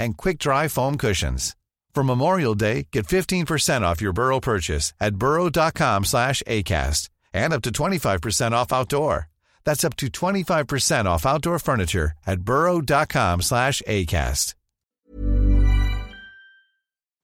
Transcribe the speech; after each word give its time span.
and 0.00 0.16
quick-dry 0.16 0.66
foam 0.66 0.98
cushions. 0.98 1.54
For 1.94 2.02
Memorial 2.02 2.54
Day, 2.56 2.88
get 2.90 3.06
15% 3.06 3.82
off 3.82 4.00
your 4.00 4.12
Burrow 4.12 4.40
purchase 4.40 4.92
at 5.00 5.16
burrow.com 5.16 6.04
slash 6.04 6.42
ACAST 6.46 7.08
and 7.32 7.52
up 7.52 7.62
to 7.62 7.70
25% 7.70 8.52
off 8.52 8.72
outdoor. 8.72 9.28
That's 9.64 9.84
up 9.84 9.96
to 9.96 10.06
25% 10.06 11.04
off 11.04 11.26
outdoor 11.26 11.58
furniture 11.58 12.12
at 12.26 12.40
burrow.com 12.40 13.42
slash 13.42 13.82
ACAST. 13.86 14.54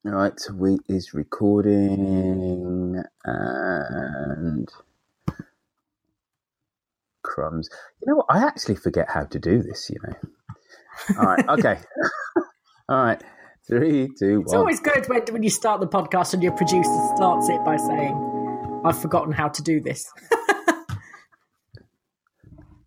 All 0.06 0.12
right, 0.12 0.40
we 0.54 0.78
is 0.88 1.14
recording 1.14 3.02
and 3.24 4.68
crumbs. 7.24 7.68
You 8.00 8.12
know 8.12 8.16
what? 8.18 8.26
I 8.28 8.46
actually 8.46 8.76
forget 8.76 9.10
how 9.10 9.24
to 9.24 9.40
do 9.40 9.62
this, 9.64 9.90
you 9.90 9.98
know. 10.04 11.18
All 11.18 11.26
right, 11.26 11.48
okay. 11.58 11.78
All 12.88 13.02
right. 13.02 13.22
Three, 13.66 14.08
two, 14.16 14.42
It's 14.42 14.54
always 14.54 14.78
good 14.78 15.08
when, 15.08 15.22
when 15.32 15.42
you 15.42 15.50
start 15.50 15.80
the 15.80 15.88
podcast 15.88 16.34
and 16.34 16.42
your 16.42 16.52
producer 16.52 16.88
starts 17.16 17.48
it 17.48 17.64
by 17.64 17.76
saying, 17.76 18.82
I've 18.84 19.00
forgotten 19.00 19.32
how 19.32 19.48
to 19.48 19.62
do 19.62 19.80
this. 19.80 20.10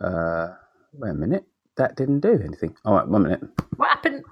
Uh, 0.02 0.54
wait 0.94 1.10
a 1.10 1.14
minute. 1.14 1.44
That 1.76 1.98
didn't 1.98 2.22
do 2.22 2.40
anything. 2.42 2.74
All 2.86 2.96
right, 2.96 3.06
one 3.06 3.24
minute. 3.24 3.42
what 3.76 3.90
happened? 3.90 4.24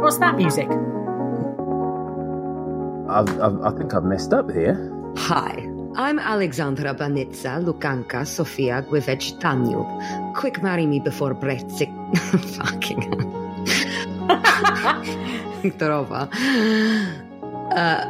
What's 0.00 0.18
that 0.18 0.36
music? 0.36 0.68
I've, 3.10 3.40
I've, 3.40 3.60
I 3.62 3.76
think 3.76 3.94
I've 3.94 4.04
messed 4.04 4.32
up 4.32 4.50
here. 4.50 4.92
Hi, 5.16 5.67
I'm 5.98 6.20
Alexandra 6.20 6.94
Banitsa 6.94 7.58
Lukanka 7.58 8.24
Sofia 8.24 8.82
Gwivec 8.82 9.36
Danube. 9.40 9.90
Quick 10.32 10.62
marry 10.62 10.86
me 10.86 11.00
before 11.00 11.34
Brexit. 11.34 11.90
Fucking 12.54 13.02
Viktorova. 15.62 16.30
Uh, 17.68 18.02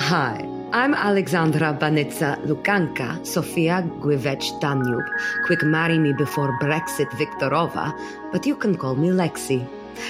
hi, 0.00 0.44
I'm 0.72 0.92
Alexandra 0.92 1.72
Banitsa 1.72 2.42
Lukanka 2.44 3.24
Sofia 3.24 3.82
Gwivec 4.00 4.60
Danube. 4.60 5.06
Quick 5.46 5.62
marry 5.62 5.98
me 5.98 6.12
before 6.12 6.58
Brexit 6.58 7.08
Viktorova, 7.10 7.94
but 8.32 8.44
you 8.46 8.56
can 8.56 8.76
call 8.76 8.96
me 8.96 9.08
Lexi. 9.08 9.64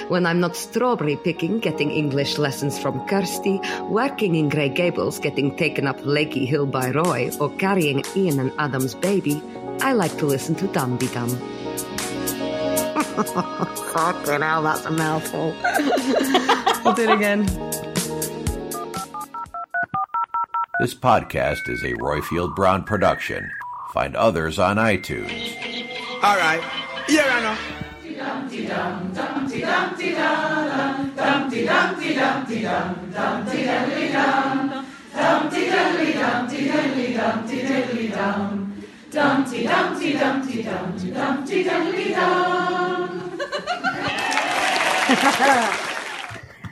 When 0.07 0.25
I'm 0.25 0.39
not 0.39 0.55
strawberry 0.55 1.15
picking, 1.17 1.59
getting 1.59 1.91
English 1.91 2.37
lessons 2.37 2.77
from 2.77 3.05
Kirsty, 3.07 3.59
working 3.83 4.35
in 4.35 4.49
Grey 4.49 4.69
Gables, 4.69 5.19
getting 5.19 5.55
taken 5.55 5.87
up 5.87 5.99
Lakey 6.01 6.47
Hill 6.47 6.65
by 6.65 6.91
Roy, 6.91 7.31
or 7.39 7.49
carrying 7.57 8.03
Ian 8.15 8.39
and 8.39 8.51
Adam's 8.57 8.95
baby, 8.95 9.41
I 9.81 9.93
like 9.93 10.17
to 10.17 10.25
listen 10.25 10.55
to 10.55 10.67
Dum 10.67 10.97
Dee 10.97 11.07
Dum. 11.07 11.29
Fucking 13.17 14.41
hell, 14.41 14.63
that's 14.63 14.85
a 14.85 14.91
mouthful. 14.91 15.55
I'll 16.85 16.93
do 16.93 17.03
it 17.03 17.11
again. 17.13 17.45
This 20.79 20.93
podcast 20.93 21.67
is 21.69 21.81
a 21.83 21.93
Roifield 21.93 22.55
Brown 22.55 22.83
production. 22.83 23.49
Find 23.93 24.15
others 24.15 24.59
on 24.59 24.77
iTunes. 24.77 25.55
All 26.21 26.37
right. 26.37 26.61
Here 27.07 27.25
I 27.25 27.41
know. 27.41 27.57
Dum 29.77 29.93
Dum, 39.11 39.43
dum, 39.43 41.13
dum, 41.13 41.45
diddly 41.45 42.13
dum. 42.13 43.39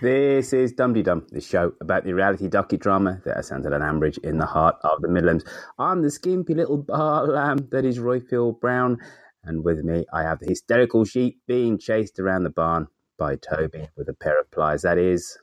This 0.01 0.51
is 0.51 0.73
Dumdy 0.73 1.03
Dum, 1.03 1.25
the 1.31 1.41
show 1.41 1.73
about 1.81 2.03
the 2.05 2.13
reality 2.13 2.49
docu 2.49 2.79
drama 2.79 3.21
that 3.23 3.37
has 3.37 3.47
centered 3.47 3.73
on 3.73 3.81
Ambridge 3.81 4.17
in 4.23 4.39
the 4.39 4.45
heart 4.45 4.75
of 4.83 5.01
the 5.01 5.07
Midlands. 5.07 5.45
I'm 5.77 6.01
the 6.01 6.09
skimpy 6.09 6.55
little 6.55 6.77
bar 6.77 7.27
lamb 7.27 7.69
that 7.71 7.85
is 7.85 7.99
Roifield 7.99 8.59
Brown, 8.59 8.97
and 9.43 9.63
with 9.63 9.83
me 9.83 10.05
I 10.11 10.23
have 10.23 10.39
the 10.39 10.47
hysterical 10.47 11.05
sheep 11.05 11.39
being 11.47 11.77
chased 11.77 12.19
around 12.19 12.43
the 12.43 12.49
barn 12.49 12.87
by 13.17 13.35
Toby 13.35 13.89
with 13.95 14.09
a 14.09 14.13
pair 14.13 14.39
of 14.39 14.49
pliers. 14.51 14.83
That 14.83 14.97
is, 14.97 15.37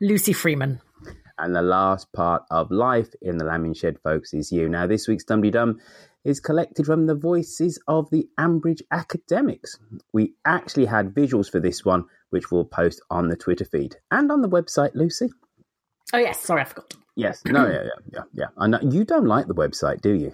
Lucy 0.00 0.32
Freeman. 0.32 0.80
and 1.38 1.54
the 1.54 1.62
last 1.62 2.12
part 2.12 2.42
of 2.50 2.70
life 2.70 3.08
in 3.22 3.38
the 3.38 3.44
lambing 3.44 3.74
shed, 3.74 3.96
folks, 4.02 4.32
is 4.34 4.52
you. 4.52 4.68
Now, 4.68 4.86
this 4.86 5.06
week's 5.08 5.24
Dum 5.24 5.42
Dum 5.42 5.78
is 6.24 6.40
collected 6.40 6.86
from 6.86 7.06
the 7.06 7.14
voices 7.14 7.80
of 7.86 8.10
the 8.10 8.28
Ambridge 8.38 8.82
academics. 8.90 9.78
We 10.12 10.34
actually 10.44 10.86
had 10.86 11.14
visuals 11.14 11.50
for 11.50 11.60
this 11.60 11.84
one, 11.84 12.04
which 12.30 12.50
we'll 12.50 12.64
post 12.64 13.00
on 13.10 13.28
the 13.28 13.36
Twitter 13.36 13.64
feed 13.64 13.96
and 14.10 14.30
on 14.32 14.42
the 14.42 14.48
website, 14.48 14.94
Lucy. 14.94 15.28
Oh, 16.12 16.18
yes, 16.18 16.40
sorry, 16.40 16.62
I 16.62 16.64
forgot. 16.64 16.94
Yes, 17.14 17.42
no, 17.46 17.66
yeah, 17.66 17.82
yeah, 17.82 17.90
yeah, 18.12 18.22
yeah. 18.34 18.46
I 18.58 18.66
know 18.66 18.78
you 18.82 19.04
don't 19.04 19.26
like 19.26 19.46
the 19.46 19.54
website, 19.54 20.00
do 20.02 20.12
you? 20.12 20.32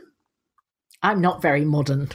I'm 1.02 1.20
not 1.20 1.42
very 1.42 1.64
modern. 1.64 2.08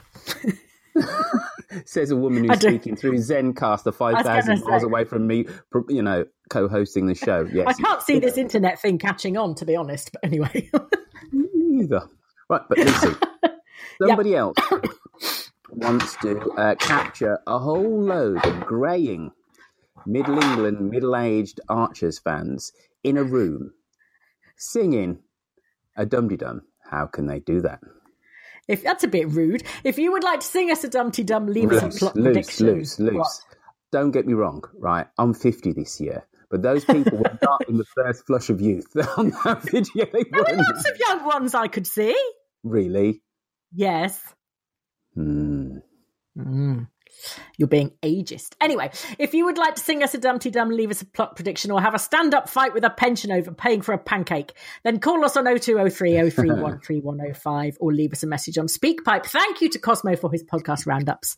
Says 1.85 2.11
a 2.11 2.15
woman 2.15 2.43
who's 2.43 2.59
speaking 2.59 2.95
through 2.95 3.15
Zencastr, 3.15 3.93
five 3.95 4.25
thousand 4.25 4.63
miles 4.63 4.83
away 4.83 5.03
from 5.03 5.27
me, 5.27 5.45
you 5.89 6.01
know, 6.01 6.25
co-hosting 6.49 7.07
the 7.07 7.15
show. 7.15 7.47
Yes, 7.57 7.67
I 7.67 7.81
can't 7.81 8.01
see 8.01 8.19
this 8.19 8.37
internet 8.37 8.79
thing 8.79 8.97
catching 8.97 9.37
on, 9.37 9.55
to 9.55 9.65
be 9.65 9.75
honest, 9.75 10.11
but 10.11 10.23
anyway. 10.23 10.69
either. 11.33 12.07
Right, 12.49 12.61
but 12.69 12.77
Lucy, 12.77 13.15
somebody 14.01 14.35
else 14.35 14.57
wants 15.69 16.15
to 16.17 16.39
uh, 16.51 16.75
capture 16.75 17.39
a 17.47 17.59
whole 17.59 18.01
load 18.01 18.45
of 18.45 18.61
greying 18.61 19.31
Middle 20.05 20.41
England 20.41 20.89
middle-aged 20.89 21.59
Archers 21.67 22.19
fans 22.19 22.71
in 23.03 23.17
a 23.17 23.23
room 23.23 23.73
singing 24.55 25.19
a 25.95 26.05
dum 26.05 26.29
dum. 26.29 26.61
How 26.89 27.05
can 27.07 27.27
they 27.27 27.39
do 27.39 27.61
that? 27.61 27.81
If 28.67 28.83
that's 28.83 29.03
a 29.03 29.07
bit 29.07 29.29
rude, 29.29 29.63
if 29.83 29.97
you 29.97 30.11
would 30.11 30.23
like 30.23 30.41
to 30.41 30.45
sing 30.45 30.71
us 30.71 30.83
a 30.83 30.89
Dumpty 30.89 31.23
Dum, 31.23 31.47
leave 31.47 31.71
us 31.71 31.81
a 31.81 31.85
Loose, 31.85 31.99
plot 31.99 32.15
loose, 32.15 32.25
prediction. 32.25 32.65
loose, 32.67 32.99
loose. 32.99 33.13
What? 33.15 33.27
Don't 33.91 34.11
get 34.11 34.25
me 34.27 34.33
wrong, 34.33 34.63
right? 34.77 35.07
I'm 35.17 35.33
50 35.33 35.71
this 35.73 36.01
year, 36.01 36.25
but 36.49 36.61
those 36.61 36.83
people 36.83 37.17
were 37.17 37.39
not 37.41 37.67
in 37.69 37.77
the 37.77 37.85
first 37.95 38.25
flush 38.25 38.49
of 38.49 38.59
youth 38.61 38.87
on 39.17 39.29
that 39.43 39.61
video. 39.63 40.05
They 40.11 40.23
There 40.29 40.43
were 40.43 40.57
lots 40.57 40.89
of 40.89 40.97
young 40.99 41.25
ones 41.25 41.55
I 41.55 41.67
could 41.67 41.87
see. 41.87 42.15
Really? 42.63 43.21
Yes. 43.73 44.21
Hmm. 45.15 45.77
Mm. 46.37 46.87
You're 47.57 47.67
being 47.67 47.91
ageist. 48.03 48.53
Anyway, 48.61 48.91
if 49.17 49.33
you 49.33 49.45
would 49.45 49.57
like 49.57 49.75
to 49.75 49.81
sing 49.81 50.03
us 50.03 50.13
a 50.13 50.17
Dumpty 50.17 50.49
Dum, 50.49 50.69
leave 50.69 50.91
us 50.91 51.01
a 51.01 51.05
plot 51.05 51.35
prediction, 51.35 51.71
or 51.71 51.81
have 51.81 51.93
a 51.93 51.99
stand 51.99 52.33
up 52.33 52.49
fight 52.49 52.73
with 52.73 52.83
a 52.83 52.89
pension 52.89 53.31
over 53.31 53.51
paying 53.51 53.81
for 53.81 53.93
a 53.93 53.97
pancake, 53.97 54.53
then 54.83 54.99
call 54.99 55.23
us 55.25 55.35
on 55.37 55.45
0203 55.45 56.29
031 56.29 56.79
3105 56.79 57.77
or 57.79 57.93
leave 57.93 58.13
us 58.13 58.23
a 58.23 58.27
message 58.27 58.57
on 58.57 58.67
SpeakPipe. 58.67 59.25
Thank 59.25 59.61
you 59.61 59.69
to 59.69 59.79
Cosmo 59.79 60.15
for 60.15 60.31
his 60.31 60.43
podcast 60.43 60.85
roundups 60.85 61.37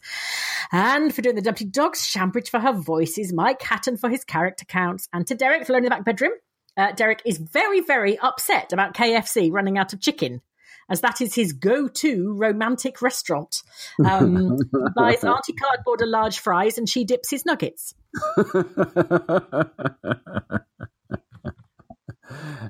and 0.71 1.13
for 1.13 1.21
doing 1.21 1.35
the 1.35 1.41
Dumpty 1.41 1.65
Dogs, 1.65 2.05
Shambridge 2.05 2.49
for 2.49 2.59
her 2.59 2.73
voices, 2.73 3.33
Mike 3.33 3.61
Hatton 3.61 3.97
for 3.97 4.09
his 4.09 4.23
character 4.23 4.65
counts, 4.65 5.07
and 5.13 5.25
to 5.27 5.35
Derek 5.35 5.65
for 5.65 5.77
in 5.77 5.83
the 5.83 5.89
Back 5.89 6.05
Bedroom. 6.05 6.31
Uh, 6.77 6.91
Derek 6.93 7.21
is 7.25 7.37
very, 7.37 7.81
very 7.81 8.17
upset 8.19 8.71
about 8.71 8.93
KFC 8.93 9.51
running 9.51 9.77
out 9.77 9.91
of 9.91 9.99
chicken. 9.99 10.41
As 10.89 11.01
that 11.01 11.21
is 11.21 11.35
his 11.35 11.53
go-to 11.53 12.33
romantic 12.33 13.01
restaurant. 13.01 13.63
Um, 14.03 14.57
he 14.71 14.79
buys 14.95 15.23
Auntie 15.23 15.53
Cardboard 15.53 16.01
a 16.01 16.05
large 16.05 16.39
fries, 16.39 16.77
and 16.77 16.89
she 16.89 17.03
dips 17.03 17.29
his 17.29 17.45
nuggets. 17.45 17.93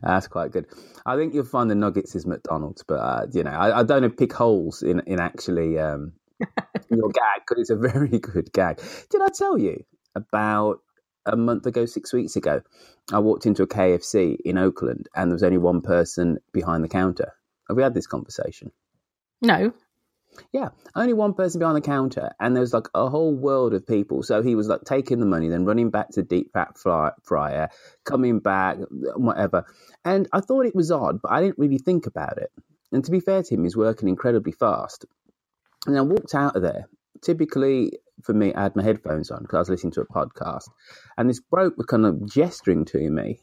That's 0.01 0.27
quite 0.27 0.51
good. 0.51 0.65
I 1.05 1.15
think 1.15 1.33
you'll 1.33 1.45
find 1.45 1.69
the 1.69 1.75
nuggets 1.75 2.15
is 2.15 2.25
McDonald's, 2.25 2.83
but 2.87 2.95
uh, 2.95 3.27
you 3.33 3.43
know, 3.43 3.51
I, 3.51 3.79
I, 3.79 3.83
don't 3.83 4.15
pick 4.17 4.33
holes 4.33 4.81
in 4.83 5.01
in 5.01 5.19
actually 5.19 5.77
um, 5.77 6.13
your 6.89 7.09
gag 7.09 7.41
because 7.47 7.61
it's 7.61 7.69
a 7.69 7.75
very 7.75 8.19
good 8.19 8.51
gag. 8.53 8.81
Did 9.09 9.21
I 9.21 9.27
tell 9.29 9.57
you 9.57 9.83
about 10.15 10.79
a 11.25 11.35
month 11.35 11.65
ago, 11.65 11.85
six 11.85 12.13
weeks 12.13 12.35
ago? 12.35 12.61
I 13.11 13.19
walked 13.19 13.45
into 13.45 13.63
a 13.63 13.67
KFC 13.67 14.37
in 14.43 14.57
Oakland, 14.57 15.09
and 15.15 15.29
there 15.29 15.35
was 15.35 15.43
only 15.43 15.57
one 15.57 15.81
person 15.81 16.39
behind 16.53 16.83
the 16.83 16.89
counter. 16.89 17.33
Have 17.69 17.77
we 17.77 17.83
had 17.83 17.93
this 17.93 18.07
conversation? 18.07 18.71
No. 19.41 19.73
Yeah, 20.51 20.69
only 20.95 21.13
one 21.13 21.33
person 21.33 21.59
behind 21.59 21.77
the 21.77 21.81
counter, 21.81 22.31
and 22.39 22.55
there 22.55 22.61
was 22.61 22.73
like 22.73 22.87
a 22.93 23.09
whole 23.09 23.33
world 23.33 23.73
of 23.73 23.85
people. 23.85 24.23
So 24.23 24.41
he 24.41 24.55
was 24.55 24.67
like 24.67 24.81
taking 24.85 25.19
the 25.19 25.25
money, 25.25 25.49
then 25.49 25.65
running 25.65 25.89
back 25.89 26.09
to 26.11 26.23
deep 26.23 26.51
fat 26.53 26.77
fry- 26.77 27.11
fryer, 27.23 27.69
coming 28.05 28.39
back, 28.39 28.77
whatever. 29.15 29.65
And 30.05 30.27
I 30.31 30.39
thought 30.41 30.65
it 30.65 30.75
was 30.75 30.91
odd, 30.91 31.21
but 31.21 31.31
I 31.31 31.41
didn't 31.41 31.59
really 31.59 31.77
think 31.77 32.05
about 32.05 32.37
it. 32.37 32.51
And 32.91 33.03
to 33.05 33.11
be 33.11 33.19
fair 33.19 33.43
to 33.43 33.53
him, 33.53 33.63
he's 33.63 33.77
working 33.77 34.09
incredibly 34.09 34.51
fast. 34.51 35.05
And 35.85 35.97
I 35.97 36.01
walked 36.01 36.35
out 36.35 36.55
of 36.55 36.61
there. 36.61 36.87
Typically, 37.21 37.93
for 38.23 38.33
me, 38.33 38.53
I 38.53 38.63
had 38.63 38.75
my 38.75 38.83
headphones 38.83 39.31
on 39.31 39.41
because 39.41 39.55
I 39.55 39.59
was 39.59 39.69
listening 39.69 39.93
to 39.93 40.01
a 40.01 40.05
podcast, 40.05 40.69
and 41.17 41.29
this 41.29 41.41
bloke 41.41 41.77
was 41.77 41.85
kind 41.85 42.05
of 42.05 42.25
gesturing 42.27 42.85
to 42.85 43.09
me 43.09 43.41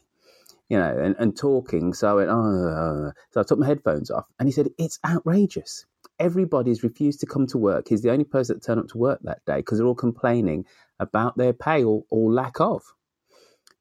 you 0.69 0.77
know, 0.77 0.97
and, 0.97 1.15
and 1.19 1.37
talking. 1.37 1.93
So 1.93 2.09
I 2.09 2.13
went, 2.13 2.29
oh, 2.29 3.11
so 3.31 3.41
I 3.41 3.43
took 3.43 3.59
my 3.59 3.67
headphones 3.67 4.11
off, 4.11 4.25
and 4.39 4.47
he 4.47 4.51
said, 4.51 4.69
"It's 4.77 4.99
outrageous 5.05 5.85
everybody's 6.19 6.83
refused 6.83 7.19
to 7.21 7.25
come 7.25 7.47
to 7.47 7.57
work. 7.57 7.87
He's 7.87 8.01
the 8.01 8.11
only 8.11 8.25
person 8.25 8.55
that 8.55 8.65
turned 8.65 8.79
up 8.79 8.87
to 8.89 8.97
work 8.97 9.19
that 9.23 9.45
day 9.45 9.57
because 9.57 9.77
they're 9.77 9.87
all 9.87 9.95
complaining 9.95 10.65
about 10.99 11.37
their 11.37 11.53
pay 11.53 11.83
or, 11.83 12.03
or 12.09 12.31
lack 12.31 12.59
of. 12.59 12.83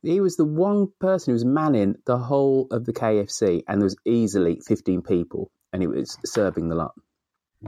He 0.02 0.20
was 0.20 0.36
the 0.36 0.44
one 0.44 0.88
person 1.00 1.30
who 1.30 1.34
was 1.34 1.44
manning 1.44 1.96
the 2.04 2.18
whole 2.18 2.68
of 2.70 2.84
the 2.84 2.92
KFC, 2.92 3.62
and 3.66 3.80
there 3.80 3.86
was 3.86 3.96
easily 4.04 4.60
15 4.64 5.02
people, 5.02 5.50
and 5.72 5.82
he 5.82 5.88
was 5.88 6.16
serving 6.24 6.68
the 6.68 6.76
lot. 6.76 6.94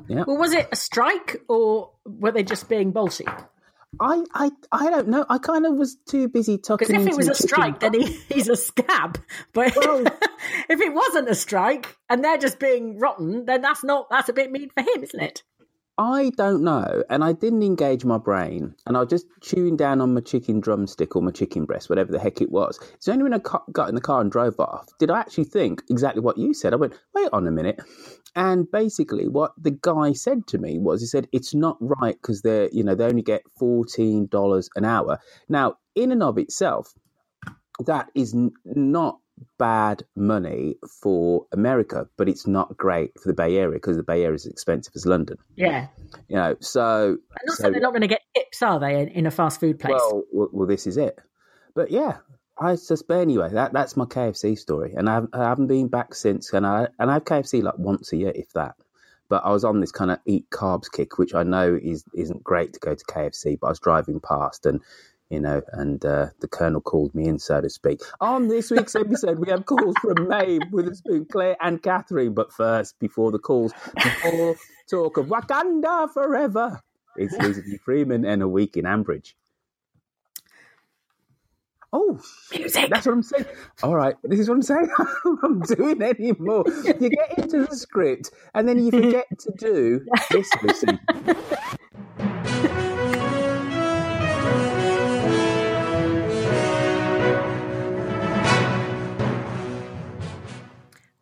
Yeah. 0.06 0.24
Well, 0.26 0.36
was 0.36 0.52
it 0.52 0.68
a 0.70 0.76
strike 0.76 1.42
or 1.48 1.90
were 2.04 2.30
they 2.30 2.44
just 2.44 2.68
being 2.68 2.92
bolshy? 2.92 3.26
I, 4.00 4.22
I, 4.34 4.50
I 4.70 4.90
don't 4.90 5.08
know. 5.08 5.24
I 5.28 5.38
kind 5.38 5.66
of 5.66 5.74
was 5.74 5.96
too 6.06 6.28
busy 6.28 6.58
talking. 6.58 6.88
Because 6.88 7.02
if 7.04 7.12
it 7.12 7.16
was 7.16 7.28
a 7.28 7.34
strike, 7.34 7.80
then 7.80 7.94
he, 7.94 8.04
he's 8.28 8.48
a 8.48 8.56
scab. 8.56 9.18
But 9.52 9.74
well, 9.76 10.04
if 10.68 10.80
it 10.80 10.92
wasn't 10.92 11.28
a 11.28 11.34
strike 11.34 11.96
and 12.08 12.22
they're 12.22 12.38
just 12.38 12.60
being 12.60 12.98
rotten, 12.98 13.46
then 13.46 13.62
that's 13.62 13.82
not 13.82 14.08
that's 14.10 14.28
a 14.28 14.32
bit 14.32 14.52
mean 14.52 14.70
for 14.70 14.82
him, 14.82 15.02
isn't 15.02 15.20
it? 15.20 15.42
I 16.00 16.30
don't 16.36 16.62
know, 16.62 17.02
and 17.10 17.24
I 17.24 17.32
didn't 17.32 17.64
engage 17.64 18.04
my 18.04 18.18
brain, 18.18 18.76
and 18.86 18.96
I 18.96 19.00
was 19.00 19.08
just 19.10 19.26
chewing 19.40 19.76
down 19.76 20.00
on 20.00 20.14
my 20.14 20.20
chicken 20.20 20.60
drumstick 20.60 21.16
or 21.16 21.22
my 21.22 21.32
chicken 21.32 21.64
breast, 21.64 21.90
whatever 21.90 22.12
the 22.12 22.20
heck 22.20 22.40
it 22.40 22.52
was. 22.52 22.78
It's 22.94 23.08
only 23.08 23.24
when 23.24 23.34
I 23.34 23.40
got 23.72 23.88
in 23.88 23.96
the 23.96 24.00
car 24.00 24.20
and 24.20 24.30
drove 24.30 24.60
off 24.60 24.86
did 25.00 25.10
I 25.10 25.18
actually 25.18 25.44
think 25.44 25.82
exactly 25.90 26.22
what 26.22 26.38
you 26.38 26.54
said. 26.54 26.72
I 26.72 26.76
went, 26.76 26.94
wait 27.14 27.30
on 27.32 27.48
a 27.48 27.50
minute, 27.50 27.80
and 28.36 28.70
basically 28.70 29.26
what 29.26 29.52
the 29.58 29.72
guy 29.72 30.12
said 30.12 30.46
to 30.48 30.58
me 30.58 30.78
was, 30.78 31.00
he 31.00 31.08
said 31.08 31.26
it's 31.32 31.52
not 31.52 31.76
right 31.80 32.14
because 32.14 32.42
they're, 32.42 32.68
you 32.72 32.84
know, 32.84 32.94
they 32.94 33.04
only 33.04 33.22
get 33.22 33.42
fourteen 33.58 34.28
dollars 34.28 34.70
an 34.76 34.84
hour. 34.84 35.18
Now, 35.48 35.78
in 35.96 36.12
and 36.12 36.22
of 36.22 36.38
itself, 36.38 36.94
that 37.86 38.08
is 38.14 38.36
not 38.64 39.18
bad 39.58 40.02
money 40.16 40.76
for 41.00 41.46
America, 41.52 42.08
but 42.16 42.28
it's 42.28 42.46
not 42.46 42.76
great 42.76 43.12
for 43.20 43.28
the 43.28 43.34
Bay 43.34 43.56
Area 43.56 43.74
because 43.74 43.96
the 43.96 44.02
Bay 44.02 44.24
Area 44.24 44.34
is 44.34 44.46
expensive 44.46 44.92
as 44.96 45.06
London. 45.06 45.36
Yeah, 45.56 45.88
you 46.28 46.36
know, 46.36 46.56
so 46.60 47.10
and 47.10 47.50
also 47.50 47.64
so, 47.64 47.70
they're 47.70 47.80
not 47.80 47.92
going 47.92 48.02
to 48.02 48.08
get 48.08 48.22
tips, 48.34 48.62
are 48.62 48.80
they, 48.80 49.00
in, 49.00 49.08
in, 49.08 49.26
a 49.26 49.30
fast 49.30 49.60
food 49.60 49.78
place? 49.78 49.94
Well, 49.96 50.24
well, 50.32 50.48
well, 50.52 50.66
this 50.66 50.86
is 50.86 50.96
it. 50.96 51.18
But 51.74 51.90
yeah, 51.90 52.18
I 52.58 52.74
suspect 52.74 53.20
anyway. 53.20 53.50
That 53.52 53.72
that's 53.72 53.96
my 53.96 54.04
KFC 54.04 54.58
story, 54.58 54.94
and 54.96 55.08
I 55.08 55.14
haven't, 55.14 55.34
I 55.34 55.44
haven't 55.44 55.68
been 55.68 55.88
back 55.88 56.14
since. 56.14 56.52
And 56.52 56.66
I 56.66 56.88
and 56.98 57.10
I 57.10 57.14
have 57.14 57.24
KFC 57.24 57.62
like 57.62 57.78
once 57.78 58.12
a 58.12 58.16
year, 58.16 58.32
if 58.34 58.52
that. 58.54 58.74
But 59.28 59.44
I 59.44 59.52
was 59.52 59.64
on 59.64 59.80
this 59.80 59.92
kind 59.92 60.10
of 60.10 60.18
eat 60.26 60.48
carbs 60.50 60.90
kick, 60.90 61.18
which 61.18 61.34
I 61.34 61.42
know 61.42 61.78
is 61.80 62.04
isn't 62.14 62.42
great 62.42 62.72
to 62.72 62.80
go 62.80 62.94
to 62.94 63.04
KFC. 63.04 63.58
But 63.60 63.68
I 63.68 63.70
was 63.70 63.80
driving 63.80 64.20
past, 64.20 64.66
and 64.66 64.80
you 65.30 65.40
know, 65.40 65.62
and 65.72 66.04
uh, 66.04 66.28
the 66.40 66.48
colonel 66.48 66.80
called 66.80 67.14
me 67.14 67.28
in, 67.28 67.38
so 67.38 67.60
to 67.60 67.68
speak. 67.68 68.00
On 68.20 68.48
this 68.48 68.70
week's 68.70 68.94
episode, 68.94 69.38
we 69.38 69.50
have 69.50 69.66
calls 69.66 69.94
from 70.00 70.28
Maeve, 70.28 70.62
Witherspoon, 70.72 71.26
Claire, 71.26 71.56
and 71.60 71.82
Catherine. 71.82 72.34
But 72.34 72.52
first, 72.52 72.98
before 72.98 73.30
the 73.30 73.38
calls, 73.38 73.72
before 73.94 74.56
talk 74.90 75.16
of 75.18 75.26
Wakanda 75.26 76.10
forever, 76.10 76.80
it's 77.16 77.34
Elizabeth 77.34 77.80
Freeman 77.82 78.24
and 78.24 78.42
a 78.42 78.48
week 78.48 78.76
in 78.76 78.84
Ambridge. 78.84 79.34
Oh, 81.90 82.20
music. 82.54 82.90
That's 82.90 83.06
what 83.06 83.12
I'm 83.12 83.22
saying. 83.22 83.46
All 83.82 83.96
right, 83.96 84.14
this 84.22 84.40
is 84.40 84.48
what 84.48 84.56
I'm 84.56 84.62
saying. 84.62 84.90
I'm 85.42 85.60
doing 85.60 86.02
anymore. 86.02 86.64
You 86.84 87.08
get 87.08 87.38
into 87.38 87.64
the 87.64 87.76
script 87.76 88.30
and 88.54 88.68
then 88.68 88.84
you 88.84 88.90
forget 88.90 89.26
to 89.40 89.52
do 89.58 90.06
this. 90.30 90.50
Listen. 90.62 91.00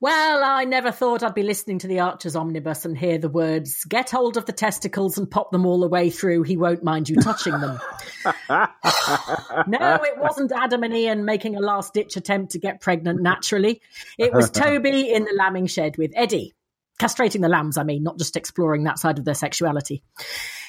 Well, 0.06 0.44
I 0.44 0.62
never 0.67 0.93
thought 0.93 1.25
I'd 1.25 1.35
be 1.35 1.43
listening 1.43 1.81
to 1.81 1.88
the 1.88 1.99
Archer's 1.99 2.37
omnibus 2.37 2.85
and 2.85 2.97
hear 2.97 3.19
the 3.19 3.29
words, 3.29 3.85
get 3.87 4.11
hold 4.11 4.37
of 4.37 4.47
the 4.47 4.53
testicles 4.53 5.19
and 5.19 5.29
pop 5.29 5.50
them 5.50 5.67
all 5.67 5.81
the 5.81 5.88
way 5.88 6.11
through. 6.11 6.44
He 6.44 6.56
won't 6.56 6.85
mind 6.85 7.08
you 7.08 7.17
touching 7.17 7.55
them. 7.55 7.81
no, 8.49 9.99
it 10.05 10.17
wasn't 10.17 10.53
Adam 10.53 10.85
and 10.85 10.94
Ian 10.94 11.25
making 11.25 11.56
a 11.56 11.61
last 11.61 11.93
ditch 11.93 12.17
attempt 12.17 12.53
to 12.53 12.61
get 12.61 12.81
pregnant 12.81 13.20
naturally. 13.20 13.81
It 14.17 14.32
was 14.32 14.49
Toby 14.53 15.12
in 15.12 15.25
the 15.25 15.35
lambing 15.37 15.67
shed 15.67 15.99
with 15.99 16.12
Eddie. 16.14 16.55
Castrating 17.00 17.41
the 17.41 17.49
lambs, 17.49 17.76
I 17.76 17.82
mean, 17.82 18.05
not 18.05 18.17
just 18.17 18.37
exploring 18.37 18.85
that 18.85 19.00
side 19.00 19.19
of 19.19 19.25
their 19.25 19.35
sexuality. 19.35 20.05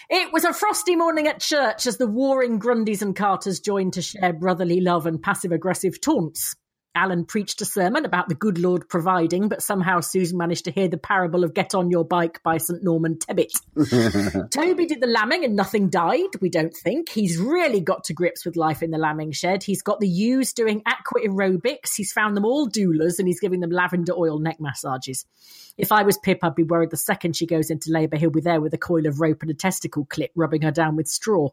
It 0.09 0.33
was 0.33 0.45
a 0.45 0.53
frosty 0.53 0.95
morning 0.95 1.27
at 1.27 1.41
church 1.41 1.85
as 1.85 1.97
the 1.97 2.07
warring 2.07 2.59
Grundys 2.59 3.03
and 3.03 3.15
Carters 3.15 3.59
joined 3.59 3.93
to 3.93 4.01
share 4.01 4.33
brotherly 4.33 4.81
love 4.81 5.05
and 5.05 5.21
passive 5.21 5.51
aggressive 5.51 6.01
taunts. 6.01 6.55
Alan 6.95 7.25
preached 7.25 7.61
a 7.61 7.65
sermon 7.65 8.05
about 8.05 8.27
the 8.27 8.35
good 8.35 8.57
Lord 8.57 8.89
providing, 8.89 9.49
but 9.49 9.61
somehow 9.61 9.99
Susan 9.99 10.37
managed 10.37 10.65
to 10.65 10.71
hear 10.71 10.87
the 10.87 10.97
parable 10.97 11.43
of 11.43 11.53
Get 11.53 11.75
on 11.75 11.91
Your 11.91 12.03
Bike 12.03 12.41
by 12.43 12.57
St. 12.57 12.83
Norman 12.83 13.17
Tebbit. 13.17 13.51
Toby 14.51 14.85
did 14.87 15.01
the 15.01 15.07
lambing 15.07 15.45
and 15.45 15.55
nothing 15.55 15.89
died, 15.89 16.29
we 16.41 16.49
don't 16.49 16.75
think. 16.75 17.09
He's 17.09 17.37
really 17.37 17.81
got 17.81 18.05
to 18.05 18.13
grips 18.13 18.45
with 18.45 18.55
life 18.55 18.81
in 18.81 18.91
the 18.91 18.97
lambing 18.97 19.31
shed. 19.31 19.63
He's 19.63 19.81
got 19.81 19.99
the 19.99 20.07
ewes 20.07 20.53
doing 20.53 20.81
aqua 20.85 21.21
aerobics. 21.21 21.95
He's 21.95 22.11
found 22.11 22.35
them 22.35 22.45
all 22.45 22.67
doulas 22.67 23.19
and 23.19 23.27
he's 23.27 23.39
giving 23.39 23.59
them 23.59 23.71
lavender 23.71 24.13
oil 24.13 24.39
neck 24.39 24.57
massages. 24.59 25.25
If 25.77 25.91
I 25.91 26.03
was 26.03 26.17
Pip, 26.17 26.39
I'd 26.43 26.55
be 26.55 26.63
worried 26.63 26.89
the 26.89 26.97
second 26.97 27.35
she 27.35 27.45
goes 27.45 27.69
into 27.69 27.91
labour, 27.91 28.17
he'll 28.17 28.29
be 28.31 28.41
there 28.41 28.61
with 28.61 28.73
a 28.73 28.77
coil 28.77 29.05
of 29.05 29.21
rope 29.21 29.41
and 29.41 29.51
a 29.51 29.53
testicle 29.53 30.05
clip, 30.05 30.31
rubbing 30.35 30.63
her 30.63 30.71
down 30.71 30.95
with 30.95 31.07
straw. 31.07 31.49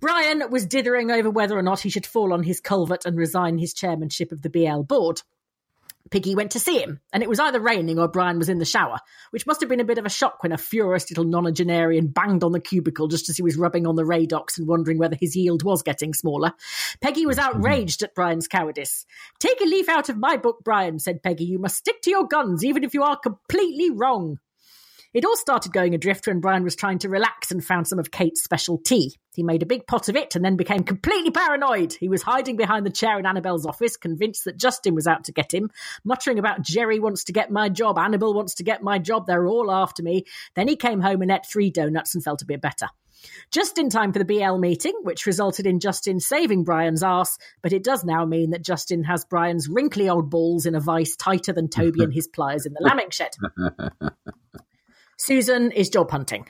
Brian 0.00 0.44
was 0.50 0.66
dithering 0.66 1.10
over 1.10 1.28
whether 1.28 1.58
or 1.58 1.62
not 1.62 1.80
he 1.80 1.90
should 1.90 2.06
fall 2.06 2.32
on 2.32 2.44
his 2.44 2.60
culvert 2.60 3.04
and 3.04 3.16
resign 3.16 3.58
his 3.58 3.74
chairmanship 3.74 4.30
of 4.30 4.42
the 4.42 4.50
BL 4.50 4.82
board. 4.82 5.22
Piggy 6.10 6.34
went 6.34 6.52
to 6.52 6.60
see 6.60 6.78
him, 6.78 7.00
and 7.12 7.22
it 7.22 7.28
was 7.28 7.38
either 7.38 7.60
raining 7.60 7.98
or 7.98 8.08
Brian 8.08 8.38
was 8.38 8.48
in 8.48 8.58
the 8.58 8.64
shower, 8.64 8.98
which 9.30 9.46
must 9.46 9.60
have 9.60 9.68
been 9.68 9.80
a 9.80 9.84
bit 9.84 9.98
of 9.98 10.06
a 10.06 10.10
shock 10.10 10.42
when 10.42 10.52
a 10.52 10.58
furious 10.58 11.10
little 11.10 11.24
nonagenarian 11.24 12.12
banged 12.12 12.42
on 12.42 12.52
the 12.52 12.60
cubicle 12.60 13.06
just 13.08 13.28
as 13.28 13.36
he 13.36 13.42
was 13.42 13.56
rubbing 13.56 13.86
on 13.86 13.94
the 13.94 14.02
radox 14.02 14.58
and 14.58 14.66
wondering 14.66 14.98
whether 14.98 15.16
his 15.16 15.36
yield 15.36 15.62
was 15.62 15.82
getting 15.82 16.12
smaller. 16.12 16.52
Peggy 17.00 17.26
was 17.26 17.38
outraged 17.38 18.02
at 18.02 18.14
Brian's 18.14 18.48
cowardice. 18.48 19.06
Take 19.38 19.60
a 19.60 19.64
leaf 19.64 19.88
out 19.88 20.08
of 20.08 20.18
my 20.18 20.36
book, 20.36 20.58
Brian, 20.64 20.98
said 20.98 21.22
Peggy. 21.22 21.44
You 21.44 21.58
must 21.58 21.76
stick 21.76 22.02
to 22.02 22.10
your 22.10 22.26
guns, 22.26 22.64
even 22.64 22.82
if 22.82 22.92
you 22.94 23.02
are 23.02 23.16
completely 23.16 23.90
wrong. 23.90 24.38
It 25.12 25.24
all 25.24 25.36
started 25.36 25.72
going 25.72 25.92
adrift 25.92 26.28
when 26.28 26.38
Brian 26.38 26.62
was 26.62 26.76
trying 26.76 27.00
to 27.00 27.08
relax 27.08 27.50
and 27.50 27.64
found 27.64 27.88
some 27.88 27.98
of 27.98 28.12
Kate's 28.12 28.44
special 28.44 28.78
tea. 28.78 29.16
He 29.34 29.42
made 29.42 29.64
a 29.64 29.66
big 29.66 29.84
pot 29.88 30.08
of 30.08 30.14
it 30.14 30.36
and 30.36 30.44
then 30.44 30.56
became 30.56 30.84
completely 30.84 31.32
paranoid. 31.32 31.94
He 31.94 32.08
was 32.08 32.22
hiding 32.22 32.56
behind 32.56 32.86
the 32.86 32.90
chair 32.90 33.18
in 33.18 33.26
Annabel's 33.26 33.66
office, 33.66 33.96
convinced 33.96 34.44
that 34.44 34.56
Justin 34.56 34.94
was 34.94 35.08
out 35.08 35.24
to 35.24 35.32
get 35.32 35.52
him, 35.52 35.70
muttering 36.04 36.38
about 36.38 36.62
Jerry 36.62 37.00
wants 37.00 37.24
to 37.24 37.32
get 37.32 37.50
my 37.50 37.68
job, 37.68 37.98
Annabel 37.98 38.34
wants 38.34 38.54
to 38.56 38.62
get 38.62 38.84
my 38.84 39.00
job, 39.00 39.26
they're 39.26 39.48
all 39.48 39.72
after 39.72 40.00
me. 40.00 40.26
Then 40.54 40.68
he 40.68 40.76
came 40.76 41.00
home 41.00 41.22
and 41.22 41.32
ate 41.32 41.44
three 41.44 41.70
donuts 41.72 42.14
and 42.14 42.22
felt 42.22 42.42
a 42.42 42.46
bit 42.46 42.60
better. 42.60 42.86
Just 43.50 43.78
in 43.78 43.90
time 43.90 44.12
for 44.12 44.20
the 44.20 44.24
BL 44.24 44.58
meeting, 44.58 44.94
which 45.02 45.26
resulted 45.26 45.66
in 45.66 45.80
Justin 45.80 46.20
saving 46.20 46.62
Brian's 46.62 47.02
ass, 47.02 47.36
but 47.62 47.72
it 47.72 47.82
does 47.82 48.04
now 48.04 48.24
mean 48.24 48.50
that 48.50 48.62
Justin 48.62 49.02
has 49.02 49.24
Brian's 49.24 49.68
wrinkly 49.68 50.08
old 50.08 50.30
balls 50.30 50.66
in 50.66 50.76
a 50.76 50.80
vice 50.80 51.16
tighter 51.16 51.52
than 51.52 51.68
Toby 51.68 52.04
and 52.04 52.14
his 52.14 52.28
pliers 52.28 52.64
in 52.64 52.74
the 52.74 52.80
lambing 52.80 53.10
shed. 53.10 53.32
Susan 55.22 55.70
is 55.72 55.90
job 55.90 56.10
hunting. 56.10 56.46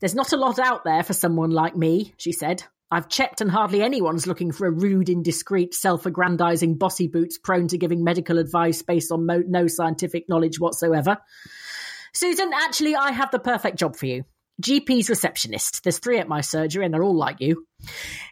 There's 0.00 0.14
not 0.14 0.32
a 0.32 0.38
lot 0.38 0.58
out 0.58 0.84
there 0.84 1.02
for 1.02 1.12
someone 1.12 1.50
like 1.50 1.76
me, 1.76 2.14
she 2.16 2.32
said. 2.32 2.64
I've 2.90 3.10
checked 3.10 3.42
and 3.42 3.50
hardly 3.50 3.82
anyone's 3.82 4.26
looking 4.26 4.52
for 4.52 4.66
a 4.66 4.70
rude, 4.70 5.10
indiscreet, 5.10 5.74
self 5.74 6.06
aggrandizing 6.06 6.78
bossy 6.78 7.08
boots 7.08 7.36
prone 7.36 7.68
to 7.68 7.76
giving 7.76 8.02
medical 8.02 8.38
advice 8.38 8.80
based 8.80 9.12
on 9.12 9.26
mo- 9.26 9.44
no 9.46 9.66
scientific 9.66 10.30
knowledge 10.30 10.58
whatsoever. 10.58 11.18
Susan, 12.14 12.52
actually, 12.54 12.96
I 12.96 13.10
have 13.12 13.30
the 13.32 13.38
perfect 13.38 13.78
job 13.78 13.94
for 13.94 14.06
you. 14.06 14.24
GP's 14.60 15.08
receptionist. 15.08 15.82
There's 15.82 15.98
three 15.98 16.18
at 16.18 16.28
my 16.28 16.40
surgery 16.40 16.84
and 16.84 16.92
they're 16.92 17.02
all 17.02 17.16
like 17.16 17.40
you. 17.40 17.66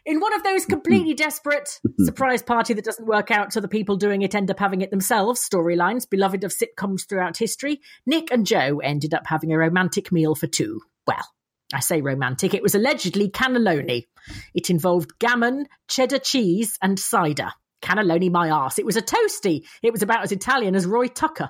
In 0.05 0.19
one 0.19 0.33
of 0.33 0.43
those 0.43 0.65
completely 0.65 1.13
desperate 1.15 1.79
surprise 1.99 2.41
party 2.41 2.73
that 2.73 2.85
doesn't 2.85 3.07
work 3.07 3.31
out 3.31 3.53
so 3.53 3.59
the 3.59 3.67
people 3.67 3.97
doing 3.97 4.21
it 4.21 4.35
end 4.35 4.51
up 4.51 4.59
having 4.59 4.81
it 4.81 4.91
themselves 4.91 5.47
storylines 5.47 6.09
beloved 6.09 6.43
of 6.43 6.53
sitcoms 6.53 7.07
throughout 7.07 7.37
history, 7.37 7.81
Nic 8.05 8.31
and 8.31 8.45
Joe 8.45 8.79
ended 8.79 9.13
up 9.13 9.27
having 9.27 9.51
a 9.51 9.57
romantic 9.57 10.11
meal 10.11 10.35
for 10.35 10.47
two. 10.47 10.81
Well, 11.07 11.27
I 11.73 11.81
say 11.81 12.01
romantic, 12.01 12.53
it 12.53 12.63
was 12.63 12.75
allegedly 12.75 13.29
cannelloni. 13.29 14.07
It 14.53 14.69
involved 14.69 15.19
gammon, 15.19 15.67
cheddar 15.87 16.19
cheese, 16.19 16.77
and 16.81 16.99
cider. 16.99 17.51
Cannelloni 17.81 18.31
my 18.31 18.49
arse. 18.49 18.79
It 18.79 18.85
was 18.85 18.97
a 18.97 19.01
toasty. 19.01 19.65
It 19.81 19.91
was 19.91 20.01
about 20.01 20.23
as 20.23 20.31
Italian 20.31 20.75
as 20.75 20.85
Roy 20.85 21.07
Tucker. 21.07 21.49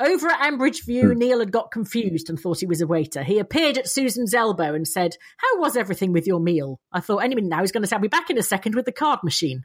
Over 0.00 0.28
at 0.28 0.40
Ambridge 0.40 0.84
View, 0.84 1.12
hmm. 1.12 1.18
Neil 1.18 1.40
had 1.40 1.52
got 1.52 1.70
confused 1.70 2.30
and 2.30 2.38
thought 2.38 2.60
he 2.60 2.66
was 2.66 2.80
a 2.80 2.86
waiter. 2.86 3.22
He 3.22 3.38
appeared 3.38 3.78
at 3.78 3.88
Susan's 3.88 4.34
elbow 4.34 4.74
and 4.74 4.86
said, 4.86 5.16
How 5.38 5.60
was 5.60 5.76
everything 5.76 6.12
with 6.12 6.26
your 6.26 6.40
meal? 6.40 6.80
I 6.92 7.00
thought 7.00 7.18
any 7.18 7.34
minute 7.34 7.48
now 7.48 7.60
he's 7.60 7.72
going 7.72 7.82
to 7.82 7.88
say, 7.88 7.96
I'll 7.96 8.02
be 8.02 8.08
back 8.08 8.30
in 8.30 8.38
a 8.38 8.42
second 8.42 8.74
with 8.74 8.84
the 8.84 8.92
card 8.92 9.20
machine. 9.24 9.64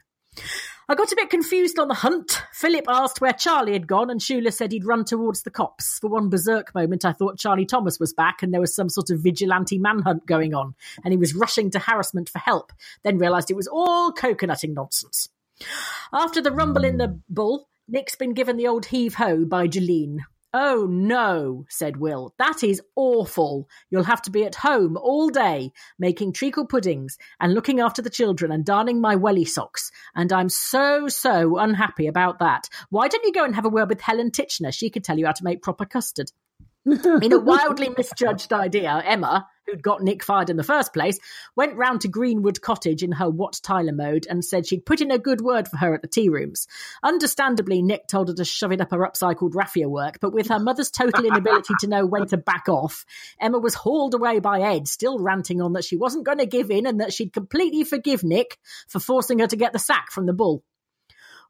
I 0.86 0.94
got 0.94 1.12
a 1.12 1.16
bit 1.16 1.30
confused 1.30 1.78
on 1.78 1.88
the 1.88 1.94
hunt. 1.94 2.42
Philip 2.52 2.84
asked 2.88 3.20
where 3.20 3.32
Charlie 3.32 3.72
had 3.72 3.86
gone, 3.86 4.10
and 4.10 4.20
Shula 4.20 4.52
said 4.52 4.70
he'd 4.70 4.84
run 4.84 5.04
towards 5.04 5.42
the 5.42 5.50
cops. 5.50 5.98
For 5.98 6.10
one 6.10 6.28
berserk 6.28 6.74
moment, 6.74 7.06
I 7.06 7.12
thought 7.12 7.38
Charlie 7.38 7.64
Thomas 7.64 7.98
was 7.98 8.12
back 8.12 8.42
and 8.42 8.52
there 8.52 8.60
was 8.60 8.74
some 8.74 8.90
sort 8.90 9.08
of 9.08 9.20
vigilante 9.20 9.78
manhunt 9.78 10.26
going 10.26 10.52
on, 10.52 10.74
and 11.02 11.12
he 11.12 11.16
was 11.16 11.34
rushing 11.34 11.70
to 11.70 11.78
Harrison 11.78 12.26
for 12.26 12.38
help, 12.38 12.72
then 13.02 13.16
realised 13.16 13.50
it 13.50 13.56
was 13.56 13.68
all 13.68 14.12
coconutting 14.12 14.74
nonsense. 14.74 15.30
After 16.12 16.42
the 16.42 16.52
rumble 16.52 16.84
in 16.84 16.98
the 16.98 17.08
hmm. 17.08 17.18
bull, 17.30 17.68
Nic's 17.86 18.16
been 18.16 18.32
given 18.32 18.56
the 18.56 18.66
old 18.66 18.86
heave 18.86 19.16
ho 19.16 19.44
by 19.44 19.68
Jolene. 19.68 20.20
Oh 20.54 20.86
no, 20.88 21.66
said 21.68 21.98
Will. 21.98 22.32
That 22.38 22.64
is 22.64 22.80
awful. 22.96 23.68
You'll 23.90 24.04
have 24.04 24.22
to 24.22 24.30
be 24.30 24.44
at 24.44 24.54
home 24.54 24.96
all 24.96 25.28
day, 25.28 25.70
making 25.98 26.32
treacle 26.32 26.64
puddings 26.64 27.18
and 27.40 27.52
looking 27.52 27.80
after 27.80 28.00
the 28.00 28.08
children 28.08 28.50
and 28.50 28.64
darning 28.64 29.02
my 29.02 29.16
welly 29.16 29.44
socks. 29.44 29.90
And 30.14 30.32
I'm 30.32 30.48
so, 30.48 31.08
so 31.08 31.58
unhappy 31.58 32.06
about 32.06 32.38
that. 32.38 32.70
Why 32.88 33.08
don't 33.08 33.24
you 33.24 33.32
go 33.32 33.44
and 33.44 33.54
have 33.54 33.66
a 33.66 33.68
word 33.68 33.90
with 33.90 34.00
Helen 34.00 34.30
Titchener? 34.30 34.72
She 34.72 34.88
could 34.88 35.04
tell 35.04 35.18
you 35.18 35.26
how 35.26 35.32
to 35.32 35.44
make 35.44 35.60
proper 35.60 35.84
custard. 35.84 36.30
In 36.86 37.32
a 37.32 37.38
wildly 37.40 37.88
misjudged 37.96 38.52
idea, 38.52 39.02
Emma, 39.04 39.48
who'd 39.66 39.82
got 39.82 40.02
Nic 40.02 40.22
fired 40.22 40.50
in 40.50 40.56
the 40.56 40.62
first 40.62 40.92
place, 40.92 41.18
went 41.56 41.76
round 41.76 42.02
to 42.02 42.08
Greenwood 42.08 42.60
Cottage 42.60 43.02
in 43.02 43.12
her 43.12 43.30
Wat 43.30 43.58
Tyler 43.62 43.92
mode 43.92 44.26
and 44.28 44.44
said 44.44 44.66
she'd 44.66 44.84
put 44.84 45.00
in 45.00 45.10
a 45.10 45.18
good 45.18 45.40
word 45.40 45.66
for 45.66 45.78
her 45.78 45.94
at 45.94 46.02
the 46.02 46.08
tea 46.08 46.28
rooms. 46.28 46.66
Understandably, 47.02 47.80
Nic 47.80 48.06
told 48.06 48.28
her 48.28 48.34
to 48.34 48.44
shove 48.44 48.72
it 48.72 48.82
up 48.82 48.90
her 48.90 48.98
upcycled 48.98 49.54
raffia 49.54 49.88
work, 49.88 50.18
but 50.20 50.34
with 50.34 50.48
her 50.48 50.58
mother's 50.58 50.90
total 50.90 51.24
inability 51.24 51.72
to 51.80 51.86
know 51.86 52.04
when 52.04 52.26
to 52.26 52.36
back 52.36 52.68
off, 52.68 53.06
Emma 53.40 53.58
was 53.58 53.74
hauled 53.74 54.14
away 54.14 54.38
by 54.40 54.60
Ed, 54.60 54.86
still 54.86 55.18
ranting 55.18 55.62
on 55.62 55.72
that 55.72 55.84
she 55.84 55.96
wasn't 55.96 56.26
going 56.26 56.38
to 56.38 56.46
give 56.46 56.70
in 56.70 56.86
and 56.86 57.00
that 57.00 57.14
she'd 57.14 57.32
completely 57.32 57.84
forgive 57.84 58.22
Nic 58.22 58.58
for 58.88 59.00
forcing 59.00 59.38
her 59.38 59.46
to 59.46 59.56
get 59.56 59.72
the 59.72 59.78
sack 59.78 60.10
from 60.10 60.26
the 60.26 60.34
bull. 60.34 60.62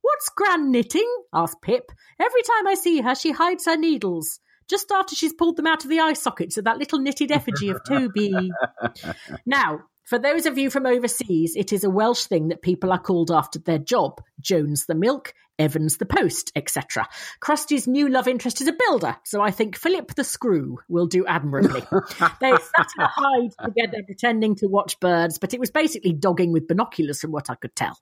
What's 0.01 0.29
Gran 0.29 0.71
knitting? 0.71 1.11
asked 1.33 1.63
Pip. 1.63 1.91
Every 2.21 2.43
time 2.43 2.69
I 2.69 2.75
see 2.75 3.01
her, 3.01 3.15
she 3.15 3.33
hides 3.33 3.65
her 3.65 3.77
needles 3.77 4.39
just 4.69 4.91
after 4.91 5.15
she's 5.15 5.33
pulled 5.33 5.57
them 5.57 5.67
out 5.67 5.85
of 5.85 5.91
the 5.91 6.01
eye 6.01 6.13
sockets 6.13 6.57
of 6.57 6.65
that 6.65 6.79
little 6.79 6.99
knitted 6.99 7.31
effigy 7.31 7.69
of 7.69 7.81
Toby. 7.87 8.51
now, 9.47 9.81
for 10.05 10.19
those 10.19 10.45
of 10.45 10.59
you 10.59 10.69
from 10.69 10.87
overseas, 10.87 11.57
it 11.57 11.73
is 11.73 11.83
a 11.83 11.91
Welsh 11.91 12.25
thing 12.25 12.49
that 12.49 12.61
people 12.61 12.93
are 12.93 12.99
called 12.99 13.31
after 13.31 13.59
their 13.59 13.79
job. 13.79 14.21
Jones 14.41 14.85
the 14.85 14.95
milk, 14.95 15.33
Evans 15.59 15.97
the 15.97 16.07
post, 16.07 16.53
etc. 16.57 17.09
Kirsty's 17.41 17.87
new 17.87 18.09
love 18.09 18.29
interest 18.29 18.61
is 18.61 18.67
a 18.67 18.77
builder, 18.87 19.17
so 19.25 19.41
I 19.41 19.51
think 19.51 19.77
Philip 19.77 20.15
the 20.15 20.25
screw 20.25 20.79
will 20.89 21.07
do 21.07 21.25
admirably. 21.27 21.81
they 22.41 22.51
sat 22.51 22.89
and 22.99 23.09
hide 23.09 23.51
together 23.65 24.03
pretending 24.05 24.57
to 24.57 24.67
watch 24.67 25.01
birds, 25.01 25.39
but 25.39 25.55
it 25.55 25.61
was 25.61 25.71
basically 25.71 26.13
dogging 26.13 26.53
with 26.53 26.69
binoculars 26.69 27.21
from 27.21 27.33
what 27.33 27.49
I 27.49 27.55
could 27.55 27.75
tell. 27.75 27.99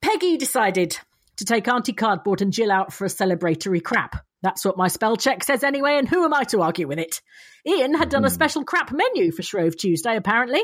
Peggy 0.00 0.36
decided 0.36 0.98
to 1.36 1.44
take 1.44 1.66
Auntie 1.66 1.92
Cardboard 1.92 2.42
and 2.42 2.52
Jill 2.52 2.70
out 2.70 2.92
for 2.92 3.04
a 3.04 3.08
celebratory 3.08 3.82
crap. 3.82 4.24
That's 4.42 4.64
what 4.64 4.76
my 4.78 4.88
spell 4.88 5.16
check 5.16 5.44
says 5.44 5.62
anyway, 5.62 5.96
and 5.98 6.08
who 6.08 6.24
am 6.24 6.32
I 6.32 6.44
to 6.44 6.62
argue 6.62 6.88
with 6.88 6.98
it? 6.98 7.20
Ian 7.66 7.92
had 7.94 8.08
done 8.08 8.24
a 8.24 8.30
special 8.30 8.64
crap 8.64 8.90
menu 8.90 9.32
for 9.32 9.42
Shrove 9.42 9.76
Tuesday, 9.76 10.16
apparently. 10.16 10.62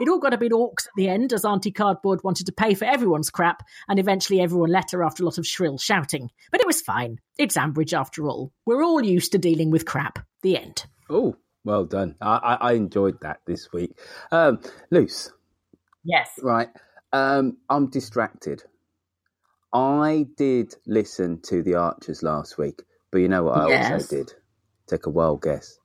It 0.00 0.08
all 0.08 0.18
got 0.18 0.34
a 0.34 0.38
bit 0.38 0.50
orcs 0.50 0.86
at 0.86 0.92
the 0.96 1.08
end, 1.08 1.32
as 1.32 1.44
Auntie 1.44 1.70
Cardboard 1.70 2.20
wanted 2.24 2.46
to 2.46 2.52
pay 2.52 2.74
for 2.74 2.84
everyone's 2.84 3.30
crap, 3.30 3.62
and 3.88 4.00
eventually 4.00 4.40
everyone 4.40 4.70
let 4.70 4.90
her 4.90 5.04
after 5.04 5.22
a 5.22 5.26
lot 5.26 5.38
of 5.38 5.46
shrill 5.46 5.78
shouting. 5.78 6.30
But 6.50 6.60
it 6.60 6.66
was 6.66 6.80
fine. 6.82 7.18
It's 7.38 7.56
Ambridge 7.56 7.96
after 7.96 8.26
all. 8.26 8.52
We're 8.66 8.82
all 8.82 9.04
used 9.04 9.32
to 9.32 9.38
dealing 9.38 9.70
with 9.70 9.86
crap. 9.86 10.18
The 10.42 10.58
end. 10.58 10.84
Oh, 11.08 11.36
well 11.64 11.84
done. 11.84 12.16
I, 12.20 12.36
I, 12.36 12.54
I 12.54 12.72
enjoyed 12.72 13.20
that 13.20 13.40
this 13.46 13.72
week. 13.72 13.96
Um, 14.32 14.60
Luce, 14.90 15.30
Yes. 16.04 16.28
right. 16.42 16.68
Um, 17.12 17.58
I'm 17.70 17.88
distracted. 17.88 18.64
I 19.72 20.26
did 20.36 20.74
listen 20.86 21.40
to 21.42 21.62
The 21.62 21.74
Archers 21.76 22.22
last 22.22 22.58
week, 22.58 22.82
but 23.12 23.18
you 23.18 23.28
know 23.28 23.44
what 23.44 23.56
I 23.58 23.68
Yes. 23.68 23.92
also 23.92 24.16
did? 24.16 24.34
Take 24.88 25.06
a 25.06 25.10
wild 25.10 25.42
guess. 25.42 25.78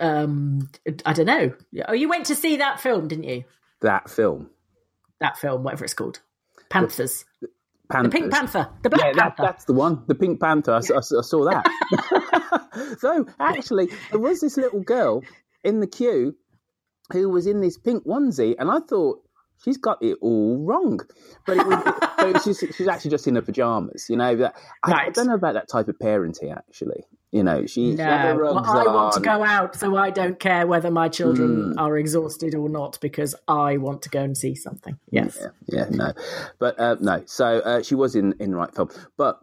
Um, 0.00 0.68
I 1.06 1.12
don't 1.12 1.26
know. 1.26 1.54
Oh, 1.86 1.92
you 1.92 2.08
went 2.08 2.26
to 2.26 2.34
see 2.34 2.56
that 2.56 2.80
film, 2.80 3.06
didn't 3.06 3.24
you? 3.24 3.44
That 3.80 4.10
film. 4.10 4.50
That 5.20 5.36
film, 5.38 5.62
whatever 5.62 5.84
it's 5.84 5.94
called. 5.94 6.20
Panthers. 6.68 7.24
The 7.40 7.48
Panthers. 7.88 8.12
Pink 8.12 8.32
Panther. 8.32 8.68
The 8.82 8.90
Black 8.90 9.04
yeah, 9.04 9.12
that, 9.12 9.36
Panther. 9.36 9.42
that's 9.42 9.64
the 9.66 9.72
one. 9.74 10.02
The 10.08 10.14
Pink 10.16 10.40
Panther. 10.40 10.72
I 10.74 10.80
saw 10.80 11.44
that. 11.44 12.96
so 12.98 13.26
actually, 13.38 13.88
there 14.10 14.20
was 14.20 14.40
this 14.40 14.56
little 14.56 14.80
girl 14.80 15.22
in 15.62 15.78
the 15.80 15.86
queue 15.86 16.34
who 17.12 17.28
was 17.28 17.46
in 17.46 17.60
this 17.60 17.78
pink 17.78 18.04
onesie, 18.04 18.56
and 18.58 18.70
I 18.70 18.80
thought 18.80 19.20
she's 19.64 19.76
got 19.76 20.02
it 20.02 20.18
all 20.20 20.58
wrong. 20.64 21.00
But 21.46 21.58
it 21.58 21.66
was, 21.66 21.82
but 22.16 22.28
it 22.28 22.34
was 22.34 22.44
just, 22.44 22.74
she's 22.76 22.88
actually 22.88 23.10
just 23.10 23.26
in 23.26 23.34
her 23.36 23.42
pajamas. 23.42 24.06
You 24.08 24.16
know, 24.16 24.36
that 24.36 24.54
I, 24.82 24.92
I 24.92 25.10
don't 25.10 25.26
know 25.26 25.34
about 25.34 25.54
that 25.54 25.68
type 25.68 25.88
of 25.88 25.98
parenting. 25.98 26.54
Actually, 26.56 27.04
you 27.30 27.42
know, 27.42 27.66
she, 27.66 27.94
No, 27.94 28.36
well, 28.40 28.58
I 28.58 28.84
want 28.84 29.14
to 29.14 29.20
go 29.20 29.42
out, 29.42 29.74
so 29.76 29.96
I 29.96 30.10
don't 30.10 30.38
care 30.38 30.66
whether 30.66 30.90
my 30.90 31.08
children 31.08 31.78
are 31.78 31.96
exhausted 31.96 32.54
or 32.54 32.68
not 32.68 32.98
because 33.00 33.34
I 33.48 33.78
want 33.78 34.02
to 34.02 34.08
go 34.10 34.22
and 34.22 34.36
see 34.36 34.54
something. 34.54 34.98
Yes. 35.10 35.38
Yeah, 35.40 35.48
yeah, 35.66 35.86
no, 35.90 36.12
but 36.58 36.78
uh, 36.78 36.96
no. 37.00 37.22
So 37.26 37.46
uh, 37.46 37.82
she 37.82 37.94
was 37.94 38.14
in 38.14 38.34
in 38.38 38.50
the 38.50 38.56
right 38.56 38.74
film, 38.74 38.90
but 39.16 39.40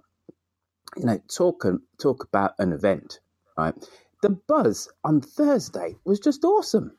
you 0.97 1.05
know, 1.05 1.19
talk 1.35 1.65
talk 2.01 2.23
about 2.23 2.53
an 2.59 2.73
event, 2.73 3.19
right? 3.57 3.73
The 4.21 4.29
buzz 4.29 4.89
on 5.03 5.21
Thursday 5.21 5.95
was 6.03 6.19
just 6.19 6.43
awesome, 6.43 6.91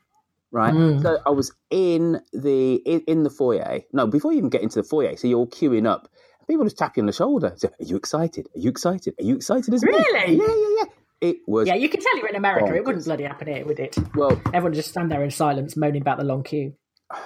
right? 0.52 0.74
Mm. 0.74 1.02
So 1.02 1.18
I 1.24 1.30
was 1.30 1.52
in 1.70 2.20
the 2.32 2.74
in, 2.84 3.02
in 3.06 3.22
the 3.22 3.30
foyer. 3.30 3.80
No, 3.92 4.06
before 4.06 4.32
you 4.32 4.38
even 4.38 4.50
get 4.50 4.62
into 4.62 4.80
the 4.80 4.88
foyer, 4.88 5.16
so 5.16 5.28
you're 5.28 5.38
all 5.38 5.46
queuing 5.46 5.86
up. 5.86 6.08
People 6.48 6.64
just 6.64 6.78
tap 6.78 6.96
you 6.96 7.02
on 7.02 7.06
the 7.06 7.12
shoulder. 7.12 7.52
Say, 7.56 7.68
Are 7.68 7.84
you 7.84 7.96
excited? 7.96 8.48
Are 8.56 8.58
you 8.58 8.70
excited? 8.70 9.14
Are 9.20 9.24
you 9.24 9.36
excited 9.36 9.72
as 9.72 9.84
me?" 9.84 9.92
Really? 9.92 10.36
Yeah, 10.36 10.46
yeah, 10.46 10.76
yeah. 10.78 10.84
It 11.20 11.36
was 11.46 11.68
Yeah, 11.68 11.74
you 11.74 11.88
can 11.88 12.00
tell 12.00 12.16
you're 12.16 12.28
in 12.28 12.36
America. 12.36 12.74
It 12.74 12.84
wouldn't 12.84 13.04
bloody 13.04 13.24
happen 13.24 13.46
here, 13.46 13.64
would 13.64 13.78
it? 13.78 13.96
well. 14.14 14.40
Everyone 14.46 14.72
just 14.72 14.88
stand 14.88 15.10
there 15.10 15.22
in 15.22 15.30
silence, 15.30 15.76
moaning 15.76 16.02
about 16.02 16.18
the 16.18 16.24
long 16.24 16.42
queue. 16.42 16.74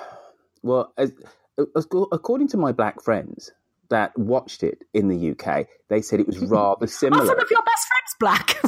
Well, 0.63 0.95
as, 0.97 1.13
as, 1.77 1.87
according 2.11 2.49
to 2.49 2.57
my 2.57 2.73
black 2.73 3.03
friends 3.03 3.53
that 3.91 4.17
watched 4.19 4.63
it 4.63 4.85
in 4.93 5.09
the 5.09 5.31
UK, 5.31 5.67
they 5.89 6.03
said 6.03 6.21
it 6.21 6.27
was 6.27 6.37
mm-hmm. 6.37 6.53
rather 6.53 6.85
Are 6.85 6.89
similar. 6.89 7.27
some 7.27 7.39
of 7.39 7.51
your 7.51 7.63
best 7.63 7.87
friends 7.89 8.15
black? 8.21 8.59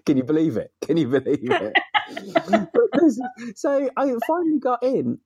Can 0.06 0.16
you 0.16 0.24
believe 0.24 0.56
it? 0.56 0.72
Can 0.82 0.96
you 0.96 1.08
believe 1.08 1.50
it? 1.50 1.74
This- 2.92 3.20
so 3.56 3.90
I 3.96 4.14
finally 4.26 4.58
got 4.58 4.82
in, 4.82 5.18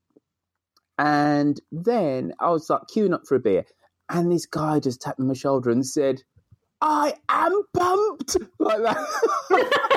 and 0.98 1.60
then 1.72 2.32
I 2.38 2.50
was 2.50 2.68
like 2.70 2.82
queuing 2.94 3.14
up 3.14 3.22
for 3.26 3.36
a 3.36 3.40
beer, 3.40 3.64
and 4.08 4.30
this 4.30 4.46
guy 4.46 4.80
just 4.80 5.00
tapped 5.00 5.18
me 5.18 5.24
on 5.24 5.28
my 5.28 5.34
shoulder 5.34 5.70
and 5.70 5.86
said, 5.86 6.22
"I 6.80 7.14
am 7.28 7.62
pumped!" 7.72 8.36
like 8.58 8.82
that. 8.82 8.96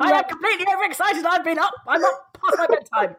I 0.00 0.12
am 0.12 0.24
completely 0.24 0.66
overexcited. 0.74 1.24
I've 1.24 1.44
been 1.44 1.58
up. 1.58 1.72
I'm 1.86 2.04
up 2.04 2.38
past 2.38 2.58
my 2.58 2.66
bedtime. 2.66 3.16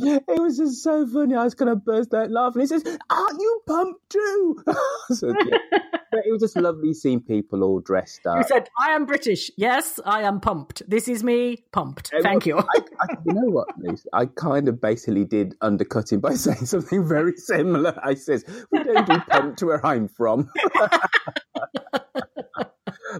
It 0.00 0.40
was 0.40 0.58
just 0.58 0.82
so 0.82 1.06
funny. 1.06 1.34
I 1.34 1.44
was 1.44 1.54
going 1.54 1.70
to 1.70 1.76
burst 1.76 2.12
out 2.12 2.30
laughing. 2.30 2.60
He 2.60 2.66
says, 2.66 2.82
"Aren't 3.10 3.40
you 3.40 3.60
pumped 3.66 4.10
too?" 4.10 4.62
so, 5.10 5.28
yeah. 5.28 5.78
But 6.10 6.20
it 6.26 6.32
was 6.32 6.40
just 6.40 6.56
lovely 6.56 6.94
seeing 6.94 7.20
people 7.20 7.62
all 7.62 7.80
dressed 7.80 8.26
up. 8.26 8.38
He 8.38 8.44
said, 8.44 8.68
I 8.78 8.90
am 8.90 9.04
British. 9.04 9.50
Yes, 9.56 10.00
I 10.04 10.22
am 10.22 10.40
pumped. 10.40 10.82
This 10.88 11.06
is 11.06 11.22
me 11.22 11.64
pumped. 11.70 12.10
Thank 12.22 12.46
you. 12.46 12.58
I, 12.58 12.62
I, 13.00 13.14
you 13.26 13.34
know 13.34 13.50
what, 13.50 13.68
Luce? 13.78 14.06
I 14.12 14.26
kind 14.26 14.68
of 14.68 14.80
basically 14.80 15.24
did 15.24 15.54
undercut 15.60 16.10
him 16.12 16.20
by 16.20 16.34
saying 16.34 16.66
something 16.66 17.06
very 17.06 17.36
similar. 17.36 17.98
I 18.02 18.14
says, 18.14 18.44
"We 18.70 18.82
don't 18.82 19.06
do 19.06 19.20
pumped 19.28 19.62
where 19.62 19.84
I'm 19.84 20.08
from." 20.08 20.50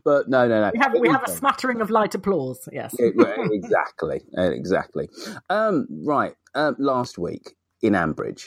but 0.05 0.29
no, 0.29 0.47
no, 0.47 0.61
no. 0.61 0.71
We 0.73 0.79
have, 0.79 0.95
we 0.99 1.09
have 1.09 1.25
a 1.25 1.31
smattering 1.31 1.81
of 1.81 1.91
light 1.91 2.15
applause. 2.15 2.69
Yes. 2.73 2.95
Exactly, 3.51 4.23
uh, 4.37 4.51
exactly. 4.51 5.09
Um, 5.51 5.87
right, 5.91 6.35
um, 6.55 6.77
last 6.79 7.19
week 7.19 7.55
in 7.83 7.93
Ambridge, 7.95 8.45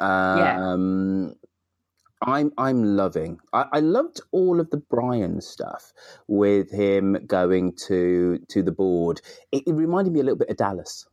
um, 0.00 1.34
I'm 2.22 2.52
I'm 2.58 2.96
loving. 2.96 3.38
I, 3.52 3.66
I 3.72 3.80
loved 3.80 4.20
all 4.32 4.60
of 4.60 4.70
the 4.70 4.78
Brian 4.78 5.40
stuff 5.40 5.92
with 6.26 6.70
him 6.70 7.18
going 7.26 7.74
to 7.86 8.38
to 8.48 8.62
the 8.62 8.72
board. 8.72 9.20
It, 9.52 9.64
it 9.66 9.72
reminded 9.72 10.12
me 10.12 10.20
a 10.20 10.22
little 10.22 10.38
bit 10.38 10.50
of 10.50 10.56
Dallas. 10.56 11.06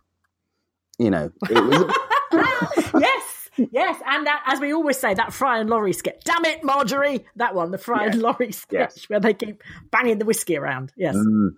You 0.97 1.11
know, 1.11 1.31
it 1.49 1.63
was. 1.63 1.93
yes, 2.99 3.24
yes, 3.71 4.01
and 4.05 4.25
that, 4.27 4.43
as 4.47 4.59
we 4.59 4.73
always 4.73 4.97
say, 4.97 5.13
that 5.13 5.33
Fry 5.33 5.59
and 5.59 5.69
Laurie 5.69 5.93
sketch. 5.93 6.21
Damn 6.23 6.45
it, 6.45 6.63
Marjorie! 6.63 7.25
That 7.35 7.55
one, 7.55 7.71
the 7.71 7.77
Fry 7.77 8.05
and 8.07 8.21
Laurie 8.21 8.51
sketch, 8.51 8.91
Yes. 8.95 9.09
where 9.09 9.19
they 9.19 9.33
keep 9.33 9.61
banging 9.91 10.19
the 10.19 10.25
whiskey 10.25 10.57
around. 10.57 10.91
Yes, 10.95 11.15
Mm. 11.15 11.49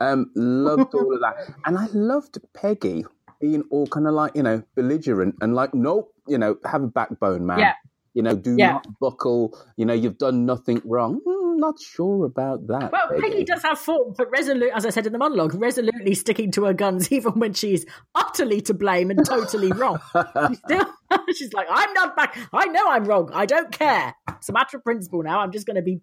Um, 0.00 0.30
loved 0.34 0.94
all 0.94 1.14
of 1.14 1.20
that, 1.20 1.54
and 1.64 1.78
I 1.78 1.86
loved 1.92 2.38
Peggy 2.54 3.04
being 3.40 3.64
all 3.70 3.86
kind 3.86 4.06
of 4.06 4.14
like 4.14 4.34
you 4.34 4.42
know 4.42 4.62
belligerent 4.74 5.34
and 5.40 5.54
like, 5.54 5.74
nope, 5.74 6.12
you 6.26 6.38
know, 6.38 6.56
have 6.64 6.82
a 6.82 6.88
backbone, 6.88 7.44
man. 7.46 7.58
Yeah. 7.58 7.74
You 8.16 8.22
know, 8.22 8.34
do 8.34 8.56
Yeah. 8.56 8.72
not 8.72 8.86
buckle. 8.98 9.56
You 9.76 9.84
know, 9.84 9.92
you've 9.92 10.16
done 10.16 10.46
nothing 10.46 10.80
wrong. 10.86 11.20
Mm, 11.26 11.58
not 11.58 11.78
sure 11.78 12.24
about 12.24 12.66
that. 12.68 12.90
Well, 12.90 13.10
Peggy 13.20 13.44
does 13.44 13.62
have 13.62 13.78
form, 13.78 14.14
but 14.16 14.30
resolute, 14.30 14.70
as 14.74 14.86
I 14.86 14.90
said 14.90 15.04
in 15.06 15.12
the 15.12 15.18
monologue, 15.18 15.52
resolutely 15.54 16.14
sticking 16.14 16.50
to 16.52 16.64
her 16.64 16.72
guns, 16.72 17.12
even 17.16 17.32
when 17.34 17.52
she's 17.52 17.84
utterly 18.14 18.62
to 18.62 18.72
blame 18.74 19.10
and 19.10 19.22
totally 19.24 19.70
wrong. 19.70 20.00
She's 20.48 20.58
still, 20.64 20.86
she's 21.34 21.52
like, 21.52 21.66
I'm 21.70 21.92
not 21.92 22.16
back. 22.16 22.38
I 22.54 22.64
know 22.68 22.88
I'm 22.88 23.04
wrong. 23.04 23.30
I 23.34 23.44
don't 23.44 23.70
care. 23.70 24.14
It's 24.30 24.48
a 24.48 24.52
matter 24.52 24.78
of 24.78 24.84
principle 24.84 25.22
now. 25.22 25.40
I'm 25.40 25.52
just 25.52 25.66
going 25.66 25.76
to 25.76 25.82
be, 25.82 26.00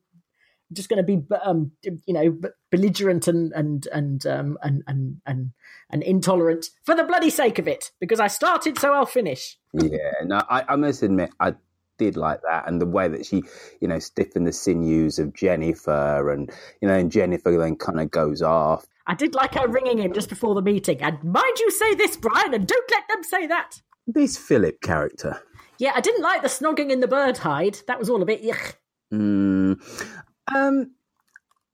just 0.72 0.90
going 0.90 0.98
to 0.98 1.04
be, 1.04 1.20
um, 1.44 1.72
you 1.82 2.14
know, 2.14 2.40
belligerent 2.72 3.28
and 3.28 3.52
and 3.54 3.88
and 3.92 4.26
um 4.28 4.58
and 4.62 4.84
and 4.88 5.18
and 5.26 5.52
and 5.90 6.04
intolerant 6.04 6.68
for 6.84 6.94
the 6.96 7.04
bloody 7.04 7.32
sake 7.32 7.58
of 7.58 7.68
it, 7.68 7.92
because 8.00 8.20
I 8.20 8.28
started, 8.28 8.78
so 8.78 8.94
I'll 8.94 9.08
finish. 9.08 9.58
Yeah, 9.74 10.12
no, 10.26 10.42
I, 10.48 10.64
I 10.70 10.76
must 10.76 11.02
admit, 11.02 11.32
I 11.40 11.56
did 11.98 12.18
like 12.18 12.42
that, 12.48 12.68
and 12.68 12.82
the 12.82 12.86
way 12.86 13.08
that 13.08 13.26
she, 13.26 13.44
you 13.82 13.88
know, 13.88 14.00
stiffened 14.00 14.48
the 14.48 14.54
sinews 14.54 15.20
of 15.20 15.34
Jennifer, 15.34 16.32
and 16.32 16.52
you 16.82 16.88
know, 16.88 16.96
and 16.96 17.12
Jennifer 17.12 17.58
then 17.58 17.76
kind 17.76 18.00
of 18.00 18.12
goes 18.12 18.42
off. 18.42 18.86
I 19.06 19.16
did 19.16 19.36
like 19.36 19.56
her 19.56 19.68
ringing 19.68 20.00
him 20.00 20.14
just 20.14 20.30
before 20.30 20.56
the 20.56 20.62
meeting. 20.62 21.02
And 21.02 21.22
mind 21.24 21.60
you 21.60 21.72
say 21.72 21.94
this, 21.96 22.16
Brian, 22.16 22.54
and 22.54 22.66
don't 22.66 22.92
let 22.92 23.04
them 23.10 23.24
say 23.24 23.48
that. 23.48 23.82
This 24.08 24.38
Philip 24.38 24.82
character, 24.82 25.42
Yeah, 25.78 25.92
I 25.96 26.02
didn't 26.02 26.24
like 26.24 26.42
the 26.42 26.48
snogging 26.48 26.90
in 26.90 27.00
the 27.00 27.08
bird 27.08 27.38
hide. 27.40 27.80
That 27.88 28.00
was 28.00 28.10
all 28.10 28.22
a 28.22 28.26
bit 28.26 28.44
yuck. 28.44 28.76
mm, 29.14 29.78
um, 30.54 30.92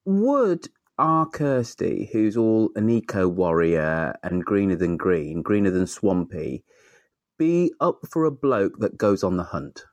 would 0.05 0.67
our 0.97 1.25
Kirsty, 1.27 2.09
who's 2.11 2.35
all 2.35 2.71
an 2.75 2.89
eco 2.89 3.27
warrior 3.27 4.13
and 4.21 4.43
greener 4.43 4.75
than 4.75 4.97
green, 4.97 5.41
greener 5.41 5.71
than 5.71 5.87
swampy, 5.87 6.63
be 7.37 7.71
up 7.79 7.99
for 8.11 8.25
a 8.25 8.31
bloke 8.31 8.79
that 8.79 8.97
goes 8.97 9.23
on 9.23 9.37
the 9.37 9.43
hunt? 9.43 9.85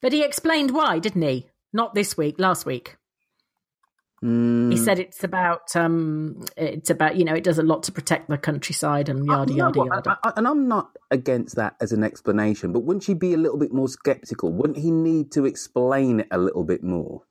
But 0.00 0.12
he 0.12 0.22
explained 0.24 0.70
why, 0.72 0.98
didn't 0.98 1.22
he? 1.22 1.46
Not 1.72 1.94
this 1.94 2.16
week, 2.16 2.36
last 2.38 2.64
week. 2.66 2.96
Mm, 4.24 4.70
He 4.72 4.78
said 4.78 4.98
it's 4.98 5.22
about 5.24 5.76
um 5.76 6.42
it's 6.56 6.88
about, 6.88 7.16
you 7.16 7.24
know, 7.24 7.34
it 7.34 7.44
does 7.44 7.58
a 7.58 7.62
lot 7.62 7.82
to 7.84 7.92
protect 7.92 8.28
the 8.30 8.38
countryside 8.38 9.08
and 9.10 9.26
yada 9.26 9.52
Uh, 9.52 9.56
yada 9.56 9.78
yada. 9.84 10.18
I- 10.22 10.28
I- 10.28 10.32
and 10.36 10.48
I'm 10.48 10.68
not 10.68 10.96
against 11.10 11.56
that 11.56 11.76
as 11.80 11.92
an 11.92 12.02
explanation, 12.02 12.72
but 12.72 12.80
wouldn't 12.80 13.04
she 13.04 13.12
be 13.14 13.34
a 13.34 13.36
little 13.36 13.58
bit 13.58 13.72
more 13.74 13.88
skeptical? 13.88 14.50
Wouldn't 14.52 14.78
he 14.78 14.90
need 14.90 15.32
to 15.32 15.44
explain 15.44 16.20
it 16.20 16.28
a 16.30 16.38
little 16.38 16.64
bit 16.64 16.82
more? 16.82 17.22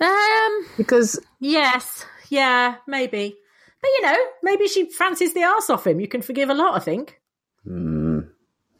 Um 0.00 0.66
Because 0.76 1.18
yes, 1.40 2.04
yeah, 2.28 2.76
maybe. 2.86 3.36
But 3.80 3.90
you 3.96 4.02
know, 4.02 4.16
maybe 4.42 4.66
she 4.68 4.90
fancies 4.90 5.32
the 5.34 5.44
arse 5.44 5.70
off 5.70 5.86
him. 5.86 6.00
You 6.00 6.08
can 6.08 6.22
forgive 6.22 6.50
a 6.50 6.54
lot, 6.54 6.74
I 6.74 6.80
think. 6.80 7.20
Hmm, 7.64 7.93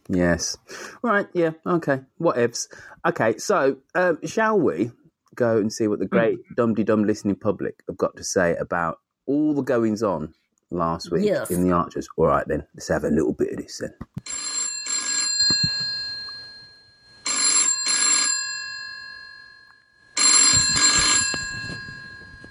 yes, 0.08 0.56
right, 1.02 1.26
yeah, 1.34 1.50
okay, 1.66 2.00
what 2.18 2.38
ifs? 2.38 2.68
Okay, 3.06 3.36
so 3.38 3.76
um, 3.94 4.18
shall 4.24 4.58
we 4.58 4.90
go 5.34 5.58
and 5.58 5.72
see 5.72 5.88
what 5.88 5.98
the 5.98 6.06
great 6.06 6.38
dum 6.56 6.74
dum 6.74 7.04
listening 7.04 7.36
public 7.36 7.82
have 7.88 7.96
got 7.96 8.16
to 8.16 8.24
say 8.24 8.54
about 8.56 8.98
all 9.26 9.54
the 9.54 9.62
goings 9.62 10.02
on 10.02 10.32
last 10.70 11.10
week 11.10 11.24
Yes. 11.24 11.50
in 11.50 11.64
the 11.66 11.72
Archers? 11.74 12.08
All 12.16 12.26
right, 12.26 12.46
then 12.46 12.66
let's 12.74 12.88
have 12.88 13.04
a 13.04 13.08
little 13.10 13.32
bit 13.32 13.50
of 13.52 13.58
this 13.58 13.78
then. 13.78 13.94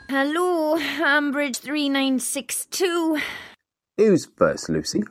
Hello, 0.10 0.77
Ambridge 0.77 1.58
3962. 1.58 3.17
Who's 3.97 4.25
first, 4.25 4.69
Lucy? 4.69 5.04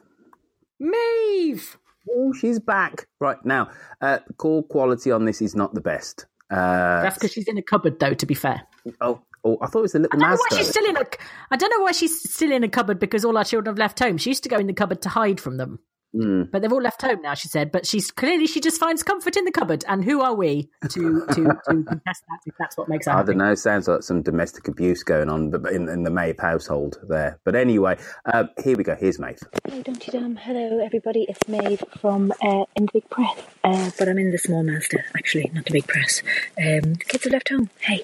Maeve. 0.79 1.79
Oh, 2.11 2.33
she's 2.33 2.59
back. 2.59 3.07
Right 3.21 3.43
now, 3.45 3.71
uh, 4.01 4.19
call 4.37 4.63
quality 4.65 5.11
on 5.11 5.25
this 5.25 5.41
is 5.43 5.55
not 5.55 5.75
the 5.75 5.81
best. 5.81 6.27
Uh, 6.51 7.03
That's 7.03 7.17
because 7.17 7.33
she's 7.33 7.49
in 7.49 7.57
a 7.59 7.63
cupboard, 7.63 7.99
though. 7.99 8.15
To 8.15 8.27
be 8.27 8.35
fair, 8.35 8.63
oh, 9.01 9.23
oh, 9.45 9.59
I 9.63 9.67
thought 9.67 9.81
it 9.81 9.83
was 9.83 9.95
I 9.95 9.99
little 9.99 10.19
don't 10.19 10.29
know 10.29 10.37
why 10.37 10.57
she's 10.57 10.69
still 10.69 10.85
in 10.85 10.97
a. 10.97 11.05
I 11.51 11.57
don't 11.57 11.71
know 11.71 11.83
why 11.83 11.93
she's 11.93 12.31
still 12.31 12.53
in 12.53 12.65
a 12.65 12.69
cupboard 12.69 12.99
because 12.99 13.25
all 13.25 13.39
our 13.39 13.45
children 13.45 13.73
have 13.73 13.79
left 13.79 13.99
home. 13.99 14.19
She 14.19 14.31
used 14.31 14.43
to 14.43 14.49
go 14.49 14.59
in 14.59 14.67
the 14.67 14.73
cupboard 14.73 15.03
to 15.03 15.09
hide 15.09 15.41
from 15.41 15.57
them, 15.57 15.79
Mm. 16.15 16.51
but 16.51 16.61
they've 16.61 16.73
all 16.73 16.83
left 16.83 17.01
home 17.01 17.23
now. 17.23 17.35
She 17.35 17.49
said, 17.49 17.73
but 17.73 17.87
she's 17.87 18.11
clearly 18.11 18.47
she 18.47 18.61
just 18.61 18.79
finds 18.79 19.03
comfort 19.03 19.37
in 19.37 19.45
the 19.45 19.51
cupboard. 19.51 19.85
And 19.89 20.05
who 20.05 20.21
are 20.21 20.35
we 20.35 20.69
to 20.91 21.25
to 21.27 21.35
to 21.35 21.85
contest 21.89 22.25
that? 22.29 22.41
If 22.45 22.55
that's 22.59 22.77
what 22.77 22.89
makes 22.89 23.07
her 23.07 23.13
I 23.13 23.17
happy. 23.17 23.29
don't 23.29 23.39
know. 23.39 23.55
Sounds 23.55 23.89
like 23.89 24.03
some 24.03 24.23
domestic 24.23 24.69
abuse 24.69 25.03
going 25.03 25.29
on 25.31 25.51
but 25.51 25.73
in, 25.73 25.89
in 25.89 26.03
the 26.03 26.11
Maeve 26.11 26.39
household 26.39 26.99
there. 27.09 27.39
But 27.45 27.55
anyway, 27.57 27.99
um, 28.33 28.51
here 28.63 28.77
we 28.77 28.85
go. 28.85 28.95
Here's 28.95 29.19
Maeve. 29.19 29.39
Hello, 29.67 29.83
Dumpty 29.83 30.11
Dum. 30.11 30.37
Hello, 30.37 30.79
everybody. 30.85 31.27
It's 31.29 31.49
Maeve 31.49 31.83
from 31.99 32.33
uh, 32.43 32.65
in 32.77 32.87
the 32.87 32.91
big 32.93 33.09
press, 33.11 33.41
uh, 33.65 33.91
but 33.99 34.09
I'm 34.09 34.19
in 34.19 34.31
the 34.33 34.39
small 34.39 34.63
Mazda, 34.63 34.99
Actually, 35.17 35.51
not 35.55 35.65
the 35.65 35.73
big 35.73 35.87
press. 35.87 36.23
Um, 36.59 36.95
the 36.95 37.05
kids 37.09 37.25
have 37.25 37.33
left 37.33 37.49
home. 37.49 37.71
Hey, 37.81 38.03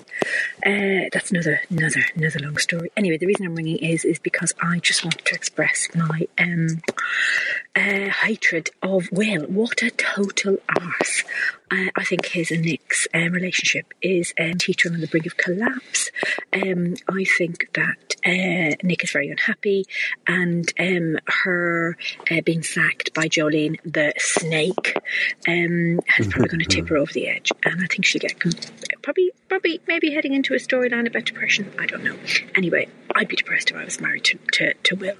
uh, 0.65 1.09
that's 1.13 1.31
another, 1.31 1.61
another, 1.69 2.01
another 2.17 2.39
long 2.41 2.57
story. 2.57 2.91
Anyway, 2.97 3.19
the 3.19 3.27
reason 3.27 3.45
I'm 3.47 3.55
ringing 3.55 3.79
is 3.79 4.05
is 4.05 4.19
because 4.19 4.55
I 4.63 4.79
just 4.79 5.05
want 5.05 5.25
to 5.25 5.35
express 5.35 5.89
my 5.95 6.27
um, 6.39 6.81
uh, 7.77 7.98
hatred 8.09 8.71
of 8.83 9.09
Will. 9.11 9.43
What 9.47 9.83
a 9.83 9.91
total 9.91 10.59
arse. 10.79 11.25
Uh, 11.71 11.91
I 11.97 12.05
think 12.05 12.27
his 12.27 12.51
and 12.51 12.63
Nic's 12.63 13.07
um, 13.13 13.33
relationship 13.33 13.93
is 14.01 14.33
um, 14.41 14.55
teetering 14.55 14.95
on 14.95 15.01
the 15.01 15.07
brink 15.07 15.27
of 15.27 15.37
collapse. 15.37 16.11
Um, 16.53 16.95
I 17.09 17.25
think 17.25 17.71
that 17.75 18.17
uh, 18.25 18.77
Nic 18.83 19.05
is 19.05 19.11
very 19.11 19.29
unhappy, 19.29 19.85
and 20.27 20.73
um, 20.79 21.19
her 21.27 21.97
uh, 22.31 22.41
being 22.41 22.63
sacked 22.63 23.13
by 23.13 23.29
Jolene, 23.29 23.79
the 23.85 24.15
snake, 24.19 24.97
um, 25.47 26.01
is 26.19 26.29
probably 26.29 26.49
going 26.49 26.61
to 26.65 26.67
tip 26.67 26.89
her 26.89 26.97
over 26.97 27.13
the 27.13 27.29
edge. 27.29 27.53
And 27.65 27.83
I 27.83 27.87
think 27.87 28.05
she'll 28.07 28.21
get 28.21 28.41
com- 28.41 28.53
probably, 29.03 29.31
probably, 29.49 29.81
maybe 29.87 30.11
heading 30.13 30.35
into 30.35 30.55
a 30.55 30.59
storyline 30.59 31.07
about 31.07 31.25
depression. 31.25 31.73
I 31.79 31.87
don't 31.87 32.05
know. 32.05 32.17
Anyway, 32.57 32.89
I'd 33.15 33.29
be 33.29 33.37
depressed 33.37 33.71
if 33.71 33.77
I 33.77 33.85
was 33.85 34.01
married 34.01 34.25
to, 34.25 34.39
to, 34.53 34.75
to 34.75 34.97
Will, 34.97 35.17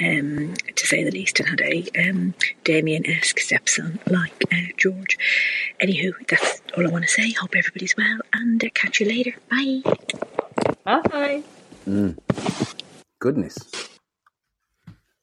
um, 0.00 0.54
to 0.74 0.86
say 0.86 1.04
the 1.04 1.10
least, 1.10 1.40
and 1.40 1.48
had 1.48 1.60
a 1.60 1.84
um, 2.08 2.34
Damien 2.64 3.06
esque 3.06 3.38
stepson 3.40 3.98
like 4.08 4.32
uh, 4.52 4.56
George. 4.76 5.18
Anywho, 5.82 6.12
that's 6.28 6.62
all 6.76 6.86
I 6.86 6.90
want 6.90 7.04
to 7.04 7.10
say. 7.10 7.32
Hope 7.32 7.54
everybody's 7.56 7.96
well, 7.96 8.18
and 8.32 8.62
uh, 8.64 8.68
catch 8.74 9.00
you 9.00 9.06
later. 9.06 9.34
Bye. 9.50 9.82
Bye. 10.84 11.42
Goodness. 13.18 13.58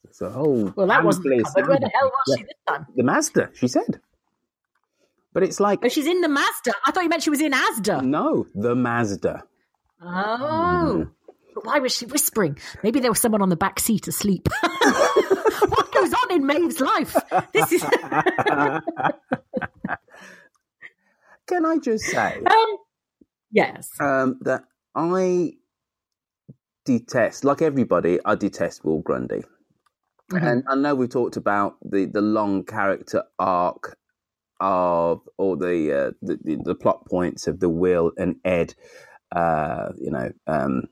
It's 0.04 0.20
a 0.20 0.30
whole. 0.30 0.72
Well, 0.76 0.86
that 0.86 1.04
wasn't 1.04 1.24
the 1.26 1.32
endless. 1.34 1.54
Where 1.54 1.64
the 1.78 1.90
hell 1.94 2.10
was 2.10 2.24
Yeah. 2.28 2.36
she 2.36 2.42
this 2.44 2.52
time? 2.68 2.86
The 2.96 3.02
Mazda, 3.02 3.50
she 3.54 3.68
said. 3.68 4.00
But 5.32 5.42
it's 5.44 5.60
like 5.60 5.80
Oh, 5.84 5.88
she's 5.88 6.06
in 6.06 6.20
the 6.20 6.28
Mazda. 6.28 6.72
I 6.86 6.90
thought 6.90 7.02
you 7.04 7.08
meant 7.08 7.22
she 7.22 7.30
was 7.30 7.40
in 7.40 7.52
Asda. 7.52 8.02
no, 8.04 8.46
the 8.54 8.74
Mazda. 8.74 9.44
Oh. 10.02 11.06
But 11.54 11.66
why 11.66 11.78
was 11.78 11.94
she 11.94 12.06
whispering? 12.06 12.58
Maybe 12.82 13.00
there 13.00 13.10
was 13.10 13.20
someone 13.20 13.42
on 13.42 13.48
the 13.48 13.56
back 13.56 13.78
seat 13.80 14.08
asleep. 14.08 14.48
what 14.62 15.92
goes 15.92 16.12
on 16.12 16.32
in 16.32 16.46
Maeve's 16.46 16.80
life? 16.80 17.16
This 17.52 17.72
is. 17.72 17.82
Can 21.46 21.66
I 21.66 21.78
just 21.82 22.04
say 22.04 22.38
um, 22.46 22.76
yes. 23.50 23.90
um, 24.00 24.38
that 24.42 24.62
I 24.94 25.52
detest, 26.84 27.44
like 27.44 27.60
everybody, 27.62 28.20
I 28.24 28.36
detest 28.36 28.84
Will 28.84 29.00
Grundy. 29.00 29.42
And 30.30 30.62
I 30.68 30.76
know 30.76 30.94
we 30.94 31.08
talked 31.08 31.36
about 31.36 31.74
the, 31.82 32.06
the 32.06 32.20
long 32.20 32.64
character 32.64 33.24
arc 33.40 33.96
of, 34.60 35.20
all 35.38 35.56
the, 35.56 35.92
uh, 35.92 36.10
the, 36.22 36.38
the 36.42 36.56
the 36.64 36.74
plot 36.74 37.06
points 37.06 37.46
of 37.46 37.60
the 37.60 37.68
Will 37.68 38.12
and 38.16 38.36
Ed, 38.44 38.74
uh, 39.34 39.88
you 39.98 40.10
know, 40.10 40.30
um, 40.46 40.84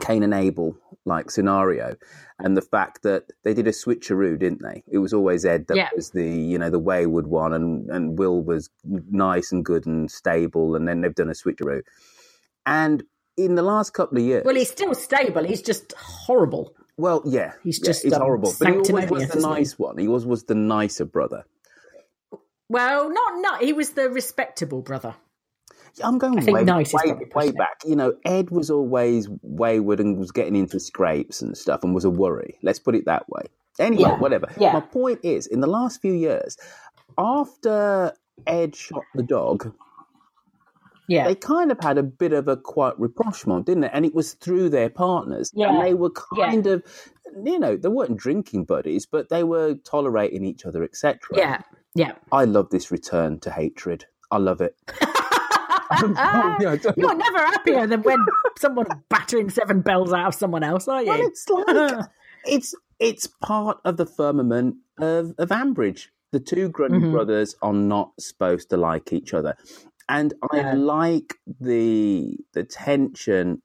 Cain 0.00 0.22
and 0.22 0.34
Abel 0.34 0.76
like 1.06 1.30
scenario, 1.30 1.96
and 2.38 2.56
the 2.56 2.62
fact 2.62 3.02
that 3.02 3.24
they 3.42 3.52
did 3.54 3.66
a 3.68 3.72
switcheroo, 3.72 4.38
didn't 4.38 4.62
they? 4.62 4.82
It 4.90 4.98
was 4.98 5.12
always 5.12 5.44
Ed 5.44 5.66
that 5.68 5.76
Yeah. 5.76 5.90
was 5.94 6.10
the 6.10 6.24
you 6.26 6.58
know 6.58 6.70
the 6.70 6.78
wayward 6.78 7.26
one, 7.26 7.52
and 7.52 7.88
and 7.90 8.18
Will 8.18 8.42
was 8.42 8.70
nice 8.84 9.52
and 9.52 9.64
good 9.64 9.86
and 9.86 10.10
stable, 10.10 10.74
and 10.76 10.88
then 10.88 11.00
they've 11.02 11.14
done 11.14 11.28
a 11.28 11.32
switcheroo, 11.32 11.82
and 12.66 13.02
in 13.36 13.54
the 13.56 13.62
last 13.62 13.90
couple 13.94 14.18
of 14.18 14.24
years, 14.24 14.44
Well, 14.44 14.54
he's 14.54 14.70
still 14.70 14.94
stable. 14.94 15.42
He's 15.44 15.62
just 15.62 15.92
horrible. 15.98 16.72
well, 16.96 17.20
yeah, 17.26 17.52
He's 17.62 17.80
yeah, 17.80 17.86
just, 17.86 18.02
he's 18.04 18.12
um, 18.12 18.22
horrible, 18.22 18.54
but 18.58 18.68
he 18.68 18.74
always 18.78 19.10
was 19.10 19.28
the 19.28 19.40
nice 19.40 19.78
one. 19.78 19.98
He 19.98 20.08
was 20.08 20.24
was 20.24 20.44
the 20.44 20.54
nicer 20.54 21.04
brother. 21.04 21.44
Well, 22.68 23.10
not 23.10 23.32
not. 23.40 23.62
He 23.62 23.72
was 23.72 23.90
the 23.90 24.08
respectable 24.10 24.82
brother. 24.82 25.14
I'm 26.02 26.18
going 26.18 26.44
way, 26.52 26.64
nice 26.64 26.92
way, 26.92 27.14
way 27.36 27.52
back. 27.52 27.82
You 27.84 27.94
know, 27.94 28.14
Ed 28.24 28.50
was 28.50 28.68
always 28.68 29.28
wayward 29.42 30.00
and 30.00 30.18
was 30.18 30.32
getting 30.32 30.56
into 30.56 30.80
scrapes 30.80 31.40
and 31.40 31.56
stuff 31.56 31.84
and 31.84 31.94
was 31.94 32.04
a 32.04 32.10
worry. 32.10 32.58
Let's 32.62 32.80
put 32.80 32.96
it 32.96 33.04
that 33.04 33.28
way. 33.28 33.42
Anyway, 33.78 34.02
Yeah. 34.02 34.18
whatever. 34.18 34.48
Yeah. 34.58 34.72
My 34.72 34.80
point 34.80 35.20
is, 35.22 35.46
in 35.46 35.60
the 35.60 35.68
last 35.68 36.00
few 36.00 36.12
years, 36.12 36.56
after 37.16 38.12
Ed 38.44 38.74
shot 38.74 39.04
the 39.14 39.22
dog, 39.22 39.72
Yeah. 41.06 41.28
they 41.28 41.36
kind 41.36 41.70
of 41.70 41.78
had 41.80 41.96
a 41.98 42.02
bit 42.02 42.32
of 42.32 42.48
a 42.48 42.56
quiet 42.56 42.96
rapprochement, 42.98 43.66
didn't 43.66 43.84
it? 43.84 43.90
And 43.94 44.04
it 44.04 44.14
was 44.14 44.32
through 44.34 44.70
their 44.70 44.90
partners. 44.90 45.52
Yeah. 45.54 45.70
And 45.70 45.80
they 45.84 45.94
were 45.94 46.10
Yeah. 46.36 46.46
kind 46.46 46.66
of, 46.66 46.82
you 47.44 47.58
know, 47.58 47.76
they 47.76 47.88
weren't 47.88 48.16
drinking 48.16 48.64
buddies, 48.64 49.06
but 49.06 49.28
they 49.28 49.44
were 49.44 49.74
tolerating 49.74 50.44
each 50.44 50.66
other, 50.66 50.82
etc. 50.82 51.20
yeah. 51.36 51.60
Yeah. 51.94 52.12
I 52.32 52.44
love 52.44 52.70
this 52.70 52.90
return 52.90 53.38
to 53.40 53.50
hatred. 53.50 54.06
I 54.30 54.38
love 54.38 54.60
it. 54.60 54.76
You're 56.00 57.14
never 57.14 57.38
happier 57.38 57.86
than 57.86 58.02
when 58.02 58.18
someone's 58.58 58.88
battering 59.08 59.50
seven 59.50 59.80
bells 59.80 60.12
out 60.12 60.28
of 60.28 60.34
someone 60.34 60.62
else, 60.64 60.88
are 60.88 61.02
you? 61.02 61.08
Well, 61.08 61.20
it's 61.20 61.48
like 61.48 62.06
it's 62.46 62.74
it's 62.98 63.26
part 63.26 63.78
of 63.84 63.96
the 63.96 64.06
firmament 64.06 64.76
of 64.98 65.34
of 65.38 65.50
Ambridge. 65.50 66.08
The 66.32 66.40
two 66.40 66.68
Grundy 66.68 66.98
Mhm. 66.98 67.12
brothers 67.12 67.54
are 67.62 67.72
not 67.72 68.12
supposed 68.18 68.70
to 68.70 68.76
like 68.76 69.12
each 69.12 69.34
other, 69.34 69.56
and 70.08 70.34
I 70.50 70.56
Yeah. 70.56 70.74
like 70.74 71.34
the 71.60 72.38
the 72.54 72.64
tension 72.64 73.62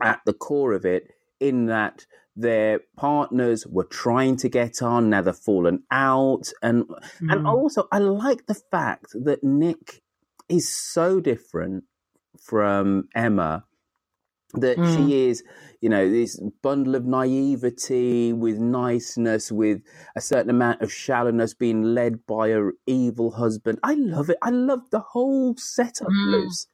at 0.00 0.20
the 0.26 0.34
core 0.34 0.74
of 0.74 0.84
it. 0.84 1.14
In 1.40 1.66
that 1.66 2.04
their 2.38 2.80
partners 2.96 3.66
were 3.66 3.84
trying 3.84 4.36
to 4.38 4.48
get 4.50 4.82
on, 4.82 5.10
now 5.10 5.22
they've 5.22 5.36
fallen 5.36 5.84
out, 5.92 6.52
and 6.62 6.84
and 7.30 7.40
Mm. 7.40 7.46
also 7.46 7.88
I 7.92 7.98
like 8.00 8.46
the 8.46 8.54
fact 8.54 9.08
that 9.14 9.44
Nic 9.44 10.02
is 10.48 10.68
so 10.74 11.20
different 11.20 11.84
from 12.40 13.08
Emma 13.14 13.64
that 14.54 14.78
Mm. 14.78 14.94
she 14.94 15.28
is, 15.28 15.44
you 15.80 15.88
know, 15.88 16.10
this 16.10 16.40
bundle 16.62 16.94
of 16.96 17.06
naivety 17.06 18.32
with 18.32 18.58
niceness, 18.58 19.52
with 19.52 19.82
a 20.16 20.20
certain 20.20 20.50
amount 20.50 20.82
of 20.82 20.92
shallowness, 20.92 21.54
being 21.54 21.82
led 21.82 22.26
by 22.26 22.50
her 22.50 22.74
evil 22.86 23.32
husband. 23.32 23.78
I 23.82 23.94
love 23.94 24.30
it. 24.30 24.38
I 24.42 24.50
love 24.50 24.90
the 24.90 25.00
whole 25.00 25.56
setup, 25.56 26.08
Mm. 26.08 26.32
Luce. 26.32 26.66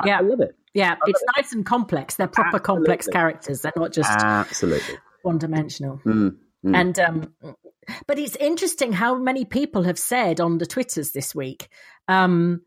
I, 0.00 0.08
Yeah. 0.08 0.18
I 0.18 0.22
love 0.22 0.40
it. 0.40 0.56
Yeah, 0.74 0.96
it's 1.06 1.22
nice 1.36 1.52
and 1.52 1.64
complex. 1.64 2.16
They're 2.16 2.26
proper 2.26 2.58
complex 2.58 3.06
characters. 3.06 3.62
They're 3.62 3.72
not 3.76 3.92
just 3.92 4.10
Absolutely. 4.10 4.96
one 5.22 5.38
dimensional. 5.38 6.00
Mm, 6.04 6.36
mm. 6.66 6.76
And 6.76 6.98
um, 6.98 7.34
but 8.06 8.18
it's 8.18 8.36
interesting 8.36 8.92
how 8.92 9.16
many 9.16 9.44
people 9.44 9.84
have 9.84 9.98
said 9.98 10.40
on 10.40 10.58
the 10.58 10.66
twitters 10.66 11.12
this 11.12 11.34
week 11.34 11.68
um, 12.08 12.62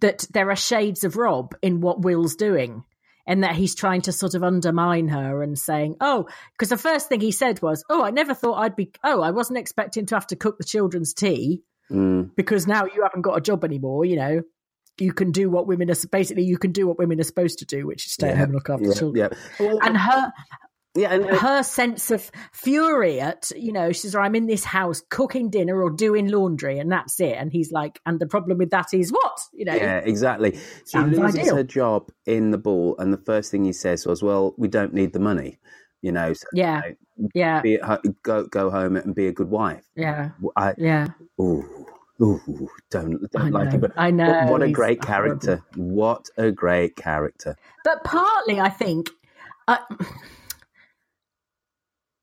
that 0.00 0.26
there 0.32 0.50
are 0.50 0.56
shades 0.56 1.04
of 1.04 1.16
Rob 1.16 1.54
in 1.60 1.80
what 1.80 2.00
Will's 2.00 2.34
doing, 2.36 2.84
and 3.26 3.44
that 3.44 3.54
he's 3.56 3.74
trying 3.74 4.00
to 4.02 4.12
sort 4.12 4.34
of 4.34 4.42
undermine 4.42 5.08
her 5.08 5.42
and 5.42 5.58
saying, 5.58 5.96
"Oh," 6.00 6.28
because 6.52 6.70
the 6.70 6.78
first 6.78 7.08
thing 7.10 7.20
he 7.20 7.32
said 7.32 7.60
was, 7.60 7.84
"Oh, 7.90 8.02
I 8.02 8.10
never 8.10 8.32
thought 8.32 8.54
I'd 8.58 8.76
be. 8.76 8.90
Oh, 9.04 9.20
I 9.20 9.32
wasn't 9.32 9.58
expecting 9.58 10.06
to 10.06 10.14
have 10.14 10.26
to 10.28 10.36
cook 10.36 10.56
the 10.58 10.64
children's 10.64 11.12
tea 11.12 11.62
Mm. 11.90 12.30
because 12.36 12.66
now 12.66 12.84
you 12.84 13.02
haven't 13.02 13.22
got 13.22 13.38
a 13.38 13.42
job 13.42 13.64
anymore. 13.64 14.04
You 14.06 14.16
know." 14.16 14.42
You 15.00 15.12
can 15.12 15.32
do 15.32 15.50
what 15.50 15.66
women 15.66 15.90
are 15.90 15.96
basically. 16.10 16.44
You 16.44 16.58
can 16.58 16.72
do 16.72 16.86
what 16.86 16.98
women 16.98 17.20
are 17.20 17.24
supposed 17.24 17.58
to 17.60 17.64
do, 17.64 17.86
which 17.86 18.06
is 18.06 18.12
stay 18.12 18.30
at 18.30 18.36
home 18.36 18.44
and 18.46 18.54
look 18.54 18.70
after 18.70 18.86
yeah, 18.86 18.94
children. 18.94 19.30
yeah. 19.58 19.74
And 19.82 19.96
her, 19.96 20.32
yeah, 20.94 21.14
and, 21.14 21.24
uh, 21.24 21.36
her 21.36 21.62
sense 21.62 22.10
of 22.10 22.30
fury 22.52 23.20
at 23.20 23.52
you 23.56 23.72
know 23.72 23.92
she's 23.92 24.14
like, 24.14 24.24
i'm 24.24 24.34
in 24.34 24.46
this 24.46 24.64
house 24.64 25.02
cooking 25.10 25.48
dinner 25.50 25.80
or 25.80 25.90
doing 25.90 26.28
laundry 26.28 26.78
and 26.78 26.90
that's 26.90 27.20
it 27.20 27.36
and 27.38 27.52
he's 27.52 27.70
like 27.70 28.00
and 28.04 28.18
the 28.18 28.26
problem 28.26 28.58
with 28.58 28.70
that 28.70 28.92
is 28.92 29.10
what 29.12 29.38
you 29.52 29.64
know 29.64 29.74
Yeah, 29.74 29.98
exactly. 29.98 30.58
She 30.86 30.98
loses 30.98 31.38
ideal. 31.38 31.56
her 31.56 31.62
job 31.62 32.10
in 32.26 32.50
the 32.50 32.58
ball, 32.58 32.96
and 32.98 33.12
the 33.12 33.18
first 33.18 33.50
thing 33.50 33.64
he 33.64 33.72
says 33.72 34.06
was, 34.06 34.22
"Well, 34.22 34.54
we 34.56 34.66
don't 34.66 34.92
need 34.94 35.12
the 35.12 35.20
money, 35.20 35.58
you 36.02 36.10
know. 36.10 36.32
So, 36.32 36.46
yeah 36.52 36.82
you 36.84 36.96
know, 37.18 37.28
yeah 37.34 37.60
be 37.60 37.78
go 38.22 38.46
go 38.46 38.70
home 38.70 38.96
and 38.96 39.14
be 39.14 39.28
a 39.28 39.32
good 39.32 39.50
wife." 39.50 39.84
yeah 39.94 40.30
I, 40.56 40.74
yeah 40.78 41.08
ooh, 41.40 41.86
ooh, 42.22 42.68
don't 42.90 43.30
don't 43.32 43.52
like 43.52 43.72
him. 43.72 43.80
But 43.80 43.92
I 43.96 44.10
know, 44.10 44.30
What, 44.30 44.48
what 44.50 44.62
a 44.62 44.70
great 44.70 45.04
horrible. 45.04 45.38
character! 45.38 45.64
What 45.76 46.28
a 46.36 46.50
great 46.52 46.96
character! 46.96 47.56
but 47.84 48.04
partly 48.04 48.60
i 48.60 48.68
think 48.68 49.10
uh, 49.68 49.78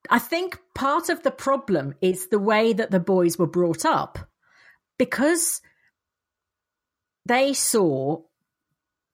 i 0.10 0.20
think 0.20 0.60
part 0.76 1.10
of 1.10 1.24
the 1.24 1.32
problem 1.32 1.94
is 2.02 2.28
the 2.28 2.40
way 2.40 2.74
that 2.74 2.92
the 2.92 3.00
boys 3.00 3.38
were 3.40 3.48
brought 3.48 3.86
up 3.86 4.20
because 5.00 5.62
they 7.26 7.54
saw 7.54 8.22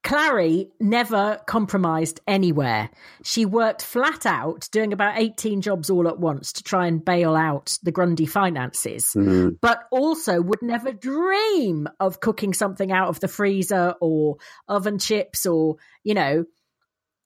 Clarrie 0.04 0.70
never 0.80 1.40
compromised 1.46 2.22
anywhere. 2.28 2.90
She 3.24 3.46
worked 3.46 3.84
flat 3.84 4.26
out, 4.26 4.68
doing 4.72 4.94
about 4.94 5.20
18 5.20 5.62
jobs 5.62 5.90
all 5.90 6.08
at 6.08 6.20
once 6.20 6.54
to 6.54 6.64
try 6.64 6.88
and 6.88 7.04
bail 7.04 7.36
out 7.36 7.78
the 7.84 7.92
Grundy 7.92 8.26
finances, 8.26 9.14
Mm, 9.16 9.58
but 9.62 9.84
also 9.92 10.42
would 10.42 10.62
never 10.62 10.92
dream 10.92 11.88
of 12.00 12.20
cooking 12.20 12.54
something 12.54 12.92
out 12.92 13.10
of 13.10 13.20
the 13.20 13.28
freezer 13.28 13.96
or 14.02 14.38
oven 14.68 14.98
chips 14.98 15.46
or, 15.46 15.78
you 16.04 16.14
know. 16.14 16.46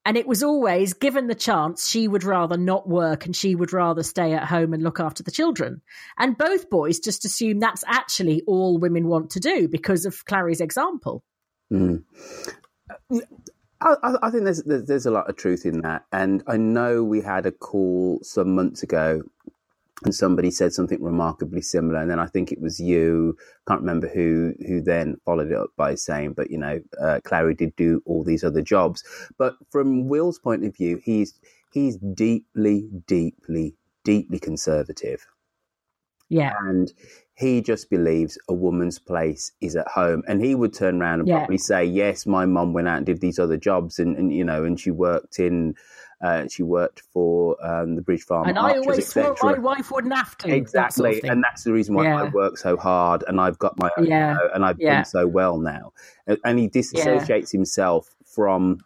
And 0.08 0.18
it 0.18 0.28
was 0.28 0.44
always 0.44 0.94
given 0.94 1.28
the 1.28 1.34
chance, 1.34 1.90
she 1.90 2.08
would 2.08 2.24
rather 2.24 2.58
not 2.58 2.88
work 2.88 3.26
and 3.26 3.36
she 3.36 3.56
would 3.56 3.74
rather 3.74 4.04
stay 4.04 4.34
at 4.34 4.44
home 4.44 4.74
and 4.74 4.84
look 4.84 5.00
after 5.00 5.24
the 5.24 5.32
children. 5.32 5.82
And 6.20 6.38
both 6.38 6.70
boys 6.70 7.00
just 7.00 7.26
assume 7.26 7.60
that's 7.60 7.84
actually 7.88 8.44
all 8.46 8.78
women 8.78 9.08
want 9.08 9.32
to 9.32 9.40
do 9.40 9.68
because 9.68 10.06
of 10.06 10.26
Clarrie's 10.26 10.62
example. 10.62 11.24
Mm. 11.74 12.04
I, 13.82 13.96
I- 14.04 14.28
I 14.28 14.32
think 14.32 14.46
there's, 14.46 14.64
there's 14.64 14.86
there's 14.86 15.06
a 15.06 15.12
lot 15.12 15.30
of 15.30 15.36
truth 15.38 15.66
in 15.66 15.82
that, 15.82 16.06
and 16.12 16.44
I 16.48 16.58
know 16.58 17.04
we 17.04 17.22
had 17.22 17.46
a 17.46 17.52
call 17.52 18.20
some 18.24 18.56
months 18.56 18.84
ago, 18.84 19.24
and 20.06 20.16
somebody 20.16 20.52
said 20.52 20.74
something 20.74 21.04
remarkably 21.04 21.62
similar, 21.62 22.00
and 22.02 22.10
then 22.12 22.20
I 22.20 22.28
think 22.28 22.52
it 22.52 22.62
was 22.62 22.80
you, 22.80 23.38
can't 23.68 23.82
remember 23.82 24.08
who 24.08 24.54
who 24.68 24.82
then 24.82 25.18
followed 25.26 25.52
it 25.52 25.58
up 25.58 25.72
by 25.78 25.96
saying, 25.96 26.34
but 26.34 26.52
you 26.52 26.58
know, 26.60 26.82
uh, 27.02 27.20
Clarrie 27.26 27.58
did 27.58 27.76
do 27.76 28.02
all 28.06 28.24
these 28.24 28.44
other 28.44 28.62
jobs, 28.62 29.04
but 29.38 29.56
from 29.72 30.08
Will's 30.10 30.40
point 30.40 30.66
of 30.66 30.76
view, 30.76 31.02
he's 31.04 31.34
he's 31.74 31.98
deeply, 31.98 32.90
deeply, 33.08 33.76
deeply 34.06 34.40
conservative 34.40 35.26
Yeah. 36.30 36.54
and 36.62 36.92
he 37.38 37.62
just 37.62 37.90
believes 37.90 38.38
a 38.48 38.54
woman's 38.54 38.98
place 38.98 39.52
is 39.62 39.76
at 39.76 39.88
home 39.88 40.24
and 40.28 40.42
he 40.44 40.56
would 40.56 40.74
turn 40.74 41.02
around 41.02 41.20
and 41.20 41.28
Yeah. 41.28 41.40
probably 41.40 41.58
say 41.58 41.84
yes 41.84 42.26
my 42.26 42.46
mum 42.46 42.74
went 42.74 42.88
out 42.88 42.98
and 42.98 43.06
did 43.06 43.20
these 43.22 43.40
other 43.40 43.58
jobs 43.58 44.00
and, 44.00 44.16
and 44.18 44.34
you 44.34 44.44
know 44.46 44.64
and 44.64 44.80
she 44.80 44.90
worked 44.92 45.40
in 45.40 45.76
uh, 46.22 46.48
she 46.48 46.64
worked 46.64 47.02
for 47.14 47.58
um, 47.64 47.98
the 47.98 48.02
Bridge 48.02 48.24
Farm 48.24 48.48
And 48.48 48.58
I 48.58 48.78
always 48.78 49.06
swore 49.06 49.36
my 49.44 49.60
wife 49.60 49.92
wouldn't 49.92 50.16
have 50.16 50.38
to. 50.40 50.48
that 50.48 50.56
Exactly, 50.56 51.14
sort 51.16 51.24
of 51.26 51.30
and 51.30 51.44
that's 51.44 51.64
the 51.66 51.74
reason 51.74 51.94
why 51.94 52.08
I 52.10 52.30
work 52.30 52.58
so 52.58 52.78
hard, 52.78 53.24
and 53.28 53.40
I've 53.40 53.60
got 53.60 53.78
my 53.78 53.92
own, 53.98 54.06
Yeah. 54.08 54.32
you 54.32 54.34
know, 54.38 54.50
and 54.56 54.66
I've 54.66 54.80
Yeah. 54.80 54.96
done 54.96 55.06
so 55.06 55.28
well 55.28 55.58
now. 55.58 55.92
And- 56.26 56.40
And 56.46 56.58
he 56.58 56.70
disassociates 56.70 57.52
himself 57.52 58.16
from 58.26 58.80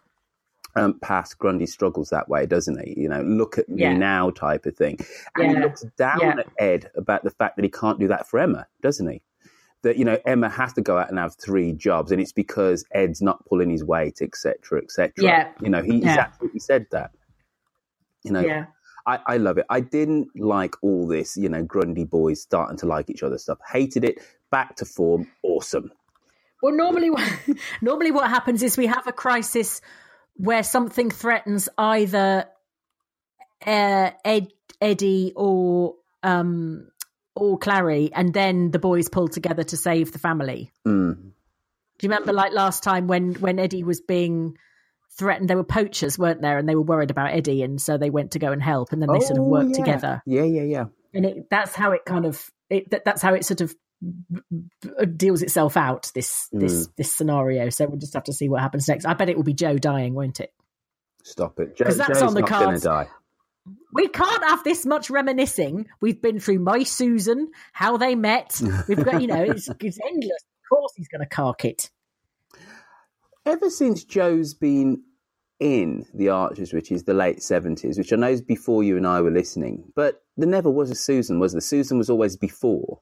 um, 0.76 0.98
past 1.00 1.38
Grundy 1.38 1.66
struggles 1.66 2.10
that 2.10 2.28
way, 2.28 2.46
doesn't 2.46 2.78
he? 2.84 3.00
You 3.00 3.08
know, 3.08 3.22
look 3.22 3.58
at 3.58 3.68
me 3.68 3.82
Yeah. 3.82 3.96
now, 3.96 4.30
type 4.30 4.66
of 4.66 4.76
thing. 4.76 4.98
And 5.36 5.50
he 5.56 5.62
looks 5.62 5.82
down 5.96 6.20
Yeah. 6.20 6.34
at 6.38 6.46
Ed 6.58 6.90
about 6.96 7.24
the 7.24 7.30
fact 7.30 7.56
that 7.56 7.64
he 7.64 7.70
can't 7.70 7.98
do 7.98 8.08
that 8.08 8.28
for 8.28 8.38
Emma, 8.38 8.66
doesn't 8.82 9.08
he? 9.08 9.22
That 9.82 9.96
you 9.96 10.04
know 10.04 10.18
Emma 10.26 10.48
has 10.50 10.72
to 10.74 10.82
go 10.82 10.98
out 10.98 11.08
and 11.08 11.18
have 11.18 11.34
three 11.36 11.72
jobs, 11.72 12.12
and 12.12 12.20
it's 12.20 12.32
because 12.32 12.84
Ed's 12.92 13.22
not 13.22 13.44
pulling 13.46 13.70
his 13.70 13.82
weight, 13.82 14.20
etc., 14.20 14.80
etc. 14.82 15.12
Yeah. 15.18 15.48
You 15.60 15.70
know, 15.70 15.82
he, 15.82 15.94
he's 15.94 16.04
Yeah. 16.04 16.20
absolutely 16.20 16.60
said 16.60 16.86
that. 16.90 17.12
You 18.22 18.32
know, 18.32 18.40
yeah. 18.40 18.66
I, 19.06 19.18
I 19.26 19.36
love 19.38 19.56
it. 19.56 19.64
I 19.70 19.80
didn't 19.80 20.28
like 20.38 20.74
all 20.82 21.06
this, 21.06 21.36
you 21.36 21.48
know, 21.48 21.62
Grundy 21.62 22.04
boys 22.04 22.42
starting 22.42 22.76
to 22.78 22.86
like 22.86 23.08
each 23.08 23.22
other 23.22 23.38
stuff. 23.38 23.58
Hated 23.72 24.04
it. 24.04 24.18
Back 24.50 24.76
to 24.76 24.84
form. 24.84 25.26
Awesome. 25.42 25.90
Well, 26.62 26.74
normally, 26.74 27.10
normally 27.80 28.10
what 28.10 28.28
happens 28.28 28.62
is 28.62 28.76
we 28.76 28.86
have 28.86 29.06
a 29.06 29.12
crisis 29.12 29.80
where 30.40 30.62
something 30.62 31.10
threatens 31.10 31.68
either 31.76 32.46
uh, 33.66 34.10
Ed, 34.24 34.48
Eddie 34.80 35.32
or 35.36 35.96
um, 36.22 36.88
or 37.34 37.58
Clarrie, 37.58 38.10
and 38.14 38.32
then 38.32 38.70
the 38.70 38.78
boys 38.78 39.08
pull 39.08 39.28
together 39.28 39.62
to 39.64 39.76
save 39.76 40.12
the 40.12 40.18
family. 40.18 40.72
Mm. 40.86 41.14
Do 41.14 42.06
you 42.06 42.08
remember, 42.08 42.32
like 42.32 42.52
last 42.52 42.82
time 42.82 43.06
when 43.06 43.34
when 43.34 43.58
Eddie 43.58 43.84
was 43.84 44.00
being 44.00 44.56
threatened? 45.18 45.50
There 45.50 45.56
were 45.58 45.64
poachers, 45.64 46.18
weren't 46.18 46.40
there, 46.40 46.56
and 46.56 46.68
they 46.68 46.74
were 46.74 46.82
worried 46.82 47.10
about 47.10 47.32
Eddie, 47.32 47.62
and 47.62 47.80
so 47.80 47.98
they 47.98 48.10
went 48.10 48.32
to 48.32 48.38
go 48.38 48.52
and 48.52 48.62
help, 48.62 48.92
and 48.92 49.02
then 49.02 49.10
they 49.12 49.20
sort 49.20 49.38
of 49.38 49.44
Oh, 49.44 49.48
worked 49.48 49.70
yeah. 49.70 49.76
together. 49.84 50.22
Yeah, 50.24 50.44
yeah, 50.44 50.62
yeah. 50.62 50.84
and 51.12 51.26
it, 51.26 51.50
that's 51.50 51.74
how 51.74 51.92
it 51.92 52.04
kind 52.06 52.24
of 52.24 52.50
it, 52.70 52.90
that, 52.90 53.04
that's 53.04 53.20
how 53.20 53.34
it 53.34 53.44
sort 53.44 53.60
of 53.60 53.74
deals 55.16 55.42
itself 55.42 55.76
out 55.76 56.10
this 56.14 56.48
this 56.52 56.86
Mm. 56.86 56.92
this 56.96 57.14
scenario 57.14 57.68
so 57.68 57.86
we'll 57.86 57.98
just 57.98 58.14
have 58.14 58.24
to 58.24 58.32
see 58.32 58.48
what 58.48 58.60
happens 58.62 58.88
next 58.88 59.04
i 59.04 59.12
bet 59.14 59.28
it 59.28 59.36
will 59.36 59.44
be 59.44 59.52
joe 59.54 59.76
dying 59.78 60.14
won't 60.14 60.40
it 60.40 60.52
Stop 61.22 61.60
it. 61.60 61.76
Joe, 61.76 61.84
'Cause 61.84 61.98
that's 61.98 62.18
Joe's 62.18 62.28
on 62.28 62.34
the 62.34 62.40
not 62.40 62.48
going 62.48 62.60
to 62.62 62.66
cards. 62.66 62.82
die. 62.82 63.08
we 63.92 64.08
can't 64.08 64.42
have 64.44 64.64
this 64.64 64.86
much 64.86 65.10
reminiscing. 65.10 65.86
We've 66.00 66.20
been 66.20 66.40
through 66.40 66.60
my 66.60 66.82
Susan, 66.82 67.50
how 67.74 67.98
they 67.98 68.14
met. 68.14 68.58
We've 68.88 69.04
got, 69.04 69.20
you 69.20 69.26
know, 69.26 69.42
it's, 69.42 69.68
it's 69.80 69.98
endless. 70.02 70.42
Of 70.64 70.68
course, 70.78 70.92
he's 70.96 71.08
going 71.08 71.20
to 71.20 71.26
cark 71.28 71.66
it. 71.66 71.90
Ever 73.44 73.68
since 73.68 74.02
Joe's 74.02 74.54
been 74.54 75.02
in 75.60 76.06
the 76.14 76.30
Archers, 76.30 76.72
which 76.72 76.90
is 76.90 77.04
the 77.04 77.12
late 77.14 77.42
seventies, 77.42 77.98
which 77.98 78.14
I 78.14 78.16
know 78.16 78.30
is 78.30 78.40
before 78.40 78.82
you 78.82 78.96
and 78.96 79.06
I 79.06 79.20
were 79.20 79.30
listening, 79.30 79.92
but 79.94 80.22
there 80.38 80.48
never 80.48 80.70
was 80.70 80.90
a 80.90 80.94
Susan, 80.94 81.38
was 81.38 81.52
there? 81.52 81.60
Susan 81.60 81.98
was 81.98 82.08
always 82.08 82.34
before. 82.38 83.00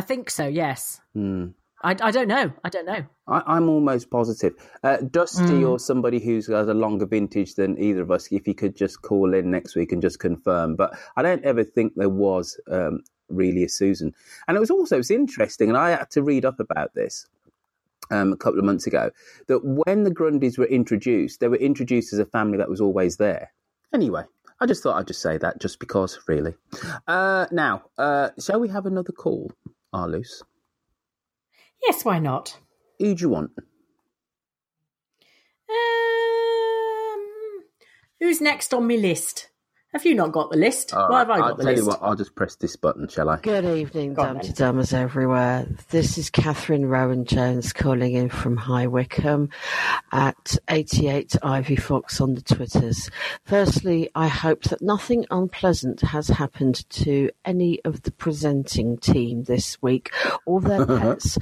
I 0.00 0.02
think 0.02 0.30
so. 0.30 0.46
Yes. 0.46 0.98
Hmm. 1.12 1.48
I, 1.82 1.90
I 2.00 2.10
don't 2.10 2.26
know. 2.28 2.50
I 2.64 2.70
don't 2.70 2.86
know. 2.86 3.04
I, 3.28 3.58
am 3.58 3.68
almost 3.68 4.10
positive. 4.10 4.54
Uh, 4.82 4.96
Dusty 4.96 5.60
Mm. 5.60 5.68
or 5.68 5.78
somebody 5.78 6.20
who's 6.20 6.46
got 6.48 6.70
a 6.70 6.72
longer 6.72 7.04
vintage 7.04 7.54
than 7.54 7.78
either 7.78 8.00
of 8.00 8.10
us, 8.10 8.32
if 8.32 8.46
he 8.46 8.54
could 8.54 8.74
just 8.74 9.02
call 9.02 9.34
in 9.34 9.50
next 9.50 9.76
week 9.76 9.92
and 9.92 10.00
just 10.00 10.18
confirm. 10.18 10.74
But 10.74 10.98
I 11.18 11.22
don't 11.22 11.44
ever 11.44 11.64
think 11.64 11.92
there 11.96 12.08
was 12.08 12.58
um, 12.70 13.02
really 13.28 13.62
a 13.64 13.68
Susan. 13.68 14.14
And 14.48 14.56
it 14.56 14.60
was 14.60 14.70
also 14.70 14.98
it's 15.00 15.10
interesting, 15.10 15.68
and 15.68 15.76
I 15.76 15.90
had 15.90 16.10
to 16.12 16.22
read 16.22 16.46
up 16.46 16.60
about 16.60 16.94
this 16.94 17.26
um, 18.10 18.32
a 18.32 18.38
couple 18.38 18.58
of 18.58 18.64
months 18.64 18.86
ago, 18.86 19.10
that 19.48 19.60
when 19.62 20.04
the 20.04 20.10
Grundys 20.10 20.56
were 20.56 20.64
introduced, 20.66 21.40
they 21.40 21.48
were 21.48 21.56
introduced 21.56 22.14
as 22.14 22.18
a 22.20 22.24
family 22.24 22.56
that 22.56 22.70
was 22.70 22.80
always 22.80 23.18
there. 23.18 23.52
Anyway, 23.92 24.24
I 24.60 24.66
just 24.66 24.82
thought 24.82 24.96
I'd 24.98 25.06
just 25.08 25.22
say 25.22 25.36
that 25.38 25.60
just 25.60 25.78
because, 25.78 26.18
really. 26.26 26.54
Uh, 27.06 27.46
now, 27.52 27.82
uh, 27.96 28.30
shall 28.38 28.60
we 28.60 28.68
have 28.68 28.86
another 28.86 29.12
call, 29.12 29.50
Arloose? 29.92 30.42
Yes, 31.82 32.04
why 32.04 32.18
not? 32.18 32.58
Who 32.98 33.14
do 33.14 33.22
you 33.22 33.28
want? 33.28 33.50
Um, 35.68 37.26
who's 38.18 38.40
next 38.40 38.74
on 38.74 38.88
my 38.88 38.96
list? 38.96 39.49
Have 39.92 40.06
you 40.06 40.14
not 40.14 40.30
got 40.30 40.50
the 40.50 40.56
list? 40.56 40.94
All 40.94 41.08
Why 41.10 41.18
have 41.18 41.30
I 41.30 41.38
got 41.38 41.50
I'll 41.50 41.56
the 41.56 41.64
tell 41.64 41.72
list? 41.72 41.82
you 41.82 41.88
what, 41.88 41.98
I'll 42.00 42.14
just 42.14 42.36
press 42.36 42.54
this 42.54 42.76
button, 42.76 43.08
shall 43.08 43.28
I? 43.28 43.38
Good 43.40 43.64
evening, 43.64 44.14
Go 44.14 44.22
on 44.22 44.34
Dumpty 44.34 44.52
then. 44.52 44.74
Dummers 44.76 44.94
everywhere. 44.94 45.66
This 45.90 46.16
is 46.16 46.30
Catherine 46.30 46.86
Rowan 46.86 47.24
Jones 47.24 47.72
calling 47.72 48.14
in 48.14 48.28
from 48.28 48.56
High 48.56 48.86
Wycombe 48.86 49.48
at 50.12 50.56
88 50.68 51.34
Ivy 51.42 51.74
Fox 51.74 52.20
on 52.20 52.34
the 52.34 52.40
Twitters. 52.40 53.10
Firstly, 53.44 54.08
I 54.14 54.28
hope 54.28 54.62
that 54.64 54.80
nothing 54.80 55.26
unpleasant 55.28 56.02
has 56.02 56.28
happened 56.28 56.88
to 56.90 57.30
any 57.44 57.80
of 57.84 58.02
the 58.02 58.12
presenting 58.12 58.96
team 58.96 59.42
this 59.42 59.82
week 59.82 60.12
or 60.46 60.60
their 60.60 60.86
pets. 61.00 61.36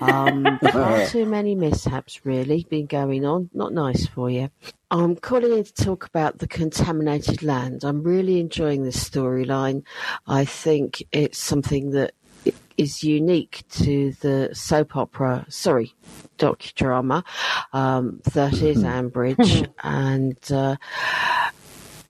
Um, 0.00 0.58
far 0.72 1.06
too 1.06 1.26
many 1.26 1.54
mishaps, 1.54 2.24
really, 2.24 2.66
been 2.70 2.86
going 2.86 3.26
on. 3.26 3.50
Not 3.52 3.74
nice 3.74 4.06
for 4.06 4.30
you. 4.30 4.48
I'm 4.90 5.14
calling 5.16 5.52
in 5.52 5.64
to 5.64 5.72
talk 5.72 6.04
about 6.04 6.38
the 6.38 6.48
contaminated 6.48 7.42
land. 7.42 7.84
I'm 7.84 8.02
really 8.02 8.40
enjoying 8.40 8.82
this 8.82 9.02
storyline. 9.02 9.84
I 10.26 10.44
think 10.44 11.04
it's 11.12 11.38
something 11.38 11.90
that 11.92 12.12
is 12.76 13.04
unique 13.04 13.62
to 13.70 14.12
the 14.20 14.50
soap 14.52 14.96
opera, 14.96 15.44
sorry, 15.48 15.94
docudrama, 16.38 17.22
um, 17.72 18.20
that 18.32 18.54
is 18.54 18.78
Ambridge. 18.82 19.72
and 19.82 20.38
uh, 20.50 20.76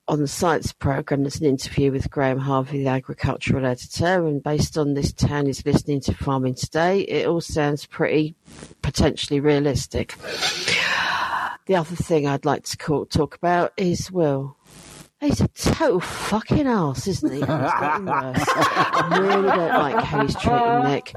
on 0.08 0.20
the 0.20 0.28
science 0.28 0.72
program, 0.72 1.22
there's 1.22 1.40
an 1.40 1.46
interview 1.46 1.92
with 1.92 2.10
Graham 2.10 2.38
Harvey, 2.38 2.84
the 2.84 2.90
agricultural 2.90 3.66
editor, 3.66 4.26
and 4.26 4.42
based 4.42 4.78
on 4.78 4.94
this 4.94 5.12
town 5.12 5.48
is 5.48 5.66
listening 5.66 6.00
to 6.02 6.14
Farming 6.14 6.54
Today, 6.54 7.00
it 7.00 7.26
all 7.26 7.40
sounds 7.40 7.84
pretty 7.84 8.34
potentially 8.80 9.38
realistic. 9.38 10.14
The 11.70 11.76
other 11.76 11.94
thing 11.94 12.26
I'd 12.26 12.44
like 12.44 12.64
to 12.64 12.76
call, 12.76 13.06
talk 13.06 13.36
about 13.36 13.72
is 13.76 14.10
Will. 14.10 14.56
He's 15.20 15.40
a 15.40 15.46
total 15.46 16.00
fucking 16.00 16.66
ass, 16.66 17.06
isn't 17.06 17.30
he? 17.30 17.38
He's 17.38 17.46
worse. 17.48 18.44
I 18.48 19.18
really 19.20 19.46
don't 19.46 19.78
like 19.78 20.04
how 20.04 20.26
he's 20.26 20.34
treating 20.34 20.82
Nic. 20.82 21.14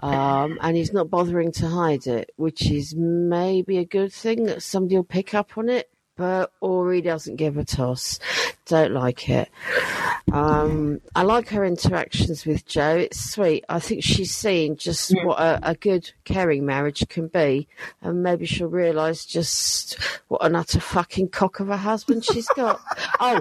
Um, 0.00 0.58
and 0.62 0.74
he's 0.74 0.94
not 0.94 1.10
bothering 1.10 1.52
to 1.52 1.68
hide 1.68 2.06
it, 2.06 2.30
which 2.36 2.70
is 2.70 2.94
maybe 2.96 3.76
a 3.76 3.84
good 3.84 4.10
thing 4.10 4.44
that 4.44 4.62
somebody 4.62 4.96
will 4.96 5.04
pick 5.04 5.34
up 5.34 5.58
on 5.58 5.68
it, 5.68 5.90
but 6.20 6.52
or 6.60 6.92
he 6.92 7.00
doesn't 7.00 7.36
give 7.36 7.56
a 7.56 7.64
toss. 7.64 8.18
Don't 8.66 8.92
like 8.92 9.30
it. 9.30 9.48
Um, 10.30 11.00
I 11.16 11.22
like 11.22 11.48
her 11.48 11.64
interactions 11.64 12.44
with 12.44 12.66
Joe. 12.66 12.96
It's 12.98 13.32
sweet. 13.32 13.64
I 13.70 13.80
think 13.80 14.04
she's 14.04 14.34
seen 14.34 14.76
just 14.76 15.12
what 15.24 15.40
a, 15.40 15.70
a 15.70 15.74
good, 15.74 16.12
caring 16.24 16.66
marriage 16.66 17.08
can 17.08 17.28
be, 17.28 17.68
and 18.02 18.22
maybe 18.22 18.44
she'll 18.44 18.68
realise 18.68 19.24
just 19.24 19.94
what 20.28 20.44
an 20.44 20.56
utter 20.56 20.78
fucking 20.78 21.30
cock 21.30 21.58
of 21.60 21.70
a 21.70 21.78
husband 21.78 22.22
she's 22.22 22.48
got. 22.48 22.82
oh, 23.20 23.40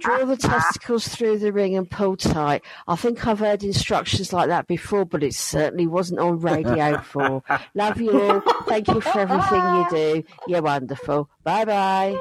draw 0.00 0.24
the 0.24 0.36
testicles 0.36 1.08
through 1.08 1.38
the 1.40 1.52
ring 1.52 1.76
and 1.76 1.90
pull 1.90 2.16
tight. 2.16 2.62
I 2.86 2.94
think 2.94 3.26
I've 3.26 3.40
heard 3.40 3.64
instructions 3.64 4.32
like 4.32 4.46
that 4.46 4.68
before, 4.68 5.04
but 5.04 5.24
it 5.24 5.34
certainly 5.34 5.88
wasn't 5.88 6.20
on 6.20 6.38
Radio 6.38 6.98
4. 6.98 7.42
Love 7.74 8.00
you 8.00 8.22
all. 8.22 8.40
Thank 8.68 8.86
you 8.86 9.00
for 9.00 9.18
everything 9.18 9.60
you 9.60 9.86
do. 9.90 10.24
You're 10.46 10.62
wonderful. 10.62 10.99
Bye 11.06 11.64
bye. 11.64 12.16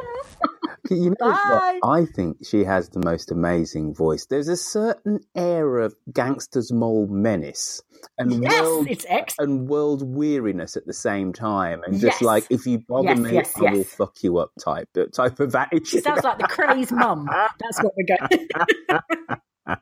You 0.89 1.13
know 1.19 1.31
Bye. 1.31 1.79
I 1.83 2.05
think 2.15 2.37
she 2.43 2.63
has 2.63 2.89
the 2.89 2.99
most 3.03 3.31
amazing 3.31 3.93
voice. 3.93 4.25
There's 4.25 4.47
a 4.47 4.57
certain 4.57 5.19
air 5.35 5.77
of 5.77 5.93
gangster's 6.11 6.71
mole 6.71 7.05
menace 7.07 7.81
and 8.17 8.41
Yes, 8.43 8.61
world 8.63 8.87
it's 8.89 9.05
excellent. 9.07 9.49
and 9.51 9.69
world 9.69 10.01
weariness 10.15 10.75
at 10.77 10.87
the 10.87 10.93
same 10.93 11.31
time, 11.33 11.83
and 11.85 11.99
just 11.99 12.21
Yes. 12.21 12.21
like 12.21 12.45
if 12.49 12.65
you 12.65 12.79
bother 12.87 13.09
Yes, 13.09 13.19
me, 13.19 13.33
yes, 13.33 13.53
I 13.57 13.71
will 13.71 13.83
fuck 13.83 14.23
you 14.23 14.37
up 14.39 14.51
type 14.63 14.89
type 15.13 15.39
of 15.39 15.53
attitude. 15.53 15.87
She 15.87 15.99
sounds 16.01 16.23
like 16.23 16.39
the 16.39 16.45
crazed 16.47 16.91
mum. 16.91 17.27
That's 17.59 17.81
what 17.83 17.93
we're 17.95 18.17
going. 18.17 18.47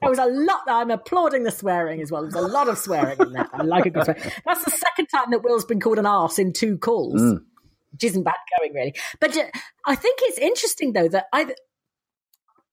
There 0.00 0.08
was 0.08 0.18
a 0.18 0.26
lot. 0.26 0.62
I'm 0.68 0.90
applauding 0.90 1.42
the 1.44 1.50
swearing 1.50 2.00
as 2.00 2.10
well. 2.10 2.22
There's 2.22 2.34
a 2.34 2.40
lot 2.40 2.68
of 2.68 2.78
swearing 2.78 3.20
in 3.20 3.32
that. 3.34 3.50
I 3.52 3.62
like 3.62 3.84
a 3.86 3.90
good 3.90 4.04
swear. 4.04 4.16
That's 4.46 4.64
the 4.64 4.70
second 4.70 5.06
time 5.08 5.30
that 5.32 5.42
Will's 5.44 5.66
been 5.66 5.80
called 5.80 5.98
an 5.98 6.06
arse 6.06 6.38
in 6.38 6.52
two 6.54 6.78
calls, 6.78 7.20
Mm. 7.20 7.44
Which 7.92 8.04
isn't 8.04 8.22
bad 8.22 8.34
going 8.58 8.72
really. 8.74 8.94
But 9.20 9.36
uh, 9.36 9.44
I 9.86 9.94
think 9.94 10.18
it's 10.22 10.38
interesting 10.38 10.92
though 10.92 11.08
that 11.08 11.26
I. 11.32 11.54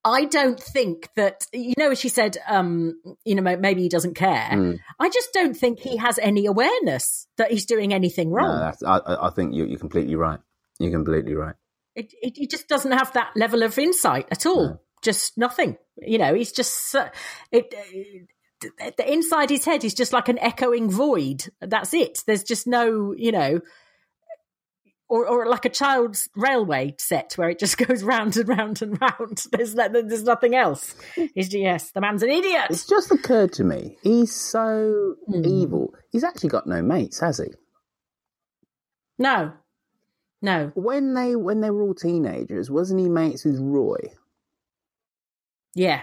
I 0.06 0.24
don't 0.24 0.60
think 0.60 1.10
that 1.16 1.48
you 1.52 1.74
know. 1.78 1.92
As 1.92 2.00
she 2.00 2.08
said, 2.08 2.38
um, 2.48 3.02
you 3.26 3.36
know, 3.36 3.42
maybe 3.58 3.82
he 3.82 3.90
doesn't 3.90 4.14
care. 4.14 4.48
Mm. 4.52 4.80
I 5.00 5.10
just 5.10 5.34
don't 5.34 5.56
think 5.58 5.80
he 5.80 5.98
has 5.98 6.18
any 6.20 6.46
awareness 6.46 7.28
that 7.38 7.52
he's 7.52 7.66
doing 7.66 7.94
anything 7.94 8.30
No, 8.30 8.36
wrong. 8.38 8.60
that's, 8.60 8.82
I, 8.84 9.00
I 9.06 9.30
think 9.32 9.54
you, 9.54 9.66
you're 9.66 9.80
completely 9.80 10.16
right. 10.16 10.40
You're 10.80 10.92
completely 10.92 11.34
right. 11.36 11.56
it, 11.96 12.14
it, 12.22 12.38
he 12.38 12.48
just 12.48 12.70
doesn't 12.70 12.92
have 12.94 13.12
that 13.14 13.32
level 13.36 13.64
of 13.64 13.78
insight 13.78 14.28
at 14.32 14.46
all. 14.46 14.68
No. 14.68 14.80
Just 15.02 15.38
nothing. 15.38 15.78
You 15.98 16.20
know, 16.20 16.34
he's 16.34 16.54
just 16.54 16.90
so- 16.90 17.10
it. 17.52 17.74
uh, 18.82 18.92
The 18.98 19.12
inside 19.12 19.50
his 19.50 19.66
head 19.66 19.84
is 19.84 19.94
just 19.94 20.14
like 20.14 20.30
an 20.30 20.40
echoing 20.40 20.90
void. 20.90 21.46
That's 21.60 21.94
it. 21.94 22.20
There's 22.26 22.44
just 22.44 22.66
no, 22.66 23.14
you 23.18 23.32
know, 23.34 23.60
or 25.10 25.26
or 25.28 25.46
like 25.48 25.66
a 25.66 25.70
child's 25.70 26.28
railway 26.36 26.96
set 27.00 27.34
where 27.36 27.50
it 27.50 27.60
just 27.60 27.78
goes 27.88 28.04
round 28.04 28.36
and 28.38 28.50
round 28.50 28.82
and 28.82 29.00
round. 29.02 29.44
There's 29.52 29.74
there's 29.76 30.24
nothing 30.24 30.56
else. 30.56 30.96
He's 31.34 31.54
yes, 31.54 31.92
the 31.92 32.02
man's 32.02 32.24
an 32.24 32.30
idiot. 32.30 32.66
It's 32.70 32.88
just 32.88 33.12
occurred 33.12 33.54
to 33.54 33.64
me. 33.64 33.98
He's 34.02 34.36
so 34.36 35.16
Mm. 35.30 35.46
evil. 35.46 35.94
He's 36.12 36.24
actually 36.24 36.50
got 36.50 36.68
no 36.68 36.82
mates, 36.82 37.20
has 37.20 37.38
he? 37.40 37.52
No, 39.20 39.54
no. 40.42 40.72
When 40.76 41.14
they 41.14 41.36
when 41.36 41.62
they 41.62 41.70
were 41.72 41.82
all 41.84 41.94
teenagers, 41.96 42.70
wasn't 42.70 43.00
he 43.02 43.10
mates 43.10 43.46
with 43.46 43.60
Roy? 43.60 44.12
Yeah, 45.76 46.02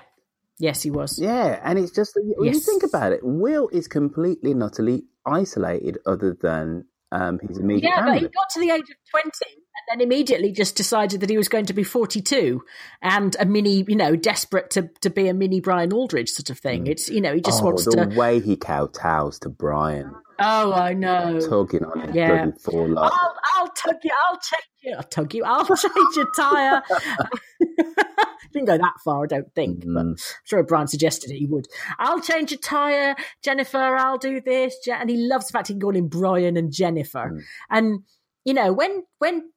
yes, 0.58 0.82
he 0.82 0.90
was. 0.90 1.18
Yeah, 1.18 1.60
and 1.64 1.78
it's 1.78 1.90
just 1.92 2.16
when 2.36 2.52
you 2.52 2.60
think 2.60 2.82
about 2.82 3.12
it, 3.12 3.20
Will 3.22 3.68
is 3.68 3.88
completely 3.88 4.52
and 4.52 4.62
utterly 4.62 5.04
isolated, 5.26 5.98
other 6.06 6.36
than 6.40 6.84
um, 7.14 7.38
his 7.48 7.58
immediate 7.58 7.90
Yeah, 7.90 8.04
but 8.04 8.14
he 8.18 8.22
got 8.22 8.48
to 8.54 8.60
the 8.60 8.70
age 8.70 8.82
of 8.90 8.96
20 9.10 9.30
and 9.76 10.00
then 10.00 10.06
immediately 10.06 10.52
just 10.52 10.76
decided 10.76 11.20
that 11.20 11.30
he 11.30 11.36
was 11.36 11.48
going 11.48 11.66
to 11.66 11.72
be 11.72 11.82
42 11.82 12.62
and 13.02 13.36
a 13.40 13.44
mini, 13.44 13.84
you 13.88 13.96
know, 13.96 14.16
desperate 14.16 14.70
to, 14.70 14.88
to 15.00 15.10
be 15.10 15.28
a 15.28 15.34
mini 15.34 15.60
Brian 15.60 15.92
Aldridge 15.92 16.30
sort 16.30 16.50
of 16.50 16.58
thing. 16.58 16.86
It's, 16.86 17.08
you 17.08 17.20
know, 17.20 17.34
he 17.34 17.40
just 17.40 17.62
oh, 17.62 17.66
wants 17.66 17.84
the 17.84 18.06
to. 18.06 18.16
way 18.18 18.40
he 18.40 18.56
kowtows 18.56 19.38
to 19.40 19.48
Brian, 19.48 20.14
Oh, 20.38 20.72
I 20.72 20.94
know. 20.94 21.38
tugging 21.40 21.84
on 21.84 22.00
his 22.06 22.14
Yeah. 22.14 22.44
bloody 22.46 22.58
forelock. 22.60 23.12
I'll, 23.14 23.34
I'll 23.56 23.68
tug 23.68 23.96
you. 24.02 24.10
I'll 24.28 24.38
change 24.38 24.64
you. 24.82 24.94
I'll 24.96 25.02
tug 25.04 25.34
you. 25.34 25.44
I'll 25.44 25.64
change 25.76 26.16
your 26.16 26.28
tyre. 26.36 26.82
Didn't 28.52 28.66
go 28.68 28.78
that 28.78 28.94
far, 29.04 29.24
I 29.24 29.26
don't 29.26 29.52
think. 29.54 29.80
But 29.80 30.00
I'm 30.00 30.14
Mm. 30.14 30.32
sure 30.44 30.62
Brian 30.62 30.86
suggested 30.86 31.30
it, 31.30 31.38
he 31.38 31.46
would. 31.46 31.66
I'll 31.98 32.20
change 32.20 32.52
your 32.52 32.60
tyre, 32.60 33.16
Jennifer. 33.42 33.78
I'll 33.78 34.18
do 34.18 34.40
this. 34.40 34.76
And 34.88 35.10
he 35.10 35.16
loves 35.16 35.46
the 35.48 35.52
fact 35.52 35.68
he 35.68 35.74
can 35.74 35.80
call 35.80 35.96
him 35.96 36.08
Brian 36.08 36.56
and 36.56 36.72
Jennifer. 36.72 37.32
Mm. 37.32 37.40
And, 37.70 38.00
you 38.44 38.54
know, 38.54 38.72
when 38.72 39.02
when 39.18 39.50